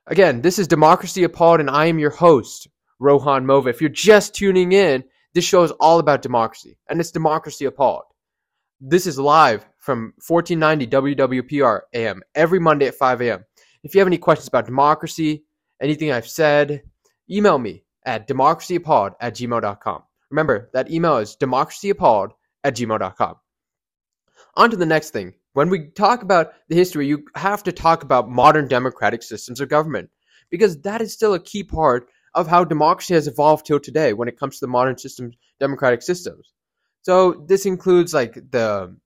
Again, 0.07 0.41
this 0.41 0.59
is 0.59 0.69
Democracy 0.69 1.25
Appalled, 1.25 1.61
and 1.61 1.69
I 1.69 1.87
am 1.87 1.99
your 1.99 2.11
host, 2.11 2.69
Rohan 3.01 3.45
Mova. 3.45 3.69
If 3.69 3.81
you're 3.81 3.91
just 3.91 4.35
tuning 4.35 4.73
in, 4.73 5.03
this 5.35 5.45
show 5.45 5.65
is 5.65 5.73
all 5.73 5.99
about 5.99 6.23
democracy, 6.23 6.79
and 6.89 7.01
it's 7.01 7.11
Democracy 7.11 7.65
Appalled. 7.65 8.05
This 8.81 9.07
is 9.07 9.19
live 9.19 9.67
from 9.79 10.13
1490 10.27 11.17
WWPR 11.17 11.81
AM 11.95 12.23
every 12.35 12.61
Monday 12.61 12.87
at 12.87 12.95
5 12.95 13.23
a.m. 13.23 13.45
If 13.87 13.95
you 13.95 14.01
have 14.01 14.09
any 14.09 14.19
questions 14.19 14.49
about 14.49 14.67
democracy, 14.67 15.45
anything 15.81 16.11
I've 16.11 16.27
said, 16.27 16.83
email 17.31 17.57
me 17.57 17.85
at 18.05 18.27
democracyappalled 18.27 19.15
at 19.21 19.37
gmail.com. 19.37 20.03
Remember, 20.29 20.71
that 20.73 20.91
email 20.91 21.19
is 21.19 21.37
democracyappalled 21.37 22.31
at 22.65 22.75
gmail.com. 22.75 23.37
On 24.57 24.71
to 24.71 24.77
the 24.77 24.87
next 24.87 25.11
thing 25.11 25.35
when 25.53 25.71
we 25.71 25.87
talk 25.91 26.23
about 26.23 26.53
the 26.69 26.75
history, 26.75 27.07
you 27.07 27.27
have 27.37 27.63
to 27.63 27.71
talk 27.71 28.03
about 28.03 28.29
modern 28.29 28.67
democratic 28.67 29.23
systems 29.23 29.61
of 29.61 29.69
government 29.69 30.11
because 30.51 30.81
that 30.81 31.01
is 31.01 31.13
still 31.13 31.35
a 31.35 31.41
key 31.41 31.63
part 31.63 32.09
of 32.35 32.49
how 32.49 32.65
democracy 32.65 33.15
has 33.15 33.29
evolved 33.29 33.67
till 33.67 33.79
today 33.79 34.15
when 34.15 34.27
it 34.27 34.37
comes 34.37 34.59
to 34.59 34.65
the 34.67 34.71
modern 34.71 34.99
systems, 34.99 35.37
democratic 35.61 36.03
systems. 36.03 36.53
So 37.03 37.45
this 37.47 37.67
includes 37.67 38.13
like 38.13 38.35
the, 38.51 38.97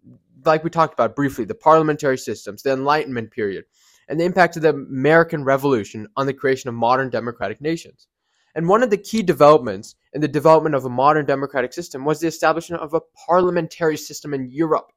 like 0.43 0.65
we 0.65 0.71
talked 0.71 0.95
about 0.95 1.15
briefly, 1.15 1.45
the 1.45 1.55
parliamentary 1.55 2.17
systems, 2.17 2.63
the 2.63 2.73
Enlightenment 2.73 3.31
period, 3.31 3.67
and 4.11 4.21
the 4.21 4.25
impact 4.25 4.57
of 4.57 4.63
the 4.63 4.71
American 4.71 5.45
Revolution 5.45 6.07
on 6.17 6.27
the 6.27 6.35
creation 6.35 6.69
of 6.69 6.75
modern 6.75 7.09
democratic 7.09 7.63
nations. 7.63 8.09
And 8.55 8.69
one 8.69 8.83
of 8.83 8.91
the 8.91 8.99
key 8.99 9.23
developments 9.23 9.95
in 10.13 10.21
the 10.21 10.29
development 10.29 10.75
of 10.75 10.85
a 10.85 10.91
modern 10.91 11.25
democratic 11.25 11.73
system 11.73 12.05
was 12.05 12.21
the 12.21 12.27
establishment 12.27 12.83
of 12.83 12.93
a 12.93 13.01
parliamentary 13.27 13.97
system 13.97 14.35
in 14.35 14.51
Europe 14.51 14.93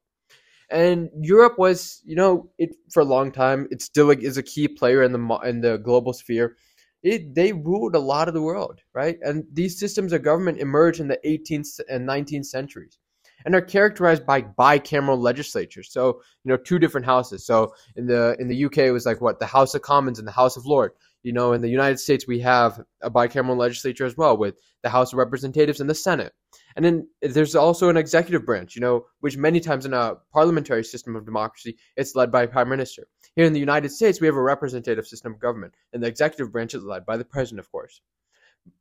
and 0.74 1.09
Europe 1.22 1.57
was, 1.57 2.01
you 2.03 2.16
know, 2.16 2.49
it 2.57 2.76
for 2.91 3.01
a 3.01 3.05
long 3.05 3.32
time. 3.32 3.68
It 3.70 3.82
still 3.82 4.09
is 4.09 4.38
a 4.38 4.43
key 4.43 4.68
player 4.68 5.03
in 5.03 5.11
the 5.11 5.39
in 5.45 5.61
the 5.61 5.78
global 5.78 6.14
sphere. 6.14 6.57
It, 7.03 7.36
they 7.36 7.53
ruled 7.53 7.95
a 7.95 7.99
lot 7.99 8.28
of 8.28 8.34
the 8.34 8.41
world, 8.41 8.80
right? 8.93 9.18
And 9.22 9.43
these 9.51 9.78
systems 9.78 10.14
of 10.14 10.24
government 10.24 10.59
emerged 10.59 11.01
in 11.01 11.07
the 11.07 11.20
18th 11.26 11.82
and 11.89 12.07
19th 12.07 12.45
centuries 12.45 12.97
and 13.46 13.56
are 13.56 13.62
characterized 13.62 14.26
by 14.26 14.41
bicameral 14.41 15.20
legislatures. 15.20 15.91
So, 15.91 16.22
you 16.44 16.52
know, 16.52 16.58
two 16.58 16.80
different 16.80 17.06
houses. 17.06 17.46
So 17.46 17.74
in 17.96 18.08
the 18.08 18.36
in 18.39 18.48
the 18.48 18.66
UK 18.66 18.80
it 18.80 18.91
was 18.91 19.06
like 19.06 19.22
what 19.22 19.39
the 19.39 19.46
House 19.46 19.76
of 19.76 19.82
Commons 19.82 20.20
and 20.20 20.28
the 20.28 20.32
House 20.32 20.58
of 20.58 20.66
Lords. 20.66 20.96
You 21.24 21.32
know, 21.32 21.54
in 21.54 21.62
the 21.62 21.70
United 21.70 22.00
States 22.00 22.28
we 22.28 22.39
have 22.39 22.82
a 23.02 23.10
bicameral 23.10 23.58
legislature 23.58 24.06
as 24.06 24.18
well 24.18 24.36
with 24.36 24.56
the 24.82 24.89
House 24.89 25.14
of 25.14 25.20
Representatives 25.20 25.80
and 25.80 25.89
the 25.89 25.96
Senate. 25.96 26.34
And 26.76 26.84
then 26.84 27.08
there's 27.22 27.56
also 27.56 27.89
an 27.89 27.98
executive 27.98 28.46
branch, 28.46 28.76
you 28.76 28.82
know, 28.82 29.06
which 29.22 29.38
many 29.38 29.60
times 29.60 29.86
in 29.86 29.94
a 29.94 30.16
parliamentary 30.34 30.84
system 30.84 31.16
of 31.16 31.26
democracy, 31.26 31.78
it's 31.96 32.16
led 32.16 32.32
by 32.32 32.44
a 32.44 32.48
prime 32.48 32.70
minister. 32.70 33.08
Here 33.36 33.46
in 33.46 33.54
the 33.54 33.60
United 33.60 33.89
States, 33.89 34.20
we 34.20 34.28
have 34.28 34.36
a 34.36 34.41
representative 34.41 35.08
system 35.08 35.34
of 35.34 35.39
government, 35.39 35.74
and 35.94 36.04
the 36.04 36.08
executive 36.08 36.52
branch 36.52 36.74
is 36.74 36.84
led 36.84 37.06
by 37.06 37.18
the 37.18 37.26
president, 37.26 37.60
of 37.60 37.72
course. 37.72 38.02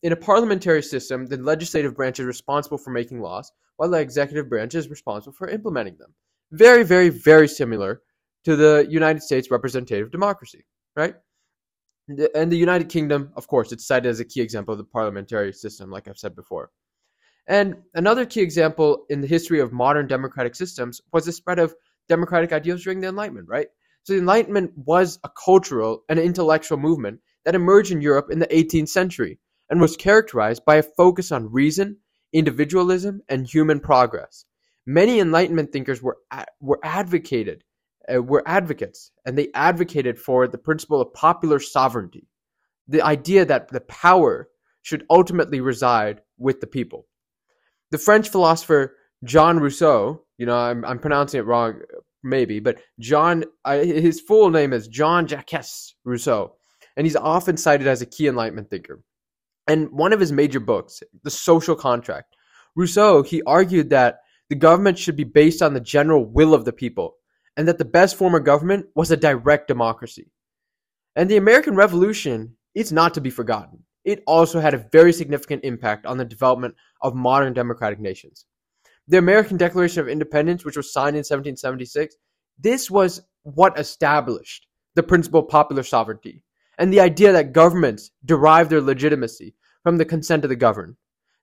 In 0.02 0.12
a 0.12 0.16
parliamentary 0.16 0.82
system, 0.82 1.26
the 1.26 1.36
legislative 1.36 1.96
branch 1.96 2.20
is 2.20 2.26
responsible 2.26 2.78
for 2.78 2.90
making 2.90 3.20
laws, 3.20 3.52
while 3.76 3.90
the 3.90 3.98
executive 3.98 4.48
branch 4.48 4.74
is 4.74 4.88
responsible 4.88 5.32
for 5.32 5.48
implementing 5.48 5.96
them. 5.96 6.14
Very, 6.52 6.82
very, 6.82 7.08
very 7.08 7.48
similar 7.48 8.02
to 8.44 8.56
the 8.56 8.86
United 8.88 9.22
States 9.22 9.50
representative 9.50 10.10
democracy, 10.10 10.64
right? 10.96 11.14
And 12.08 12.50
the 12.50 12.56
United 12.56 12.88
Kingdom, 12.88 13.32
of 13.36 13.46
course, 13.46 13.72
it's 13.72 13.86
cited 13.86 14.10
as 14.10 14.20
a 14.20 14.24
key 14.24 14.40
example 14.40 14.72
of 14.72 14.78
the 14.78 14.84
parliamentary 14.84 15.52
system, 15.52 15.90
like 15.90 16.08
I've 16.08 16.18
said 16.18 16.34
before. 16.34 16.70
And 17.46 17.76
another 17.94 18.26
key 18.26 18.40
example 18.40 19.04
in 19.08 19.20
the 19.20 19.26
history 19.26 19.60
of 19.60 19.72
modern 19.72 20.06
democratic 20.06 20.54
systems 20.54 21.00
was 21.12 21.24
the 21.24 21.32
spread 21.32 21.58
of 21.58 21.74
democratic 22.08 22.52
ideals 22.52 22.82
during 22.82 23.00
the 23.00 23.08
Enlightenment, 23.08 23.48
right? 23.48 23.68
So 24.02 24.12
the 24.12 24.18
Enlightenment 24.18 24.72
was 24.76 25.18
a 25.24 25.30
cultural 25.44 26.02
and 26.08 26.18
intellectual 26.18 26.78
movement 26.78 27.20
that 27.44 27.54
emerged 27.54 27.92
in 27.92 28.00
Europe 28.00 28.30
in 28.30 28.38
the 28.38 28.46
18th 28.46 28.88
century 28.88 29.38
and 29.70 29.80
was 29.80 29.96
characterized 29.96 30.64
by 30.64 30.76
a 30.76 30.82
focus 30.82 31.32
on 31.32 31.52
reason, 31.52 31.96
individualism, 32.32 33.20
and 33.28 33.46
human 33.46 33.80
progress. 33.80 34.44
Many 34.86 35.20
Enlightenment 35.20 35.72
thinkers 35.72 36.02
were 36.02 36.18
were 36.60 36.80
advocated 36.82 37.64
uh, 38.12 38.20
were 38.22 38.42
advocates, 38.46 39.12
and 39.24 39.38
they 39.38 39.48
advocated 39.54 40.18
for 40.18 40.48
the 40.48 40.58
principle 40.58 41.00
of 41.00 41.14
popular 41.14 41.60
sovereignty, 41.60 42.26
the 42.88 43.02
idea 43.02 43.44
that 43.44 43.68
the 43.68 43.80
power 43.82 44.48
should 44.82 45.06
ultimately 45.08 45.60
reside 45.60 46.20
with 46.36 46.60
the 46.60 46.66
people 46.66 47.06
the 47.92 47.98
French 47.98 48.30
philosopher 48.30 48.96
Jean 49.22 49.58
Rousseau, 49.58 50.24
you 50.38 50.46
know, 50.46 50.56
I'm, 50.56 50.84
I'm 50.84 50.98
pronouncing 50.98 51.38
it 51.38 51.46
wrong, 51.46 51.80
maybe, 52.24 52.58
but 52.58 52.80
John, 52.98 53.44
his 53.64 54.20
full 54.20 54.50
name 54.50 54.72
is 54.72 54.88
Jean 54.88 55.28
Jacques 55.28 55.64
Rousseau, 56.04 56.56
and 56.96 57.06
he's 57.06 57.14
often 57.14 57.56
cited 57.56 57.86
as 57.86 58.02
a 58.02 58.06
key 58.06 58.26
Enlightenment 58.26 58.70
thinker. 58.70 59.00
And 59.66 59.90
one 59.90 60.12
of 60.12 60.20
his 60.20 60.32
major 60.32 60.60
books, 60.60 61.02
The 61.22 61.30
Social 61.30 61.76
Contract, 61.76 62.36
Rousseau, 62.74 63.22
he 63.22 63.42
argued 63.42 63.90
that 63.90 64.20
the 64.48 64.56
government 64.56 64.98
should 64.98 65.16
be 65.16 65.24
based 65.24 65.62
on 65.62 65.74
the 65.74 65.80
general 65.80 66.24
will 66.24 66.54
of 66.54 66.64
the 66.64 66.72
people, 66.72 67.16
and 67.56 67.68
that 67.68 67.78
the 67.78 67.84
best 67.84 68.16
form 68.16 68.34
of 68.34 68.44
government 68.44 68.86
was 68.94 69.10
a 69.10 69.16
direct 69.16 69.68
democracy. 69.68 70.30
And 71.14 71.30
the 71.30 71.36
American 71.36 71.76
Revolution 71.76 72.56
is 72.74 72.92
not 72.92 73.14
to 73.14 73.20
be 73.20 73.30
forgotten 73.30 73.84
it 74.04 74.22
also 74.26 74.60
had 74.60 74.74
a 74.74 74.88
very 74.92 75.12
significant 75.12 75.64
impact 75.64 76.06
on 76.06 76.18
the 76.18 76.24
development 76.24 76.74
of 77.00 77.14
modern 77.14 77.52
democratic 77.52 78.00
nations. 78.00 78.46
The 79.08 79.18
American 79.18 79.56
Declaration 79.56 80.00
of 80.00 80.08
Independence, 80.08 80.64
which 80.64 80.76
was 80.76 80.92
signed 80.92 81.16
in 81.16 81.20
1776, 81.20 82.16
this 82.58 82.90
was 82.90 83.22
what 83.42 83.78
established 83.78 84.66
the 84.94 85.02
principle 85.02 85.40
of 85.40 85.48
popular 85.48 85.82
sovereignty 85.82 86.44
and 86.78 86.92
the 86.92 87.00
idea 87.00 87.32
that 87.32 87.52
governments 87.52 88.10
derive 88.24 88.68
their 88.68 88.80
legitimacy 88.80 89.54
from 89.82 89.98
the 89.98 90.04
consent 90.04 90.44
of 90.44 90.48
the 90.48 90.56
governed. 90.56 90.96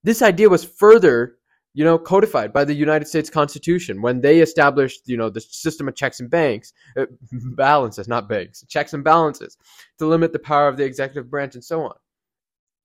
This 0.04 0.22
idea 0.22 0.50
was 0.50 0.64
further, 0.64 1.36
you 1.74 1.84
know, 1.84 1.98
codified 1.98 2.54
by 2.54 2.64
the 2.64 2.74
United 2.74 3.08
States 3.08 3.30
Constitution 3.30 4.02
when 4.02 4.22
they 4.22 4.40
established, 4.40 5.02
you 5.06 5.18
know, 5.18 5.30
the 5.30 5.42
system 5.42 5.88
of 5.88 5.96
checks 5.96 6.20
and 6.20 6.30
banks, 6.30 6.74
uh, 6.98 7.06
balances, 7.32 8.08
not 8.08 8.30
banks, 8.30 8.66
checks 8.68 8.94
and 8.94 9.04
balances 9.04 9.58
to 9.98 10.06
limit 10.06 10.34
the 10.34 10.40
power 10.40 10.68
of 10.68 10.78
the 10.78 10.86
executive 10.86 11.30
branch 11.30 11.56
and 11.56 11.64
so 11.64 11.84
on. 11.84 11.96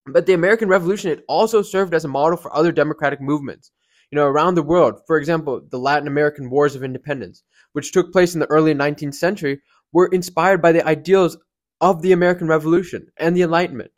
But 0.07 0.27
the 0.27 0.35
American 0.35 0.69
Revolution, 0.69 1.11
it 1.11 1.25
also 1.29 1.63
served 1.63 1.95
as 1.95 2.05
a 2.05 2.09
model 2.09 2.37
for 2.37 2.55
other 2.55 2.73
democratic 2.73 3.23
movements, 3.23 3.71
you 4.11 4.17
know, 4.17 4.27
around 4.27 4.55
the 4.55 4.63
world. 4.63 5.01
For 5.07 5.17
example, 5.17 5.63
the 5.71 5.79
Latin 5.79 6.09
American 6.09 6.51
Wars 6.51 6.75
of 6.75 6.85
Independence, 6.85 7.43
which 7.73 7.91
took 7.91 8.13
place 8.13 8.35
in 8.35 8.41
the 8.41 8.51
early 8.51 8.75
19th 8.75 9.15
century, 9.15 9.63
were 9.93 10.09
inspired 10.09 10.61
by 10.61 10.73
the 10.73 10.87
ideals 10.87 11.39
of 11.81 12.03
the 12.03 12.13
American 12.13 12.49
Revolution 12.49 13.09
and 13.17 13.37
the 13.37 13.43
Enlightenment. 13.43 13.91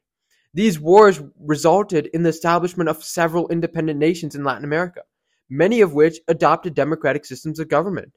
These 0.54 0.80
wars 0.80 1.20
resulted 1.38 2.06
in 2.06 2.22
the 2.22 2.30
establishment 2.30 2.88
of 2.88 3.04
several 3.04 3.48
independent 3.48 3.98
nations 3.98 4.34
in 4.34 4.44
Latin 4.44 4.64
America, 4.64 5.02
many 5.50 5.82
of 5.82 5.92
which 5.92 6.18
adopted 6.28 6.74
democratic 6.74 7.24
systems 7.24 7.58
of 7.58 7.68
government. 7.68 8.12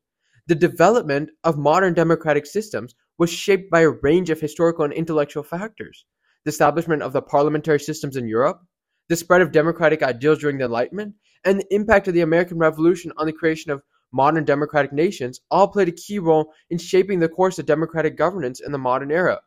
The 0.48 0.56
development 0.56 1.32
of 1.44 1.58
modern 1.58 1.94
democratic 1.94 2.46
systems 2.46 2.96
was 3.18 3.30
shaped 3.30 3.70
by 3.70 3.82
a 3.82 3.90
range 3.90 4.30
of 4.30 4.40
historical 4.40 4.86
and 4.86 4.94
intellectual 4.94 5.44
factors. 5.44 6.06
The 6.46 6.50
establishment 6.50 7.04
of 7.04 7.14
the 7.14 7.22
parliamentary 7.22 7.80
systems 7.80 8.16
in 8.16 8.28
Europe, 8.28 8.62
the 9.10 9.16
spread 9.16 9.42
of 9.42 9.52
democratic 9.52 10.02
ideals 10.02 10.40
during 10.40 10.58
the 10.58 10.66
Enlightenment, 10.66 11.16
and 11.44 11.60
the 11.60 11.76
impact 11.76 12.08
of 12.08 12.14
the 12.14 12.22
American 12.22 12.58
Revolution 12.58 13.12
on 13.18 13.26
the 13.26 13.34
creation 13.34 13.72
of 13.72 13.84
modern 14.12 14.46
democratic 14.46 14.94
nations 14.94 15.42
all 15.52 15.68
played 15.68 15.90
a 15.90 15.92
key 15.92 16.20
role 16.20 16.54
in 16.70 16.78
shaping 16.78 17.20
the 17.20 17.30
course 17.30 17.60
of 17.60 17.66
democratic 17.66 18.18
governance 18.18 18.60
in 18.60 18.72
the 18.72 18.78
modern 18.78 19.12
era. 19.12 19.42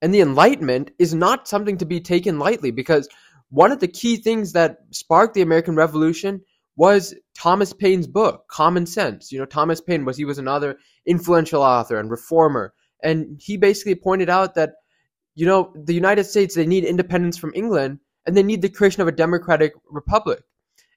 And 0.00 0.14
the 0.14 0.20
Enlightenment 0.20 0.92
is 0.98 1.14
not 1.14 1.48
something 1.48 1.78
to 1.78 1.86
be 1.86 2.00
taken 2.00 2.38
lightly 2.38 2.70
because 2.70 3.08
one 3.50 3.72
of 3.72 3.80
the 3.80 3.88
key 3.88 4.16
things 4.16 4.52
that 4.52 4.78
sparked 4.90 5.34
the 5.34 5.42
American 5.42 5.74
Revolution 5.74 6.42
was 6.76 7.14
Thomas 7.36 7.72
Paine's 7.72 8.06
book, 8.06 8.44
Common 8.48 8.86
Sense. 8.86 9.32
You 9.32 9.40
know, 9.40 9.46
Thomas 9.46 9.80
Paine 9.80 10.04
was 10.04 10.16
he 10.16 10.24
was 10.24 10.38
another 10.38 10.78
influential 11.04 11.62
author 11.62 11.98
and 11.98 12.10
reformer, 12.10 12.72
and 13.02 13.40
he 13.42 13.56
basically 13.56 13.96
pointed 13.96 14.28
out 14.28 14.54
that 14.54 14.74
you 15.34 15.46
know 15.46 15.72
the 15.74 15.94
United 15.94 16.24
States 16.24 16.54
they 16.54 16.66
need 16.66 16.84
independence 16.84 17.36
from 17.36 17.52
England 17.54 17.98
and 18.26 18.36
they 18.36 18.44
need 18.44 18.62
the 18.62 18.68
creation 18.68 19.02
of 19.02 19.08
a 19.08 19.12
democratic 19.12 19.72
republic 19.90 20.42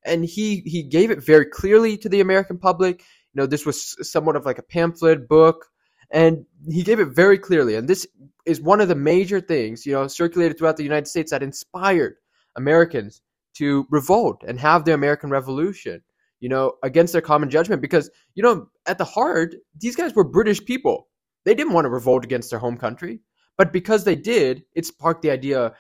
and 0.04 0.26
he 0.26 0.62
he 0.66 0.84
gave 0.84 1.12
it 1.12 1.24
very 1.24 1.46
clearly 1.46 1.98
to 1.98 2.10
the 2.10 2.22
American 2.22 2.58
public. 2.58 3.00
You 3.34 3.42
know, 3.42 3.46
this 3.46 3.66
was 3.66 3.96
somewhat 4.10 4.36
of 4.36 4.46
like 4.46 4.58
a 4.58 4.64
pamphlet 4.64 5.28
book, 5.28 5.68
and 6.12 6.46
he 6.70 6.84
gave 6.84 7.00
it 7.00 7.10
very 7.10 7.38
clearly. 7.38 7.76
And 7.76 7.88
this 7.88 8.08
is 8.46 8.62
one 8.62 8.82
of 8.82 8.88
the 8.88 8.96
major 8.96 9.40
things 9.40 9.86
you 9.86 9.94
know 9.94 10.08
circulated 10.08 10.58
throughout 10.58 10.78
the 10.78 10.84
United 10.84 11.08
States 11.08 11.32
that 11.32 11.44
inspired 11.44 12.16
Americans 12.56 13.22
to 13.56 13.86
revolt 13.90 14.44
and 14.48 14.60
have 14.60 14.86
the 14.86 14.94
American 14.94 15.30
Revolution. 15.30 16.02
You 16.40 16.50
know, 16.50 16.74
against 16.82 17.14
their 17.14 17.22
common 17.22 17.52
judgment, 17.52 17.84
because 17.84 18.10
you 18.34 18.42
know, 18.42 18.68
at 18.88 18.98
the 18.98 19.06
heart, 19.06 19.54
these 19.80 19.96
guys 19.96 20.16
were 20.16 20.24
British 20.24 20.64
people. 20.66 21.08
They 21.46 21.54
didn't 21.54 21.74
want 21.74 21.86
to 21.86 21.90
revolt 21.90 22.24
against 22.24 22.50
their 22.50 22.60
home 22.60 22.78
country, 22.78 23.20
but 23.58 23.72
because 23.72 24.04
they 24.04 24.16
did, 24.16 24.64
it 24.74 24.88
sparked 24.88 25.22
the 25.22 25.30
idea 25.30 25.74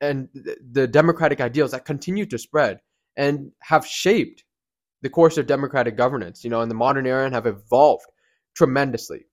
and 0.00 0.28
the 0.70 0.86
democratic 0.86 1.40
ideals 1.40 1.72
that 1.72 1.84
continued 1.84 2.30
to 2.30 2.38
spread 2.38 2.80
and 3.16 3.50
have 3.60 3.86
shaped 3.86 4.44
the 5.02 5.10
course 5.10 5.36
of 5.36 5.46
democratic 5.46 5.96
governance, 5.96 6.44
you 6.44 6.50
know, 6.50 6.62
in 6.62 6.68
the 6.68 6.74
modern 6.74 7.06
era 7.06 7.24
and 7.24 7.34
have 7.34 7.46
evolved 7.46 8.06
tremendously. 8.54 9.26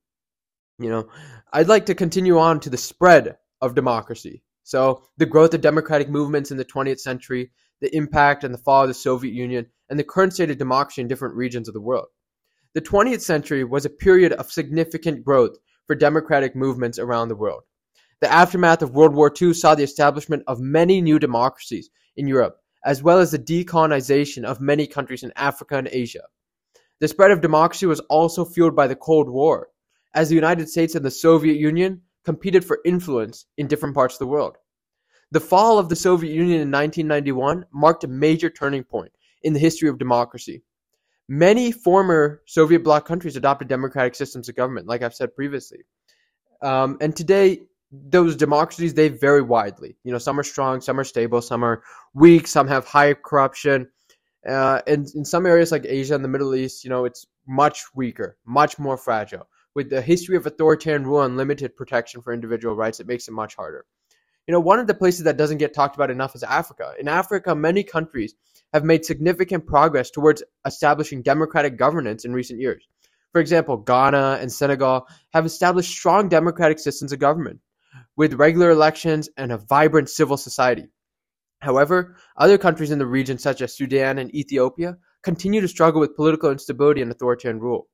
You 0.81 0.89
know, 0.89 1.09
I'd 1.53 1.67
like 1.67 1.85
to 1.87 1.95
continue 1.95 2.39
on 2.39 2.59
to 2.61 2.69
the 2.69 2.77
spread 2.77 3.37
of 3.61 3.75
democracy. 3.75 4.43
So, 4.63 5.03
the 5.17 5.25
growth 5.25 5.53
of 5.53 5.61
democratic 5.61 6.09
movements 6.09 6.51
in 6.51 6.57
the 6.57 6.65
20th 6.65 6.99
century, 6.99 7.51
the 7.81 7.95
impact 7.95 8.43
and 8.43 8.53
the 8.53 8.59
fall 8.59 8.83
of 8.83 8.87
the 8.87 8.93
Soviet 8.93 9.33
Union, 9.33 9.67
and 9.89 9.99
the 9.99 10.03
current 10.03 10.33
state 10.33 10.49
of 10.49 10.57
democracy 10.57 11.01
in 11.01 11.07
different 11.07 11.35
regions 11.35 11.67
of 11.67 11.73
the 11.73 11.81
world. 11.81 12.07
The 12.73 12.81
20th 12.81 13.21
century 13.21 13.63
was 13.63 13.85
a 13.85 13.89
period 13.89 14.31
of 14.33 14.51
significant 14.51 15.25
growth 15.25 15.57
for 15.87 15.95
democratic 15.95 16.55
movements 16.55 16.99
around 16.99 17.27
the 17.27 17.35
world. 17.35 17.63
The 18.21 18.31
aftermath 18.31 18.81
of 18.81 18.93
World 18.93 19.13
War 19.13 19.33
II 19.41 19.53
saw 19.53 19.75
the 19.75 19.83
establishment 19.83 20.43
of 20.47 20.59
many 20.59 21.01
new 21.01 21.19
democracies 21.19 21.89
in 22.15 22.27
Europe, 22.27 22.57
as 22.85 23.03
well 23.03 23.19
as 23.19 23.31
the 23.31 23.39
decolonization 23.39 24.45
of 24.45 24.61
many 24.61 24.87
countries 24.87 25.23
in 25.23 25.33
Africa 25.35 25.77
and 25.77 25.89
Asia. 25.91 26.21
The 26.99 27.07
spread 27.07 27.31
of 27.31 27.41
democracy 27.41 27.87
was 27.87 27.99
also 28.01 28.45
fueled 28.45 28.75
by 28.75 28.85
the 28.85 28.95
Cold 28.95 29.27
War, 29.27 29.69
as 30.13 30.29
the 30.29 30.35
United 30.35 30.69
States 30.69 30.95
and 30.95 31.05
the 31.05 31.11
Soviet 31.11 31.57
Union 31.57 32.01
competed 32.23 32.63
for 32.63 32.79
influence 32.85 33.45
in 33.57 33.67
different 33.67 33.95
parts 33.95 34.15
of 34.15 34.19
the 34.19 34.27
world. 34.27 34.57
The 35.31 35.39
fall 35.39 35.79
of 35.79 35.89
the 35.89 35.95
Soviet 35.95 36.33
Union 36.33 36.61
in 36.61 36.71
1991 36.71 37.65
marked 37.73 38.03
a 38.03 38.07
major 38.07 38.49
turning 38.49 38.83
point 38.83 39.11
in 39.43 39.53
the 39.53 39.59
history 39.59 39.89
of 39.89 39.97
democracy. 39.97 40.61
Many 41.29 41.71
former 41.71 42.41
Soviet 42.45 42.83
bloc 42.83 43.05
countries 43.05 43.37
adopted 43.37 43.69
democratic 43.69 44.15
systems 44.15 44.49
of 44.49 44.55
government, 44.55 44.87
like 44.87 45.01
I've 45.01 45.15
said 45.15 45.33
previously. 45.33 45.79
Um, 46.61 46.97
and 46.99 47.15
today, 47.15 47.61
those 47.91 48.35
democracies 48.35 48.93
they 48.93 49.09
vary 49.09 49.41
widely. 49.41 49.95
You 50.03 50.11
know, 50.11 50.17
some 50.17 50.39
are 50.39 50.43
strong, 50.43 50.81
some 50.81 50.99
are 50.99 51.05
stable, 51.05 51.41
some 51.41 51.63
are 51.63 51.83
weak, 52.13 52.47
some 52.47 52.67
have 52.67 52.85
high 52.85 53.13
corruption. 53.13 53.89
Uh, 54.47 54.81
and 54.87 55.07
in 55.15 55.23
some 55.23 55.45
areas 55.45 55.71
like 55.71 55.85
Asia 55.85 56.15
and 56.15 56.23
the 56.23 56.29
Middle 56.29 56.55
East, 56.55 56.83
you 56.83 56.89
know, 56.89 57.05
it's 57.05 57.27
much 57.47 57.83
weaker, 57.95 58.37
much 58.45 58.79
more 58.79 58.97
fragile. 58.97 59.47
With 59.73 59.89
the 59.89 60.01
history 60.01 60.35
of 60.35 60.45
authoritarian 60.45 61.05
rule 61.05 61.21
and 61.21 61.37
limited 61.37 61.75
protection 61.75 62.21
for 62.21 62.33
individual 62.33 62.75
rights, 62.75 62.99
it 62.99 63.07
makes 63.07 63.27
it 63.27 63.31
much 63.31 63.55
harder. 63.55 63.85
You 64.47 64.51
know, 64.51 64.59
one 64.59 64.79
of 64.79 64.87
the 64.87 64.93
places 64.93 65.23
that 65.23 65.37
doesn't 65.37 65.59
get 65.59 65.73
talked 65.73 65.95
about 65.95 66.11
enough 66.11 66.35
is 66.35 66.43
Africa. 66.43 66.93
In 66.99 67.07
Africa, 67.07 67.55
many 67.55 67.83
countries 67.83 68.33
have 68.73 68.83
made 68.83 69.05
significant 69.05 69.65
progress 69.65 70.09
towards 70.09 70.43
establishing 70.65 71.21
democratic 71.21 71.77
governance 71.77 72.25
in 72.25 72.33
recent 72.33 72.59
years. 72.59 72.85
For 73.31 73.39
example, 73.39 73.77
Ghana 73.77 74.39
and 74.41 74.51
Senegal 74.51 75.07
have 75.33 75.45
established 75.45 75.91
strong 75.91 76.27
democratic 76.27 76.79
systems 76.79 77.13
of 77.13 77.19
government 77.19 77.61
with 78.17 78.33
regular 78.33 78.71
elections 78.71 79.29
and 79.37 79.51
a 79.51 79.57
vibrant 79.57 80.09
civil 80.09 80.37
society. 80.37 80.87
However, 81.59 82.17
other 82.35 82.57
countries 82.57 82.91
in 82.91 82.99
the 82.99 83.05
region, 83.05 83.37
such 83.37 83.61
as 83.61 83.75
Sudan 83.75 84.17
and 84.17 84.33
Ethiopia, 84.35 84.97
continue 85.23 85.61
to 85.61 85.67
struggle 85.67 86.01
with 86.01 86.15
political 86.15 86.51
instability 86.51 87.01
and 87.01 87.11
authoritarian 87.11 87.59
rule. 87.59 87.87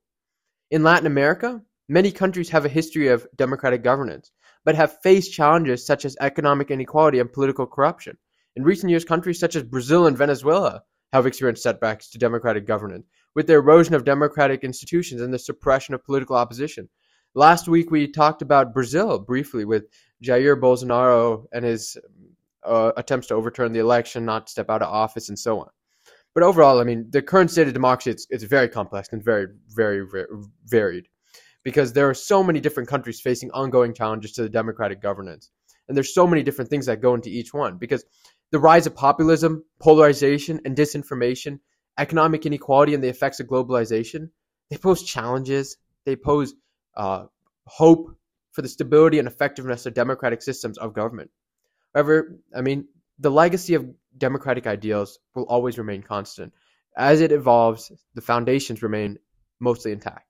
In 0.70 0.82
Latin 0.82 1.06
America, 1.06 1.62
many 1.88 2.12
countries 2.12 2.50
have 2.50 2.64
a 2.64 2.68
history 2.68 3.08
of 3.08 3.26
democratic 3.36 3.82
governance, 3.82 4.30
but 4.64 4.74
have 4.74 5.00
faced 5.02 5.32
challenges 5.32 5.86
such 5.86 6.04
as 6.04 6.16
economic 6.20 6.70
inequality 6.70 7.18
and 7.18 7.32
political 7.32 7.66
corruption. 7.66 8.16
In 8.56 8.62
recent 8.62 8.90
years, 8.90 9.04
countries 9.04 9.38
such 9.38 9.56
as 9.56 9.62
Brazil 9.62 10.06
and 10.06 10.16
Venezuela 10.18 10.82
have 11.12 11.26
experienced 11.26 11.62
setbacks 11.62 12.10
to 12.10 12.18
democratic 12.18 12.66
governance, 12.66 13.06
with 13.34 13.46
the 13.46 13.54
erosion 13.54 13.94
of 13.94 14.04
democratic 14.04 14.64
institutions 14.64 15.20
and 15.20 15.32
the 15.32 15.38
suppression 15.38 15.94
of 15.94 16.04
political 16.04 16.36
opposition, 16.36 16.88
Last 17.34 17.68
week 17.68 17.90
we 17.90 18.08
talked 18.10 18.42
about 18.42 18.74
Brazil 18.74 19.18
briefly 19.18 19.64
with 19.64 19.84
Jair 20.24 20.58
Bolsonaro 20.60 21.44
and 21.52 21.64
his 21.64 21.96
uh, 22.64 22.92
attempts 22.96 23.28
to 23.28 23.34
overturn 23.34 23.72
the 23.72 23.78
election, 23.80 24.24
not 24.24 24.48
step 24.48 24.70
out 24.70 24.82
of 24.82 24.92
office, 24.92 25.28
and 25.28 25.38
so 25.38 25.60
on. 25.60 25.68
But 26.34 26.42
overall, 26.42 26.80
I 26.80 26.84
mean, 26.84 27.06
the 27.10 27.22
current 27.22 27.50
state 27.50 27.68
of 27.68 27.74
democracy 27.74 28.10
it's, 28.10 28.44
very 28.44 28.68
complex 28.68 29.08
and 29.12 29.22
very, 29.22 29.46
very, 29.68 30.00
very 30.00 30.26
varied 30.64 31.08
because 31.64 31.92
there 31.92 32.08
are 32.08 32.14
so 32.14 32.42
many 32.42 32.60
different 32.60 32.88
countries 32.88 33.20
facing 33.20 33.50
ongoing 33.50 33.94
challenges 33.94 34.32
to 34.32 34.42
the 34.42 34.48
democratic 34.48 35.02
governance. 35.02 35.50
And 35.86 35.96
there's 35.96 36.14
so 36.14 36.26
many 36.26 36.42
different 36.42 36.70
things 36.70 36.86
that 36.86 37.00
go 37.00 37.14
into 37.14 37.30
each 37.30 37.52
one 37.52 37.78
because 37.78 38.04
the 38.50 38.58
rise 38.58 38.86
of 38.86 38.94
populism, 38.94 39.64
polarization, 39.80 40.60
and 40.64 40.76
disinformation, 40.76 41.60
economic 41.98 42.46
inequality, 42.46 42.94
and 42.94 43.02
the 43.02 43.08
effects 43.08 43.40
of 43.40 43.46
globalization, 43.46 44.30
they 44.70 44.76
pose 44.76 45.02
challenges. 45.02 45.76
They 46.04 46.16
pose 46.16 46.54
uh, 46.96 47.26
hope 47.66 48.16
for 48.52 48.62
the 48.62 48.68
stability 48.68 49.18
and 49.18 49.28
effectiveness 49.28 49.86
of 49.86 49.94
democratic 49.94 50.42
systems 50.42 50.78
of 50.78 50.94
government. 50.94 51.30
However, 51.94 52.38
I 52.54 52.60
mean, 52.60 52.88
the 53.18 53.30
legacy 53.30 53.74
of 53.74 53.86
democratic 54.16 54.66
ideals 54.66 55.18
will 55.34 55.44
always 55.44 55.78
remain 55.78 56.02
constant. 56.02 56.52
As 56.96 57.20
it 57.20 57.32
evolves, 57.32 57.92
the 58.14 58.20
foundations 58.20 58.82
remain 58.82 59.18
mostly 59.60 59.92
intact. 59.92 60.27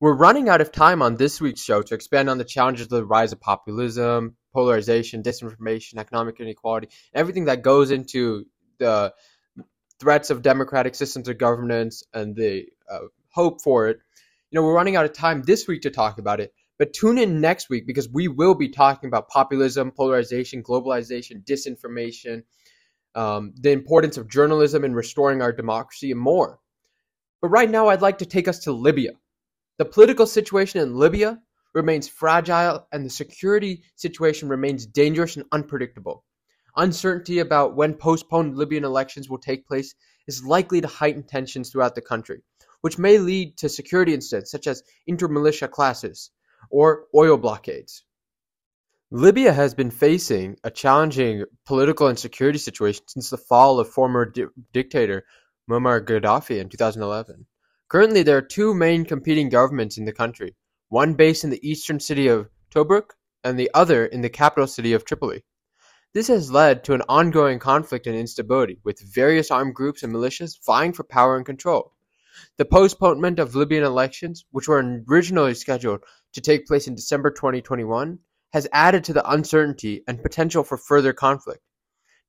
We're 0.00 0.14
running 0.14 0.48
out 0.48 0.60
of 0.60 0.70
time 0.70 1.02
on 1.02 1.16
this 1.16 1.40
week's 1.40 1.62
show 1.62 1.82
to 1.82 1.94
expand 1.94 2.30
on 2.30 2.38
the 2.38 2.44
challenges 2.44 2.84
of 2.84 2.90
the 2.90 3.04
rise 3.04 3.32
of 3.32 3.40
populism, 3.40 4.36
polarization, 4.54 5.22
disinformation, 5.22 5.98
economic 5.98 6.38
inequality, 6.38 6.88
everything 7.14 7.46
that 7.46 7.62
goes 7.62 7.90
into 7.90 8.46
the 8.78 9.12
threats 9.98 10.30
of 10.30 10.42
democratic 10.42 10.94
systems 10.94 11.28
of 11.28 11.38
governance 11.38 12.04
and 12.14 12.36
the 12.36 12.66
uh, 12.88 13.00
hope 13.30 13.60
for 13.60 13.88
it 13.88 13.98
you 14.50 14.58
know, 14.58 14.64
we're 14.64 14.74
running 14.74 14.96
out 14.96 15.04
of 15.04 15.12
time 15.12 15.42
this 15.42 15.68
week 15.68 15.82
to 15.82 15.90
talk 15.90 16.18
about 16.18 16.40
it, 16.40 16.54
but 16.78 16.94
tune 16.94 17.18
in 17.18 17.40
next 17.40 17.68
week 17.68 17.86
because 17.86 18.08
we 18.08 18.28
will 18.28 18.54
be 18.54 18.68
talking 18.68 19.08
about 19.08 19.28
populism, 19.28 19.90
polarization, 19.90 20.62
globalization, 20.62 21.44
disinformation, 21.44 22.44
um, 23.14 23.52
the 23.60 23.72
importance 23.72 24.16
of 24.16 24.28
journalism 24.28 24.84
in 24.84 24.94
restoring 24.94 25.42
our 25.42 25.52
democracy, 25.52 26.10
and 26.10 26.20
more. 26.20 26.60
But 27.42 27.48
right 27.48 27.68
now, 27.68 27.88
I'd 27.88 28.02
like 28.02 28.18
to 28.18 28.26
take 28.26 28.48
us 28.48 28.60
to 28.60 28.72
Libya. 28.72 29.12
The 29.78 29.84
political 29.84 30.26
situation 30.26 30.80
in 30.80 30.96
Libya 30.96 31.40
remains 31.74 32.08
fragile, 32.08 32.86
and 32.92 33.04
the 33.04 33.10
security 33.10 33.82
situation 33.96 34.48
remains 34.48 34.86
dangerous 34.86 35.36
and 35.36 35.46
unpredictable. 35.52 36.24
Uncertainty 36.76 37.38
about 37.38 37.76
when 37.76 37.94
postponed 37.94 38.56
Libyan 38.56 38.84
elections 38.84 39.28
will 39.28 39.38
take 39.38 39.66
place 39.66 39.94
is 40.26 40.44
likely 40.44 40.80
to 40.80 40.86
heighten 40.88 41.22
tensions 41.22 41.70
throughout 41.70 41.94
the 41.94 42.02
country 42.02 42.42
which 42.80 42.98
may 42.98 43.18
lead 43.18 43.56
to 43.58 43.68
security 43.68 44.14
incidents 44.14 44.50
such 44.50 44.66
as 44.66 44.82
inter-militia 45.06 45.68
clashes 45.68 46.30
or 46.70 47.06
oil 47.14 47.36
blockades. 47.36 48.04
Libya 49.10 49.52
has 49.52 49.74
been 49.74 49.90
facing 49.90 50.56
a 50.64 50.70
challenging 50.70 51.44
political 51.64 52.08
and 52.08 52.18
security 52.18 52.58
situation 52.58 53.04
since 53.08 53.30
the 53.30 53.38
fall 53.38 53.80
of 53.80 53.88
former 53.88 54.26
di- 54.26 54.44
dictator 54.72 55.24
Muammar 55.70 56.04
Gaddafi 56.04 56.60
in 56.60 56.68
2011. 56.68 57.46
Currently, 57.90 58.22
there 58.22 58.36
are 58.36 58.42
two 58.42 58.74
main 58.74 59.06
competing 59.06 59.48
governments 59.48 59.96
in 59.96 60.04
the 60.04 60.12
country, 60.12 60.54
one 60.90 61.14
based 61.14 61.42
in 61.42 61.48
the 61.48 61.66
eastern 61.66 62.00
city 62.00 62.28
of 62.28 62.50
Tobruk 62.70 63.14
and 63.42 63.58
the 63.58 63.70
other 63.72 64.04
in 64.04 64.20
the 64.20 64.28
capital 64.28 64.66
city 64.66 64.92
of 64.92 65.06
Tripoli. 65.06 65.42
This 66.12 66.28
has 66.28 66.52
led 66.52 66.84
to 66.84 66.92
an 66.92 67.00
ongoing 67.08 67.58
conflict 67.58 68.06
and 68.06 68.14
instability, 68.14 68.78
with 68.84 69.00
various 69.00 69.50
armed 69.50 69.74
groups 69.74 70.02
and 70.02 70.12
militias 70.12 70.58
vying 70.66 70.92
for 70.92 71.02
power 71.04 71.38
and 71.38 71.46
control. 71.46 71.94
The 72.58 72.66
postponement 72.66 73.38
of 73.38 73.54
Libyan 73.54 73.84
elections, 73.84 74.44
which 74.50 74.68
were 74.68 75.02
originally 75.08 75.54
scheduled 75.54 76.04
to 76.34 76.42
take 76.42 76.66
place 76.66 76.88
in 76.88 76.94
December 76.94 77.30
2021, 77.30 78.18
has 78.52 78.68
added 78.70 79.04
to 79.04 79.14
the 79.14 79.30
uncertainty 79.30 80.04
and 80.06 80.22
potential 80.22 80.62
for 80.62 80.76
further 80.76 81.14
conflict. 81.14 81.62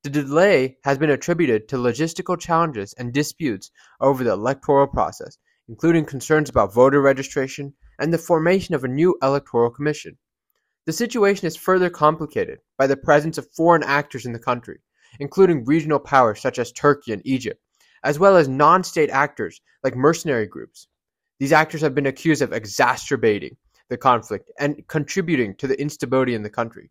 The 0.04 0.10
delay 0.10 0.78
has 0.86 0.98
been 0.98 1.10
attributed 1.10 1.68
to 1.68 1.76
logistical 1.76 2.40
challenges 2.40 2.94
and 2.94 3.12
disputes 3.12 3.72
over 4.00 4.24
the 4.24 4.32
electoral 4.32 4.88
process, 4.88 5.38
including 5.70 6.04
concerns 6.04 6.50
about 6.50 6.74
voter 6.74 7.00
registration 7.00 7.72
and 8.00 8.12
the 8.12 8.18
formation 8.18 8.74
of 8.74 8.84
a 8.84 8.88
new 8.88 9.16
electoral 9.22 9.70
commission. 9.70 10.18
The 10.88 10.94
situation 10.94 11.46
is 11.46 11.56
further 11.56 11.92
complicated 11.92 12.60
by 12.76 12.88
the 12.88 12.98
presence 12.98 13.38
of 13.38 13.48
foreign 13.56 13.84
actors 13.84 14.26
in 14.26 14.34
the 14.34 14.40
country, 14.40 14.80
including 15.20 15.66
regional 15.66 16.00
powers 16.00 16.42
such 16.42 16.58
as 16.58 16.72
Turkey 16.72 17.14
and 17.14 17.22
Egypt, 17.24 17.62
as 18.04 18.18
well 18.18 18.36
as 18.36 18.48
non 18.48 18.84
state 18.84 19.12
actors 19.12 19.62
like 19.84 19.96
mercenary 19.96 20.48
groups. 20.48 20.88
These 21.40 21.54
actors 21.54 21.82
have 21.82 21.94
been 21.94 22.08
accused 22.08 22.42
of 22.42 22.52
exacerbating 22.52 23.56
the 23.90 23.98
conflict 23.98 24.52
and 24.60 24.88
contributing 24.88 25.56
to 25.58 25.68
the 25.68 25.80
instability 25.80 26.34
in 26.34 26.42
the 26.42 26.50
country. 26.50 26.90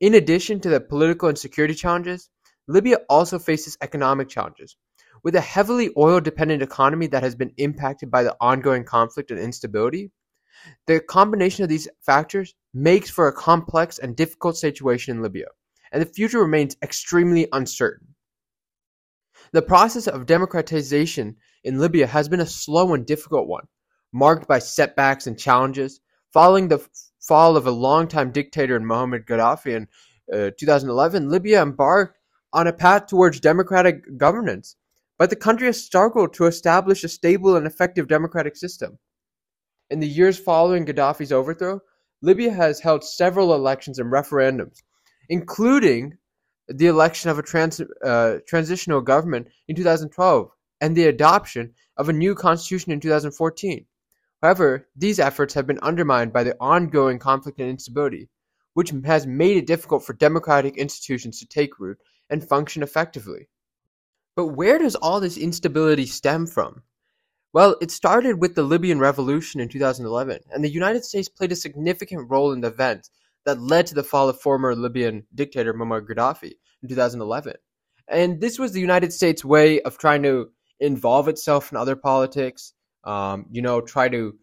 In 0.00 0.14
addition 0.14 0.60
to 0.60 0.68
the 0.68 0.80
political 0.80 1.30
and 1.30 1.38
security 1.38 1.74
challenges, 1.74 2.28
Libya 2.68 2.98
also 3.08 3.38
faces 3.38 3.78
economic 3.80 4.28
challenges. 4.28 4.76
With 5.26 5.34
a 5.34 5.40
heavily 5.40 5.90
oil 5.96 6.20
dependent 6.20 6.62
economy 6.62 7.08
that 7.08 7.24
has 7.24 7.34
been 7.34 7.52
impacted 7.56 8.12
by 8.12 8.22
the 8.22 8.36
ongoing 8.40 8.84
conflict 8.84 9.32
and 9.32 9.40
instability, 9.40 10.12
the 10.86 11.00
combination 11.00 11.64
of 11.64 11.68
these 11.68 11.88
factors 12.00 12.54
makes 12.72 13.10
for 13.10 13.26
a 13.26 13.32
complex 13.32 13.98
and 13.98 14.14
difficult 14.14 14.56
situation 14.56 15.16
in 15.16 15.24
Libya, 15.24 15.46
and 15.90 16.00
the 16.00 16.06
future 16.06 16.38
remains 16.38 16.76
extremely 16.80 17.48
uncertain. 17.52 18.14
The 19.50 19.62
process 19.62 20.06
of 20.06 20.26
democratization 20.26 21.38
in 21.64 21.80
Libya 21.80 22.06
has 22.06 22.28
been 22.28 22.38
a 22.38 22.46
slow 22.46 22.94
and 22.94 23.04
difficult 23.04 23.48
one, 23.48 23.66
marked 24.12 24.46
by 24.46 24.60
setbacks 24.60 25.26
and 25.26 25.36
challenges. 25.36 25.98
Following 26.32 26.68
the 26.68 26.88
fall 27.20 27.56
of 27.56 27.66
a 27.66 27.72
longtime 27.72 28.30
dictator 28.30 28.76
in 28.76 28.84
Muammar 28.84 29.26
Gaddafi 29.26 29.74
in 29.74 29.88
uh, 30.32 30.50
2011, 30.56 31.28
Libya 31.28 31.62
embarked 31.62 32.16
on 32.52 32.68
a 32.68 32.72
path 32.72 33.08
towards 33.08 33.40
democratic 33.40 34.16
governance, 34.16 34.76
but 35.18 35.30
the 35.30 35.36
country 35.36 35.66
has 35.66 35.82
struggled 35.82 36.34
to 36.34 36.46
establish 36.46 37.04
a 37.04 37.08
stable 37.08 37.56
and 37.56 37.66
effective 37.66 38.08
democratic 38.08 38.56
system. 38.56 38.98
In 39.90 40.00
the 40.00 40.08
years 40.08 40.38
following 40.38 40.84
Gaddafi's 40.84 41.32
overthrow, 41.32 41.80
Libya 42.22 42.52
has 42.52 42.80
held 42.80 43.04
several 43.04 43.54
elections 43.54 43.98
and 43.98 44.12
referendums, 44.12 44.82
including 45.28 46.18
the 46.68 46.86
election 46.86 47.30
of 47.30 47.38
a 47.38 47.42
trans, 47.42 47.80
uh, 48.04 48.38
transitional 48.48 49.00
government 49.00 49.48
in 49.68 49.76
2012 49.76 50.50
and 50.80 50.96
the 50.96 51.06
adoption 51.06 51.74
of 51.96 52.08
a 52.08 52.12
new 52.12 52.34
constitution 52.34 52.92
in 52.92 53.00
2014. 53.00 53.86
However, 54.42 54.88
these 54.96 55.18
efforts 55.18 55.54
have 55.54 55.66
been 55.66 55.78
undermined 55.80 56.32
by 56.32 56.44
the 56.44 56.56
ongoing 56.60 57.18
conflict 57.18 57.58
and 57.60 57.70
instability, 57.70 58.28
which 58.74 58.92
has 59.04 59.26
made 59.26 59.56
it 59.56 59.66
difficult 59.66 60.04
for 60.04 60.12
democratic 60.12 60.76
institutions 60.76 61.38
to 61.38 61.46
take 61.46 61.78
root 61.78 61.98
and 62.28 62.46
function 62.46 62.82
effectively. 62.82 63.48
But 64.36 64.48
where 64.48 64.78
does 64.78 64.94
all 64.94 65.18
this 65.18 65.38
instability 65.38 66.04
stem 66.06 66.46
from? 66.46 66.82
Well, 67.54 67.76
it 67.80 67.90
started 67.90 68.38
with 68.38 68.54
the 68.54 68.62
Libyan 68.62 68.98
Revolution 68.98 69.60
in 69.60 69.70
2011, 69.70 70.40
and 70.50 70.62
the 70.62 70.68
United 70.68 71.06
States 71.06 71.28
played 71.28 71.52
a 71.52 71.56
significant 71.56 72.30
role 72.30 72.52
in 72.52 72.60
the 72.60 72.68
events 72.68 73.10
that 73.46 73.58
led 73.58 73.86
to 73.86 73.94
the 73.94 74.02
fall 74.02 74.28
of 74.28 74.38
former 74.38 74.74
Libyan 74.74 75.26
dictator 75.34 75.72
Muammar 75.72 76.06
Gaddafi 76.06 76.52
in 76.82 76.88
2011. 76.90 77.54
And 78.08 78.40
this 78.40 78.58
was 78.58 78.72
the 78.72 78.80
United 78.80 79.10
States' 79.12 79.42
way 79.42 79.80
of 79.80 79.96
trying 79.96 80.22
to 80.24 80.50
involve 80.80 81.28
itself 81.28 81.72
in 81.72 81.78
other 81.78 81.96
politics, 81.96 82.74
um, 83.04 83.46
you 83.50 83.62
know, 83.62 83.80
try 83.80 84.10
to 84.10 84.34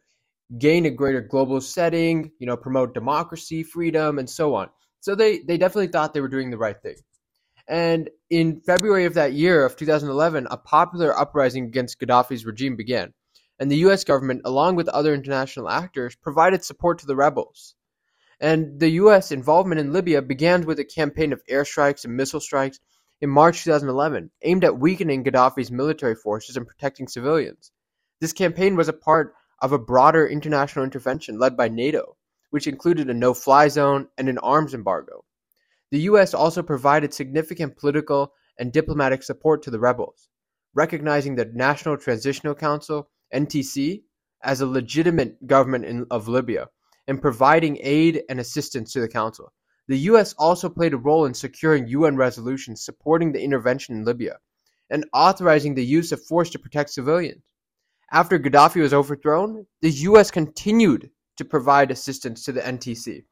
gain 0.57 0.87
a 0.87 0.89
greater 0.89 1.21
global 1.21 1.61
setting, 1.61 2.31
you 2.39 2.47
know, 2.47 2.57
promote 2.57 2.95
democracy, 2.95 3.61
freedom, 3.61 4.17
and 4.17 4.29
so 4.29 4.55
on. 4.55 4.69
So 5.01 5.13
they, 5.13 5.39
they 5.39 5.57
definitely 5.57 5.87
thought 5.87 6.15
they 6.15 6.21
were 6.21 6.27
doing 6.27 6.49
the 6.49 6.57
right 6.57 6.81
thing. 6.81 6.95
And 7.67 8.09
in 8.29 8.61
February 8.61 9.05
of 9.05 9.13
that 9.13 9.33
year 9.33 9.65
of 9.65 9.77
2011, 9.77 10.47
a 10.51 10.57
popular 10.57 11.17
uprising 11.17 11.65
against 11.65 11.99
Gaddafi's 11.99 12.45
regime 12.45 12.75
began, 12.75 13.13
and 13.57 13.71
the 13.71 13.77
US 13.87 14.03
government, 14.03 14.41
along 14.43 14.75
with 14.75 14.89
other 14.89 15.13
international 15.13 15.69
actors, 15.69 16.15
provided 16.15 16.63
support 16.63 16.99
to 16.99 17.05
the 17.05 17.15
rebels. 17.15 17.75
And 18.39 18.79
the 18.79 18.89
US 18.91 19.31
involvement 19.31 19.79
in 19.79 19.93
Libya 19.93 20.21
began 20.21 20.65
with 20.65 20.79
a 20.79 20.85
campaign 20.85 21.31
of 21.31 21.45
airstrikes 21.45 22.03
and 22.03 22.17
missile 22.17 22.41
strikes 22.41 22.79
in 23.21 23.29
March 23.29 23.63
2011, 23.63 24.31
aimed 24.41 24.65
at 24.65 24.77
weakening 24.77 25.23
Gaddafi's 25.23 25.71
military 25.71 26.15
forces 26.15 26.57
and 26.57 26.67
protecting 26.67 27.07
civilians. 27.07 27.71
This 28.19 28.33
campaign 28.33 28.75
was 28.75 28.89
a 28.89 28.93
part 28.93 29.33
of 29.61 29.71
a 29.71 29.79
broader 29.79 30.27
international 30.27 30.83
intervention 30.83 31.39
led 31.39 31.55
by 31.55 31.69
NATO, 31.69 32.17
which 32.49 32.67
included 32.67 33.09
a 33.09 33.13
no 33.13 33.33
fly 33.33 33.69
zone 33.69 34.09
and 34.17 34.27
an 34.27 34.39
arms 34.39 34.73
embargo. 34.73 35.22
The 35.93 36.09
U.S. 36.09 36.33
also 36.33 36.63
provided 36.63 37.13
significant 37.13 37.77
political 37.77 38.33
and 38.57 38.73
diplomatic 38.73 39.21
support 39.21 39.61
to 39.61 39.69
the 39.69 39.79
rebels, 39.79 40.27
recognizing 40.73 41.35
the 41.35 41.45
National 41.53 41.97
Transitional 41.97 42.55
Council 42.55 43.11
(NTC) 43.31 44.01
as 44.43 44.59
a 44.59 44.65
legitimate 44.65 45.45
government 45.45 45.85
in, 45.85 46.07
of 46.09 46.27
Libya 46.27 46.69
and 47.07 47.21
providing 47.21 47.77
aid 47.79 48.23
and 48.27 48.39
assistance 48.39 48.91
to 48.93 49.01
the 49.01 49.07
council. 49.07 49.53
The 49.87 49.99
U.S. 50.09 50.33
also 50.39 50.67
played 50.67 50.95
a 50.95 50.97
role 50.97 51.27
in 51.27 51.35
securing 51.35 51.85
UN 51.85 52.15
resolutions 52.15 52.83
supporting 52.83 53.31
the 53.31 53.43
intervention 53.43 53.95
in 53.95 54.03
Libya 54.03 54.39
and 54.89 55.05
authorizing 55.13 55.75
the 55.75 55.85
use 55.85 56.11
of 56.11 56.25
force 56.25 56.49
to 56.49 56.57
protect 56.57 56.89
civilians. 56.89 57.43
After 58.11 58.39
Gaddafi 58.39 58.81
was 58.81 58.95
overthrown, 58.95 59.67
the 59.83 59.91
U.S. 60.09 60.31
continued 60.31 61.11
to 61.37 61.45
provide 61.45 61.91
assistance 61.91 62.43
to 62.45 62.51
the 62.51 62.61
NTC. 62.61 63.25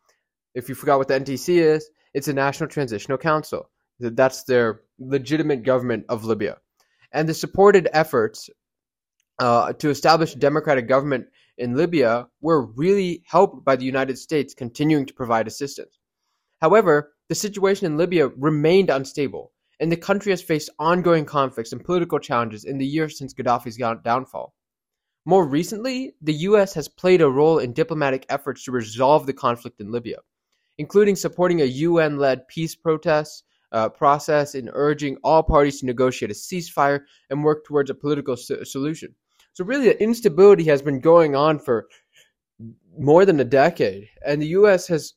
If 0.53 0.70
you 0.70 0.76
forgot 0.76 0.99
what 0.99 1.07
the 1.07 1.20
NTC 1.20 1.55
is, 1.55 1.89
it's 2.14 2.28
a 2.28 2.34
National 2.34 2.70
Transitional 2.70 3.18
Council. 3.18 3.70
That's 3.99 4.43
their 4.43 4.82
legitimate 4.99 5.64
government 5.64 6.05
of 6.09 6.26
Libya. 6.26 6.57
And 7.14 7.28
the 7.28 7.34
supported 7.34 7.88
efforts 7.93 8.49
uh, 9.39 9.74
to 9.74 9.89
establish 9.89 10.36
a 10.36 10.39
democratic 10.39 10.88
government 10.88 11.28
in 11.57 11.76
Libya 11.76 12.28
were 12.41 12.66
really 12.66 13.24
helped 13.26 13.64
by 13.64 13.76
the 13.76 13.86
United 13.86 14.18
States 14.18 14.53
continuing 14.53 15.05
to 15.05 15.14
provide 15.14 15.47
assistance. 15.47 15.99
However, 16.62 17.14
the 17.30 17.36
situation 17.36 17.86
in 17.86 17.97
Libya 17.97 18.28
remained 18.28 18.89
unstable, 18.89 19.51
and 19.80 19.91
the 19.91 19.97
country 19.97 20.32
has 20.32 20.41
faced 20.41 20.70
ongoing 20.80 21.26
conflicts 21.26 21.72
and 21.72 21.84
political 21.84 22.20
challenges 22.20 22.66
in 22.66 22.78
the 22.78 22.86
years 22.86 23.18
since 23.18 23.34
Gaddafi's 23.34 23.78
downfall. 24.03 24.53
More 25.26 25.47
recently, 25.47 26.14
the 26.22 26.34
U.S. 26.49 26.74
has 26.74 26.88
played 26.88 27.22
a 27.22 27.30
role 27.30 27.59
in 27.59 27.74
diplomatic 27.74 28.26
efforts 28.30 28.64
to 28.64 28.72
resolve 28.72 29.26
the 29.26 29.34
conflict 29.34 29.80
in 29.80 29.91
Libya 29.91 30.18
including 30.82 31.16
supporting 31.16 31.62
a 31.62 31.66
UN 31.66 32.18
led 32.18 32.48
peace 32.48 32.74
protest 32.74 33.44
uh, 33.72 33.88
process 33.88 34.56
and 34.56 34.68
urging 34.74 35.16
all 35.24 35.44
parties 35.44 35.80
to 35.80 35.86
negotiate 35.86 36.32
a 36.32 36.34
ceasefire 36.34 37.02
and 37.30 37.44
work 37.44 37.64
towards 37.64 37.92
a 37.92 37.94
political 37.94 38.36
so- 38.36 38.64
solution. 38.64 39.14
So, 39.54 39.64
really, 39.64 39.90
the 39.90 40.02
instability 40.02 40.64
has 40.64 40.82
been 40.82 41.00
going 41.00 41.36
on 41.36 41.60
for 41.60 41.88
more 42.98 43.26
than 43.26 43.40
a 43.40 43.44
decade, 43.44 44.10
and 44.26 44.42
the 44.42 44.54
U.S. 44.60 44.88
has 44.88 45.14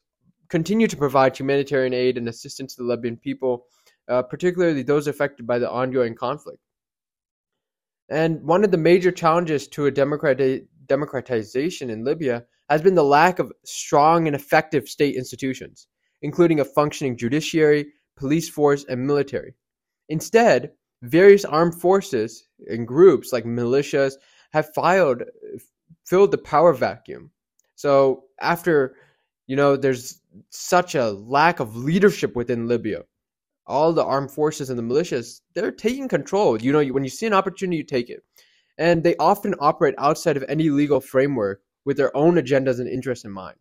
continued 0.51 0.91
to 0.91 0.99
provide 0.99 1.35
humanitarian 1.35 1.95
aid 1.95 2.19
and 2.19 2.29
assistance 2.29 2.75
to 2.75 2.83
the 2.83 2.89
Libyan 2.89 3.17
people, 3.17 3.65
uh, 4.11 4.23
particularly 4.23 4.83
those 4.83 5.07
affected 5.07 5.47
by 5.47 5.59
the 5.59 5.71
ongoing 5.71 6.15
conflict. 6.15 6.61
And 8.11 8.43
one 8.43 8.65
of 8.65 8.71
the 8.71 8.77
major 8.77 9.11
challenges 9.11 9.67
to 9.69 9.87
a 9.87 9.93
democrati- 9.93 10.67
democratization 10.87 11.89
in 11.89 12.05
Libya 12.05 12.45
has 12.69 12.83
been 12.83 12.95
the 12.95 13.05
lack 13.05 13.39
of 13.39 13.53
strong 13.65 14.27
and 14.27 14.35
effective 14.35 14.89
state 14.89 15.17
institutions, 15.17 15.87
including 16.23 16.61
a 16.61 16.65
functioning 16.65 17.17
judiciary, 17.17 17.87
police 18.17 18.49
force, 18.49 18.85
and 18.89 19.07
military. 19.07 19.55
Instead, 20.09 20.73
various 21.03 21.45
armed 21.45 21.75
forces 21.75 22.49
and 22.67 22.87
groups 22.87 23.33
like 23.33 23.45
militias 23.45 24.15
have 24.53 24.73
filed, 24.75 25.23
filled 26.07 26.31
the 26.31 26.39
power 26.39 26.73
vacuum. 26.73 27.31
So 27.75 28.25
after, 28.41 28.95
you 29.47 29.57
know, 29.57 29.77
there's 29.77 30.21
such 30.51 30.95
a 30.95 31.11
lack 31.11 31.61
of 31.61 31.77
leadership 31.77 32.35
within 32.35 32.69
Libya, 32.69 33.03
all 33.67 33.93
the 33.93 34.05
armed 34.05 34.31
forces 34.31 34.71
and 34.71 34.79
the 34.79 34.83
militias, 34.83 35.41
they're 35.55 35.73
taking 35.73 36.09
control. 36.09 36.61
You 36.61 36.73
know, 36.73 36.85
when 36.93 37.05
you 37.05 37.11
see 37.11 37.27
an 37.27 37.35
opportunity, 37.35 37.79
you 37.79 37.85
take 37.85 38.11
it. 38.11 38.23
And 38.79 39.03
they 39.03 39.17
often 39.17 39.55
operate 39.61 39.95
outside 39.99 40.37
of 40.37 40.45
any 40.49 40.71
legal 40.71 41.01
framework 41.01 41.63
with 41.85 41.97
their 41.97 42.17
own 42.17 42.35
agendas 42.35 42.81
and 42.81 42.89
interests 42.89 43.25
in 43.25 43.31
mind. 43.31 43.57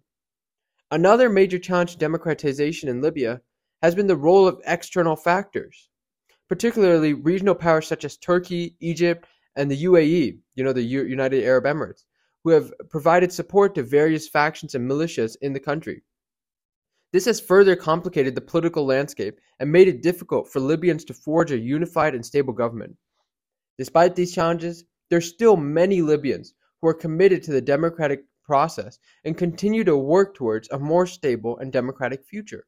Another 0.92 1.30
major 1.30 1.60
challenge 1.60 1.94
to 1.94 1.98
democratization 1.98 2.90
in 2.90 3.02
Libya 3.02 3.42
has 3.82 3.96
been 3.96 4.08
the 4.08 4.16
role 4.16 4.48
of 4.48 4.62
external 4.66 5.16
factors, 5.16 5.90
particularly 6.48 7.14
regional 7.14 7.56
powers 7.56 7.88
such 7.88 8.06
as 8.06 8.18
Turkey, 8.18 8.76
Egypt, 8.80 9.26
and 9.56 9.70
the 9.70 9.84
UAE, 9.84 10.38
you 10.56 10.64
know, 10.64 10.74
the 10.74 10.84
U- 10.84 11.06
United 11.06 11.44
Arab 11.44 11.66
Emirates, 11.66 12.06
who 12.44 12.52
have 12.52 12.72
provided 12.90 13.32
support 13.32 13.76
to 13.76 13.84
various 13.84 14.28
factions 14.28 14.76
and 14.76 14.90
militias 14.90 15.36
in 15.42 15.54
the 15.54 15.60
country. 15.60 16.04
This 17.12 17.26
has 17.26 17.40
further 17.40 17.76
complicated 17.76 18.34
the 18.36 18.42
political 18.42 18.86
landscape 18.86 19.40
and 19.60 19.72
made 19.72 19.88
it 19.88 20.02
difficult 20.02 20.52
for 20.52 20.60
Libyans 20.60 21.06
to 21.06 21.14
forge 21.14 21.52
a 21.52 21.58
unified 21.58 22.16
and 22.16 22.26
stable 22.26 22.54
government. 22.54 22.98
Despite 23.78 24.16
these 24.16 24.34
challenges, 24.34 24.84
there 25.10 25.18
are 25.18 25.22
still 25.22 25.56
many 25.56 26.02
Libyans 26.02 26.54
who 26.84 26.90
are 26.90 26.94
committed 26.94 27.42
to 27.42 27.54
the 27.54 27.62
democratic 27.62 28.26
process 28.44 29.00
and 29.24 29.38
continue 29.38 29.86
to 29.86 29.96
work 29.96 30.36
towards 30.36 30.68
a 30.70 30.78
more 30.78 31.08
stable 31.08 31.58
and 31.60 31.72
democratic 31.72 32.26
future. 32.26 32.66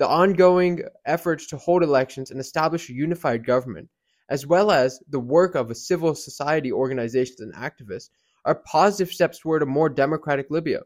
The 0.00 0.08
ongoing 0.08 0.82
efforts 1.06 1.46
to 1.46 1.56
hold 1.56 1.84
elections 1.84 2.32
and 2.32 2.40
establish 2.40 2.90
a 2.90 2.94
unified 2.94 3.46
government, 3.46 3.90
as 4.28 4.44
well 4.44 4.72
as 4.72 4.98
the 5.08 5.20
work 5.20 5.54
of 5.54 5.76
civil 5.76 6.16
society 6.16 6.72
organizations 6.72 7.38
and 7.38 7.54
activists, 7.54 8.10
are 8.44 8.56
positive 8.56 9.14
steps 9.14 9.38
toward 9.38 9.62
a 9.62 9.66
more 9.66 9.88
democratic 9.88 10.50
Libya. 10.50 10.80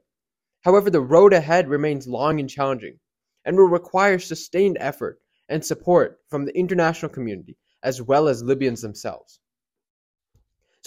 However, 0.60 0.90
the 0.90 1.00
road 1.00 1.32
ahead 1.32 1.70
remains 1.70 2.06
long 2.06 2.38
and 2.38 2.50
challenging 2.50 2.98
and 3.46 3.56
will 3.56 3.64
require 3.70 4.18
sustained 4.18 4.76
effort 4.78 5.18
and 5.48 5.64
support 5.64 6.18
from 6.28 6.44
the 6.44 6.54
international 6.54 7.10
community 7.10 7.56
as 7.82 8.02
well 8.02 8.28
as 8.28 8.42
Libyans 8.42 8.82
themselves. 8.82 9.40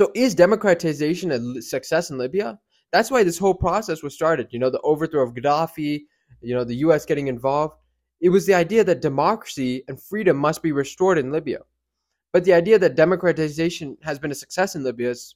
So, 0.02 0.12
is 0.16 0.34
democratization 0.34 1.32
a 1.32 1.62
success 1.62 2.10
in 2.10 2.18
Libya? 2.18 2.58
That's 2.92 3.12
why 3.12 3.22
this 3.24 3.38
whole 3.38 3.54
process 3.54 4.02
was 4.02 4.16
started. 4.16 4.48
You 4.50 4.58
know, 4.58 4.72
the 4.72 4.82
overthrow 4.82 5.22
of 5.22 5.36
Gaddafi, 5.36 6.06
you 6.42 6.56
know, 6.56 6.64
the 6.64 6.78
US 6.78 7.06
getting 7.06 7.28
involved. 7.28 7.76
It 8.20 8.30
was 8.30 8.48
the 8.48 8.56
idea 8.56 8.84
that 8.84 9.04
democracy 9.04 9.84
and 9.88 10.02
freedom 10.02 10.38
must 10.38 10.64
be 10.64 10.72
restored 10.72 11.20
in 11.20 11.32
Libya. 11.32 11.60
But 12.34 12.46
the 12.46 12.54
idea 12.54 12.80
that 12.80 12.96
democratization 12.96 13.96
has 14.02 14.18
been 14.18 14.32
a 14.32 14.34
success 14.44 14.74
in 14.74 14.84
Libya 14.84 15.12
is 15.12 15.36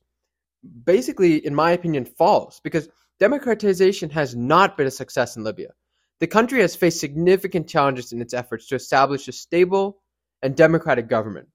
basically, 0.84 1.46
in 1.46 1.54
my 1.54 1.70
opinion, 1.70 2.04
false 2.04 2.60
because 2.60 2.90
democratization 3.20 4.10
has 4.10 4.36
not 4.36 4.78
been 4.78 4.88
a 4.88 4.92
success 5.00 5.36
in 5.36 5.44
Libya. 5.44 5.74
The 6.22 6.26
country 6.26 6.62
has 6.62 6.76
faced 6.76 7.00
significant 7.00 7.68
challenges 7.68 8.14
in 8.14 8.20
its 8.20 8.34
efforts 8.34 8.66
to 8.70 8.76
establish 8.76 9.28
a 9.28 9.32
stable 9.32 10.02
and 10.42 10.56
democratic 10.56 11.08
government. 11.08 11.50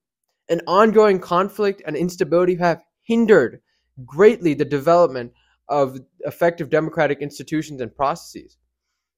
An 0.47 0.61
ongoing 0.65 1.19
conflict 1.19 1.81
and 1.85 1.97
instability 1.97 2.55
have 2.55 2.81
hindered 3.03 3.61
greatly 4.05 4.53
the 4.53 4.65
development 4.65 5.33
of 5.67 5.99
effective 6.21 6.69
democratic 6.69 7.21
institutions 7.21 7.81
and 7.81 7.95
processes. 7.95 8.57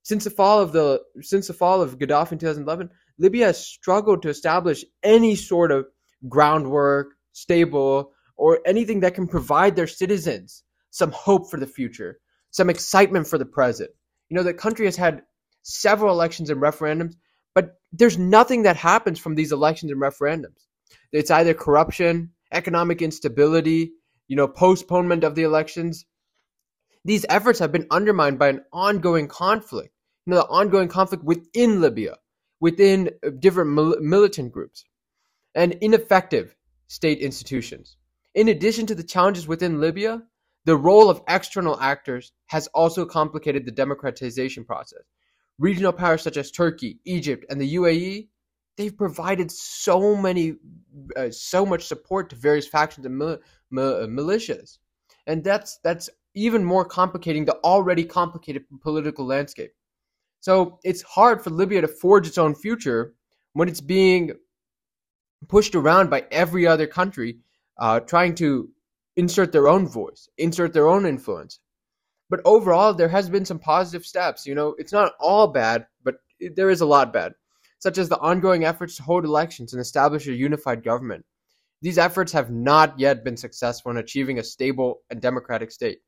Since 0.04 0.26
the 0.26 0.30
fall 0.30 0.62
of 0.62 0.74
the 0.74 1.02
since 1.22 1.48
the 1.48 1.54
fall 1.54 1.82
of 1.82 1.98
Gaddafi 1.98 2.34
in 2.34 2.38
2011, 2.40 2.90
Libya 3.18 3.48
has 3.48 3.66
struggled 3.66 4.22
to 4.24 4.30
establish 4.30 4.84
any 5.02 5.36
sort 5.36 5.72
of 5.72 5.86
groundwork, 6.28 7.12
stable, 7.32 8.12
or 8.36 8.60
anything 8.66 9.02
that 9.02 9.16
can 9.16 9.28
provide 9.28 9.76
their 9.76 9.88
citizens 9.88 10.64
some 10.92 11.12
hope 11.12 11.50
for 11.50 11.60
the 11.60 11.68
future, 11.68 12.20
some 12.52 12.70
excitement 12.70 13.28
for 13.28 13.38
the 13.38 13.46
present. 13.46 13.90
You 14.30 14.36
know, 14.36 14.44
the 14.44 14.54
country 14.54 14.86
has 14.86 14.96
had 14.96 15.24
several 15.64 16.14
elections 16.14 16.50
and 16.50 16.62
referendums, 16.62 17.16
but 17.56 17.76
there's 17.92 18.18
nothing 18.18 18.64
that 18.64 18.76
happens 18.76 19.20
from 19.20 19.36
these 19.36 19.52
elections 19.52 19.92
and 19.92 20.02
referendums. 20.02 20.68
It's 21.12 21.32
either 21.32 21.54
corruption, 21.54 22.32
economic 22.54 23.02
instability, 23.02 23.94
you 24.28 24.36
know, 24.36 24.48
postponement 24.48 25.24
of 25.24 25.36
the 25.36 25.44
elections. 25.44 26.06
These 27.06 27.26
efforts 27.30 27.60
have 27.60 27.72
been 27.72 27.88
undermined 27.92 28.40
by 28.40 28.50
an 28.50 28.62
ongoing 28.72 29.28
conflict, 29.28 29.94
you 30.26 30.32
know, 30.32 30.38
the 30.38 30.48
ongoing 30.48 30.88
conflict 30.88 31.24
within 31.24 31.82
Libya, 31.82 32.16
within 32.60 33.10
uh, 33.26 33.30
different 33.40 33.72
mil- 33.72 34.00
militant 34.00 34.52
groups, 34.52 34.86
and 35.54 35.74
ineffective 35.82 36.56
state 36.88 37.20
institutions. 37.20 37.98
In 38.34 38.48
addition 38.48 38.86
to 38.88 38.96
the 38.96 39.04
challenges 39.04 39.48
within 39.48 39.82
Libya, 39.82 40.24
the 40.66 40.78
role 40.78 41.10
of 41.10 41.22
external 41.28 41.80
actors 41.80 42.32
has 42.48 42.68
also 42.68 43.06
complicated 43.06 43.66
the 43.66 43.72
democratization 43.72 44.64
process. 44.64 45.04
Regional 45.60 45.92
powers 45.92 46.22
such 46.22 46.38
as 46.38 46.52
Turkey, 46.52 47.00
Egypt, 47.06 47.46
and 47.50 47.60
the 47.60 47.76
UAE, 47.76 48.30
they've 48.78 48.96
provided 48.96 49.52
so 49.52 50.16
many, 50.16 50.56
uh, 51.16 51.30
so 51.32 51.66
much 51.66 51.86
support 51.86 52.30
to 52.30 52.36
various 52.36 52.68
factions 52.68 53.06
and 53.06 53.18
mil- 53.18 53.40
mil- 53.72 54.08
militias, 54.08 54.78
and 55.28 55.44
that's 55.44 55.80
that's 55.84 56.10
even 56.36 56.64
more 56.64 56.86
complicating 56.86 57.46
the 57.46 57.56
already 57.64 58.04
complicated 58.04 58.64
political 58.82 59.26
landscape. 59.26 59.72
So 60.40 60.80
it's 60.84 61.02
hard 61.04 61.44
for 61.44 61.52
Libya 61.52 61.82
to 61.82 61.88
forge 61.88 62.28
its 62.28 62.38
own 62.38 62.56
future 62.56 63.14
when 63.54 63.70
it's 63.70 63.82
being 63.82 64.32
pushed 65.48 65.76
around 65.76 66.10
by 66.10 66.26
every 66.32 66.68
other 66.68 66.88
country 66.88 67.38
uh, 67.80 68.00
trying 68.00 68.36
to 68.36 68.70
insert 69.16 69.52
their 69.52 69.68
own 69.68 69.88
voice, 69.88 70.28
insert 70.38 70.74
their 70.74 70.88
own 70.88 71.06
influence. 71.06 71.60
But 72.30 72.42
overall, 72.46 72.94
there 72.94 73.10
has 73.10 73.30
been 73.30 73.46
some 73.46 73.60
positive 73.60 74.06
steps. 74.06 74.46
You 74.46 74.56
know, 74.56 74.76
it's 74.78 74.92
not 74.92 75.14
all 75.20 75.48
bad, 75.48 75.86
but 76.04 76.16
there 76.56 76.70
is 76.70 76.82
a 76.82 76.86
lot 76.86 77.14
bad, 77.14 77.34
such 77.84 77.98
as 77.98 78.08
the 78.08 78.20
ongoing 78.20 78.64
efforts 78.64 78.96
to 78.96 79.04
hold 79.04 79.26
elections 79.26 79.74
and 79.74 79.82
establish 79.82 80.26
a 80.26 80.34
unified 80.34 80.86
government. 80.86 81.26
These 81.82 81.98
efforts 81.98 82.32
have 82.32 82.50
not 82.50 82.98
yet 82.98 83.26
been 83.26 83.36
successful 83.36 83.92
in 83.92 83.98
achieving 83.98 84.40
a 84.40 84.44
stable 84.44 85.02
and 85.10 85.20
democratic 85.20 85.70
state. 85.70 86.00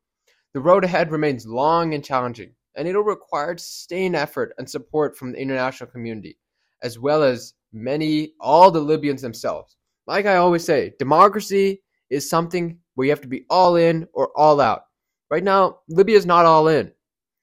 The 0.53 0.61
road 0.61 0.85
ahead 0.85 1.11
remains 1.11 1.45
long 1.45 1.93
and 1.93 2.01
challenging, 2.01 2.53
and 2.75 2.87
it'll 2.87 3.03
require 3.03 3.57
sustained 3.57 4.15
effort 4.15 4.53
and 4.57 4.69
support 4.69 5.17
from 5.17 5.33
the 5.33 5.37
international 5.37 5.89
community, 5.89 6.37
as 6.81 6.97
well 6.97 7.23
as 7.23 7.55
many, 7.73 8.31
all 8.39 8.71
the 8.71 8.79
Libyans 8.79 9.21
themselves. 9.21 9.75
Like 10.07 10.25
I 10.25 10.37
always 10.37 10.63
say, 10.63 10.93
democracy 10.97 11.83
is 12.09 12.29
something 12.29 12.79
where 12.93 13.03
you 13.03 13.11
have 13.11 13.19
to 13.19 13.27
be 13.27 13.43
all 13.49 13.75
in 13.75 14.07
or 14.13 14.29
all 14.37 14.61
out. 14.61 14.83
Right 15.29 15.43
now, 15.43 15.79
Libya 15.89 16.15
is 16.15 16.25
not 16.25 16.45
all 16.45 16.69
in. 16.69 16.93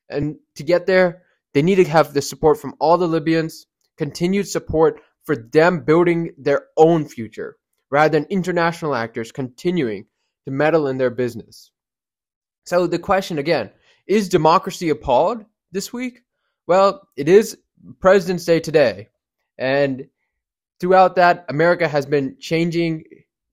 And 0.09 0.37
to 0.55 0.63
get 0.63 0.87
there, 0.87 1.21
they 1.53 1.61
need 1.61 1.75
to 1.75 1.85
have 1.85 2.15
the 2.15 2.23
support 2.23 2.59
from 2.59 2.77
all 2.81 2.97
the 2.97 3.07
Libyans, 3.07 3.67
continued 3.99 4.49
support 4.49 5.01
for 5.25 5.37
them 5.37 5.85
building 5.85 6.35
their 6.39 6.67
own 6.77 7.07
future, 7.07 7.57
rather 7.91 8.19
than 8.19 8.27
international 8.31 8.95
actors 8.95 9.33
continuing 9.33 10.07
to 10.45 10.51
meddle 10.51 10.89
in 10.89 10.99
their 10.99 11.11
business. 11.11 11.71
So 12.67 12.87
the 12.87 12.99
question 12.99 13.39
again, 13.39 13.71
is 14.07 14.29
democracy 14.29 14.89
appalled 14.89 15.45
this 15.71 15.93
week? 15.93 16.23
Well, 16.67 17.07
it 17.17 17.29
is 17.29 17.59
President's 18.01 18.45
Day 18.45 18.61
today. 18.61 19.09
And 19.59 20.09
throughout 20.81 21.17
that, 21.17 21.45
America 21.49 21.87
has 21.87 22.07
been 22.07 22.37
changing 22.41 23.05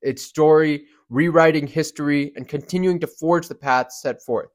its 0.02 0.24
story, 0.24 0.86
rewriting 1.10 1.68
history, 1.68 2.32
and 2.36 2.48
continuing 2.48 3.00
to 3.02 3.08
forge 3.08 3.48
the 3.48 3.56
path 3.56 3.92
set 3.92 4.24
forth. 4.24 4.50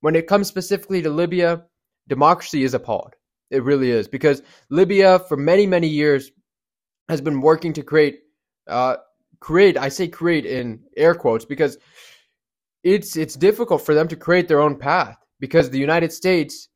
When 0.00 0.14
it 0.14 0.28
comes 0.28 0.48
specifically 0.48 1.02
to 1.02 1.10
Libya, 1.10 1.64
democracy 2.06 2.62
is 2.62 2.74
appalled. 2.74 3.14
It 3.50 3.62
really 3.62 3.90
is. 3.90 4.08
Because 4.08 4.42
Libya, 4.70 5.18
for 5.18 5.36
many, 5.36 5.66
many 5.66 5.88
years, 5.88 6.30
has 7.08 7.20
been 7.20 7.40
working 7.40 7.72
to 7.74 7.82
create, 7.82 8.20
uh, 8.66 8.96
create, 9.40 9.76
I 9.78 9.88
say 9.88 10.08
create 10.08 10.46
in 10.46 10.80
air 10.96 11.14
quotes, 11.14 11.44
because 11.44 11.78
it's 12.84 13.16
it's 13.16 13.34
difficult 13.34 13.84
for 13.84 13.94
them 13.94 14.08
to 14.08 14.16
create 14.16 14.48
their 14.48 14.60
own 14.60 14.76
path 14.76 15.16
because 15.40 15.68
the 15.68 15.78
United 15.78 16.12
States 16.12 16.68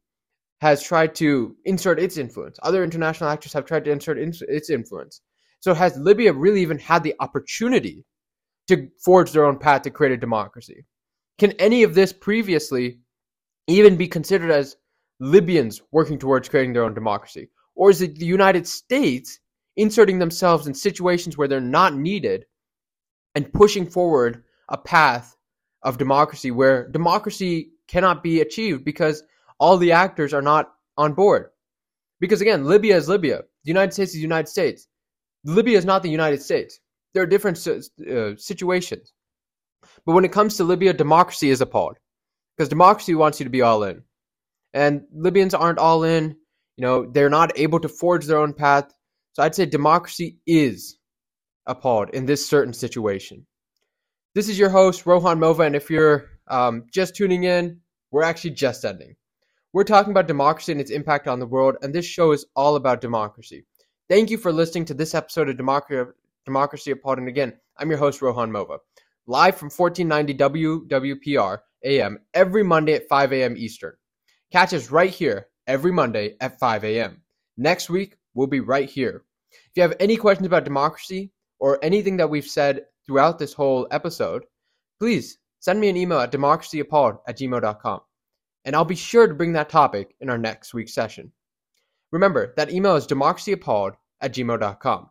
has 0.61 0.83
tried 0.83 1.15
to 1.17 1.57
insert 1.65 1.99
its 1.99 2.17
influence. 2.17 2.59
Other 2.63 2.85
international 2.85 3.31
actors 3.31 3.53
have 3.53 3.65
tried 3.65 3.85
to 3.85 3.91
insert 3.91 4.19
its 4.19 4.71
influence. 4.71 5.21
So 5.61 5.75
has 5.75 5.97
Libya 5.97 6.33
really 6.33 6.63
even 6.63 6.79
had 6.79 7.03
the 7.03 7.15
opportunity 7.21 8.05
to 8.69 8.89
forge 9.05 9.33
their 9.33 9.45
own 9.45 9.59
path 9.59 9.83
to 9.83 9.91
create 9.91 10.13
a 10.13 10.17
democracy? 10.17 10.85
Can 11.39 11.53
any 11.53 11.83
of 11.83 11.95
this 11.95 12.13
previously 12.13 13.01
even 13.67 13.97
be 13.97 14.07
considered 14.07 14.51
as 14.51 14.77
Libyans 15.23 15.81
working 15.93 16.19
towards 16.19 16.49
creating 16.49 16.73
their 16.73 16.83
own 16.83 16.95
democracy? 16.95 17.49
Or 17.77 17.91
is 17.91 18.03
it 18.03 18.17
the 18.17 18.27
United 18.27 18.67
States 18.67 19.39
inserting 19.77 20.19
themselves 20.19 20.67
in 20.67 20.75
situations 20.75 21.39
where 21.39 21.47
they're 21.47 21.61
not 21.61 21.95
needed 21.95 22.45
and 23.37 23.53
pushing 23.53 23.87
forward 23.87 24.43
a 24.69 24.77
path 24.77 25.37
of 25.85 25.97
democracy 25.97 26.51
where 26.51 26.89
democracy 26.89 27.71
cannot 27.87 28.23
be 28.23 28.41
achieved 28.41 28.85
because 28.85 29.23
all 29.61 29.77
the 29.77 29.93
actors 29.93 30.35
are 30.35 30.43
not 30.43 30.73
on 30.97 31.13
board. 31.13 31.51
Because 32.19 32.41
again, 32.41 32.65
Libya 32.65 32.97
is 32.97 33.09
Libya. 33.09 33.43
The 33.65 33.71
United 33.71 33.93
States 33.93 34.11
is 34.11 34.17
the 34.17 34.23
United 34.23 34.49
States. 34.49 34.89
Libya 35.45 35.79
is 35.79 35.85
not 35.85 36.03
the 36.03 36.11
United 36.11 36.43
States. 36.43 36.81
There 37.15 37.23
are 37.23 37.27
different 37.27 37.59
uh, 37.67 38.37
situations. 38.37 39.13
But 40.05 40.15
when 40.15 40.25
it 40.25 40.33
comes 40.33 40.57
to 40.57 40.65
Libya, 40.65 40.93
democracy 40.93 41.51
is 41.51 41.61
appalled. 41.61 41.97
Because 42.57 42.69
democracy 42.69 43.15
wants 43.15 43.39
you 43.39 43.45
to 43.45 43.51
be 43.51 43.63
all 43.63 43.85
in. 43.85 44.03
And 44.75 45.03
Libyans 45.13 45.55
aren't 45.55 45.79
all 45.79 46.05
in. 46.05 46.37
You 46.77 46.83
know, 46.83 47.11
they're 47.11 47.31
not 47.31 47.53
able 47.57 47.81
to 47.81 47.89
forge 47.89 48.27
their 48.27 48.39
own 48.39 48.55
path. 48.55 48.93
So 49.35 49.43
I'd 49.43 49.55
say 49.55 49.67
democracy 49.67 50.39
is 50.47 50.99
appalled 51.67 52.11
in 52.11 52.27
this 52.27 52.47
certain 52.47 52.73
situation. 52.73 53.47
This 54.35 54.49
is 54.49 54.59
your 54.59 54.71
host, 54.71 55.05
Rohan 55.05 55.39
Mova, 55.39 55.67
and 55.67 55.77
if 55.77 55.91
you're 55.91 56.31
um, 56.49 56.85
just 56.93 57.15
tuning 57.15 57.45
in, 57.45 57.81
we're 58.11 58.23
actually 58.23 58.51
just 58.51 58.85
ending. 58.85 59.15
We're 59.73 59.85
talking 59.85 60.11
about 60.11 60.27
democracy 60.27 60.73
and 60.73 60.81
its 60.81 60.91
impact 60.91 61.29
on 61.29 61.39
the 61.39 61.47
world, 61.47 61.77
and 61.83 61.95
this 61.95 62.05
show 62.07 62.33
is 62.33 62.47
all 62.57 62.77
about 62.77 63.01
democracy. 63.01 63.65
Thank 64.09 64.31
you 64.31 64.37
for 64.37 64.53
listening 64.53 64.85
to 64.87 64.95
this 64.95 65.15
episode 65.15 65.49
of 65.49 65.57
Democracy, 65.57 66.13
democracy 66.45 66.91
Appalled. 66.91 67.19
And 67.19 67.29
again, 67.29 67.55
I'm 67.79 67.89
your 67.89 67.99
host, 67.99 68.21
Rohan 68.21 68.51
Mova, 68.51 68.79
live 69.27 69.57
from 69.57 69.71
1490 69.71 70.87
WWPR 70.89 71.59
AM 71.85 72.19
every 72.35 72.63
Monday 72.63 72.95
at 72.95 73.09
5 73.09 73.33
a.m. 73.33 73.57
Eastern. 73.57 73.95
Catch 74.53 74.75
us 74.75 74.91
right 74.91 75.09
here 75.09 75.47
every 75.67 75.93
Monday 75.93 76.37
at 76.39 76.59
5 76.59 76.85
a.m. 76.85 77.23
Next 77.57 77.89
week, 77.89 78.19
we'll 78.35 78.47
be 78.47 78.61
right 78.61 78.89
here. 78.89 79.25
If 79.51 79.71
you 79.77 79.83
have 79.83 79.95
any 79.99 80.17
questions 80.17 80.47
about 80.47 80.65
democracy 80.65 81.33
or 81.59 81.83
anything 81.83 82.19
that 82.19 82.29
we've 82.29 82.45
said 82.45 82.83
throughout 83.07 83.39
this 83.39 83.55
whole 83.55 83.89
episode, 83.91 84.45
please 84.99 85.39
send 85.61 85.81
me 85.81 85.89
an 85.89 85.97
email 85.97 86.19
at 86.19 86.33
democracyappalled 86.33 87.21
at 87.27 87.39
gmail.com, 87.39 88.01
and 88.67 88.77
I'll 88.77 88.85
be 88.85 88.95
sure 88.95 89.27
to 89.27 89.33
bring 89.33 89.55
that 89.55 89.71
topic 89.71 90.15
in 90.21 90.29
our 90.29 90.37
next 90.37 90.75
week's 90.75 90.93
session. 90.93 91.33
Remember, 92.11 92.53
that 92.59 92.71
email 92.71 92.97
is 92.97 93.07
democracyappalled 93.07 93.95
at 94.21 94.35
gmail.com. 94.35 95.09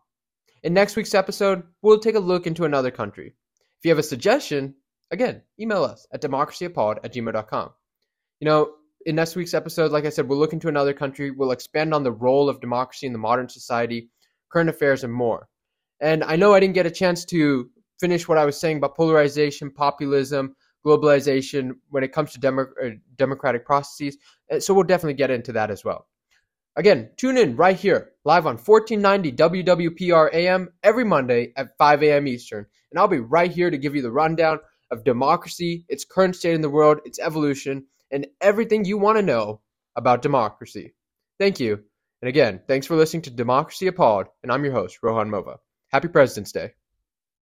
In 0.61 0.73
next 0.75 0.95
week's 0.95 1.15
episode, 1.15 1.63
we'll 1.81 1.97
take 1.97 2.13
a 2.13 2.19
look 2.19 2.45
into 2.45 2.65
another 2.65 2.91
country. 2.91 3.33
If 3.79 3.85
you 3.85 3.89
have 3.89 3.97
a 3.97 4.03
suggestion, 4.03 4.75
again, 5.09 5.41
email 5.59 5.83
us 5.83 6.05
at 6.13 6.21
democracyappalled 6.21 6.99
at 7.03 7.11
gmail.com. 7.11 7.71
You 8.39 8.45
know, 8.45 8.73
in 9.05 9.15
next 9.15 9.35
week's 9.35 9.53
episode, 9.53 9.91
like 9.91 10.05
I 10.05 10.09
said, 10.09 10.27
we'll 10.27 10.39
look 10.39 10.53
into 10.53 10.67
another 10.67 10.93
country. 10.93 11.31
We'll 11.31 11.51
expand 11.51 11.93
on 11.93 12.03
the 12.03 12.11
role 12.11 12.49
of 12.49 12.61
democracy 12.61 13.07
in 13.07 13.13
the 13.13 13.19
modern 13.19 13.49
society, 13.49 14.09
current 14.51 14.69
affairs, 14.69 15.03
and 15.03 15.13
more. 15.13 15.47
And 15.99 16.23
I 16.23 16.35
know 16.35 16.53
I 16.53 16.59
didn't 16.59 16.75
get 16.75 16.85
a 16.85 16.91
chance 16.91 17.25
to 17.25 17.69
finish 17.99 18.27
what 18.27 18.37
I 18.37 18.45
was 18.45 18.59
saying 18.59 18.77
about 18.77 18.95
polarization, 18.95 19.71
populism, 19.71 20.55
globalization 20.85 21.71
when 21.89 22.03
it 22.03 22.11
comes 22.11 22.31
to 22.33 22.39
demo- 22.39 22.73
uh, 22.83 22.89
democratic 23.15 23.65
processes. 23.65 24.17
Uh, 24.51 24.59
so 24.59 24.73
we'll 24.73 24.83
definitely 24.83 25.13
get 25.13 25.31
into 25.31 25.51
that 25.53 25.69
as 25.69 25.85
well. 25.85 26.07
Again, 26.75 27.11
tune 27.17 27.37
in 27.37 27.55
right 27.55 27.75
here, 27.75 28.11
live 28.23 28.47
on 28.47 28.57
1490 28.57 29.63
WWPR 29.63 30.33
AM 30.33 30.69
every 30.83 31.03
Monday 31.03 31.53
at 31.57 31.77
5 31.77 32.03
a.m. 32.03 32.27
Eastern. 32.27 32.65
And 32.91 32.99
I'll 32.99 33.07
be 33.07 33.19
right 33.19 33.51
here 33.51 33.69
to 33.69 33.77
give 33.77 33.95
you 33.95 34.01
the 34.01 34.11
rundown 34.11 34.59
of 34.89 35.03
democracy, 35.03 35.85
its 35.89 36.05
current 36.05 36.35
state 36.35 36.55
in 36.55 36.61
the 36.61 36.69
world, 36.69 36.99
its 37.05 37.19
evolution, 37.19 37.85
and 38.11 38.27
everything 38.39 38.85
you 38.85 38.97
want 38.97 39.17
to 39.17 39.23
know 39.23 39.61
about 39.95 40.21
democracy. 40.21 40.93
Thank 41.39 41.59
you. 41.59 41.83
And 42.21 42.29
again, 42.29 42.61
thanks 42.67 42.85
for 42.85 42.95
listening 42.95 43.23
to 43.23 43.31
Democracy 43.31 43.87
Appalled, 43.87 44.27
and 44.43 44.51
I'm 44.51 44.63
your 44.63 44.73
host, 44.73 44.99
Rohan 45.01 45.29
Mova. 45.29 45.57
Happy 45.91 46.07
President's 46.07 46.51
Day. 46.51 46.71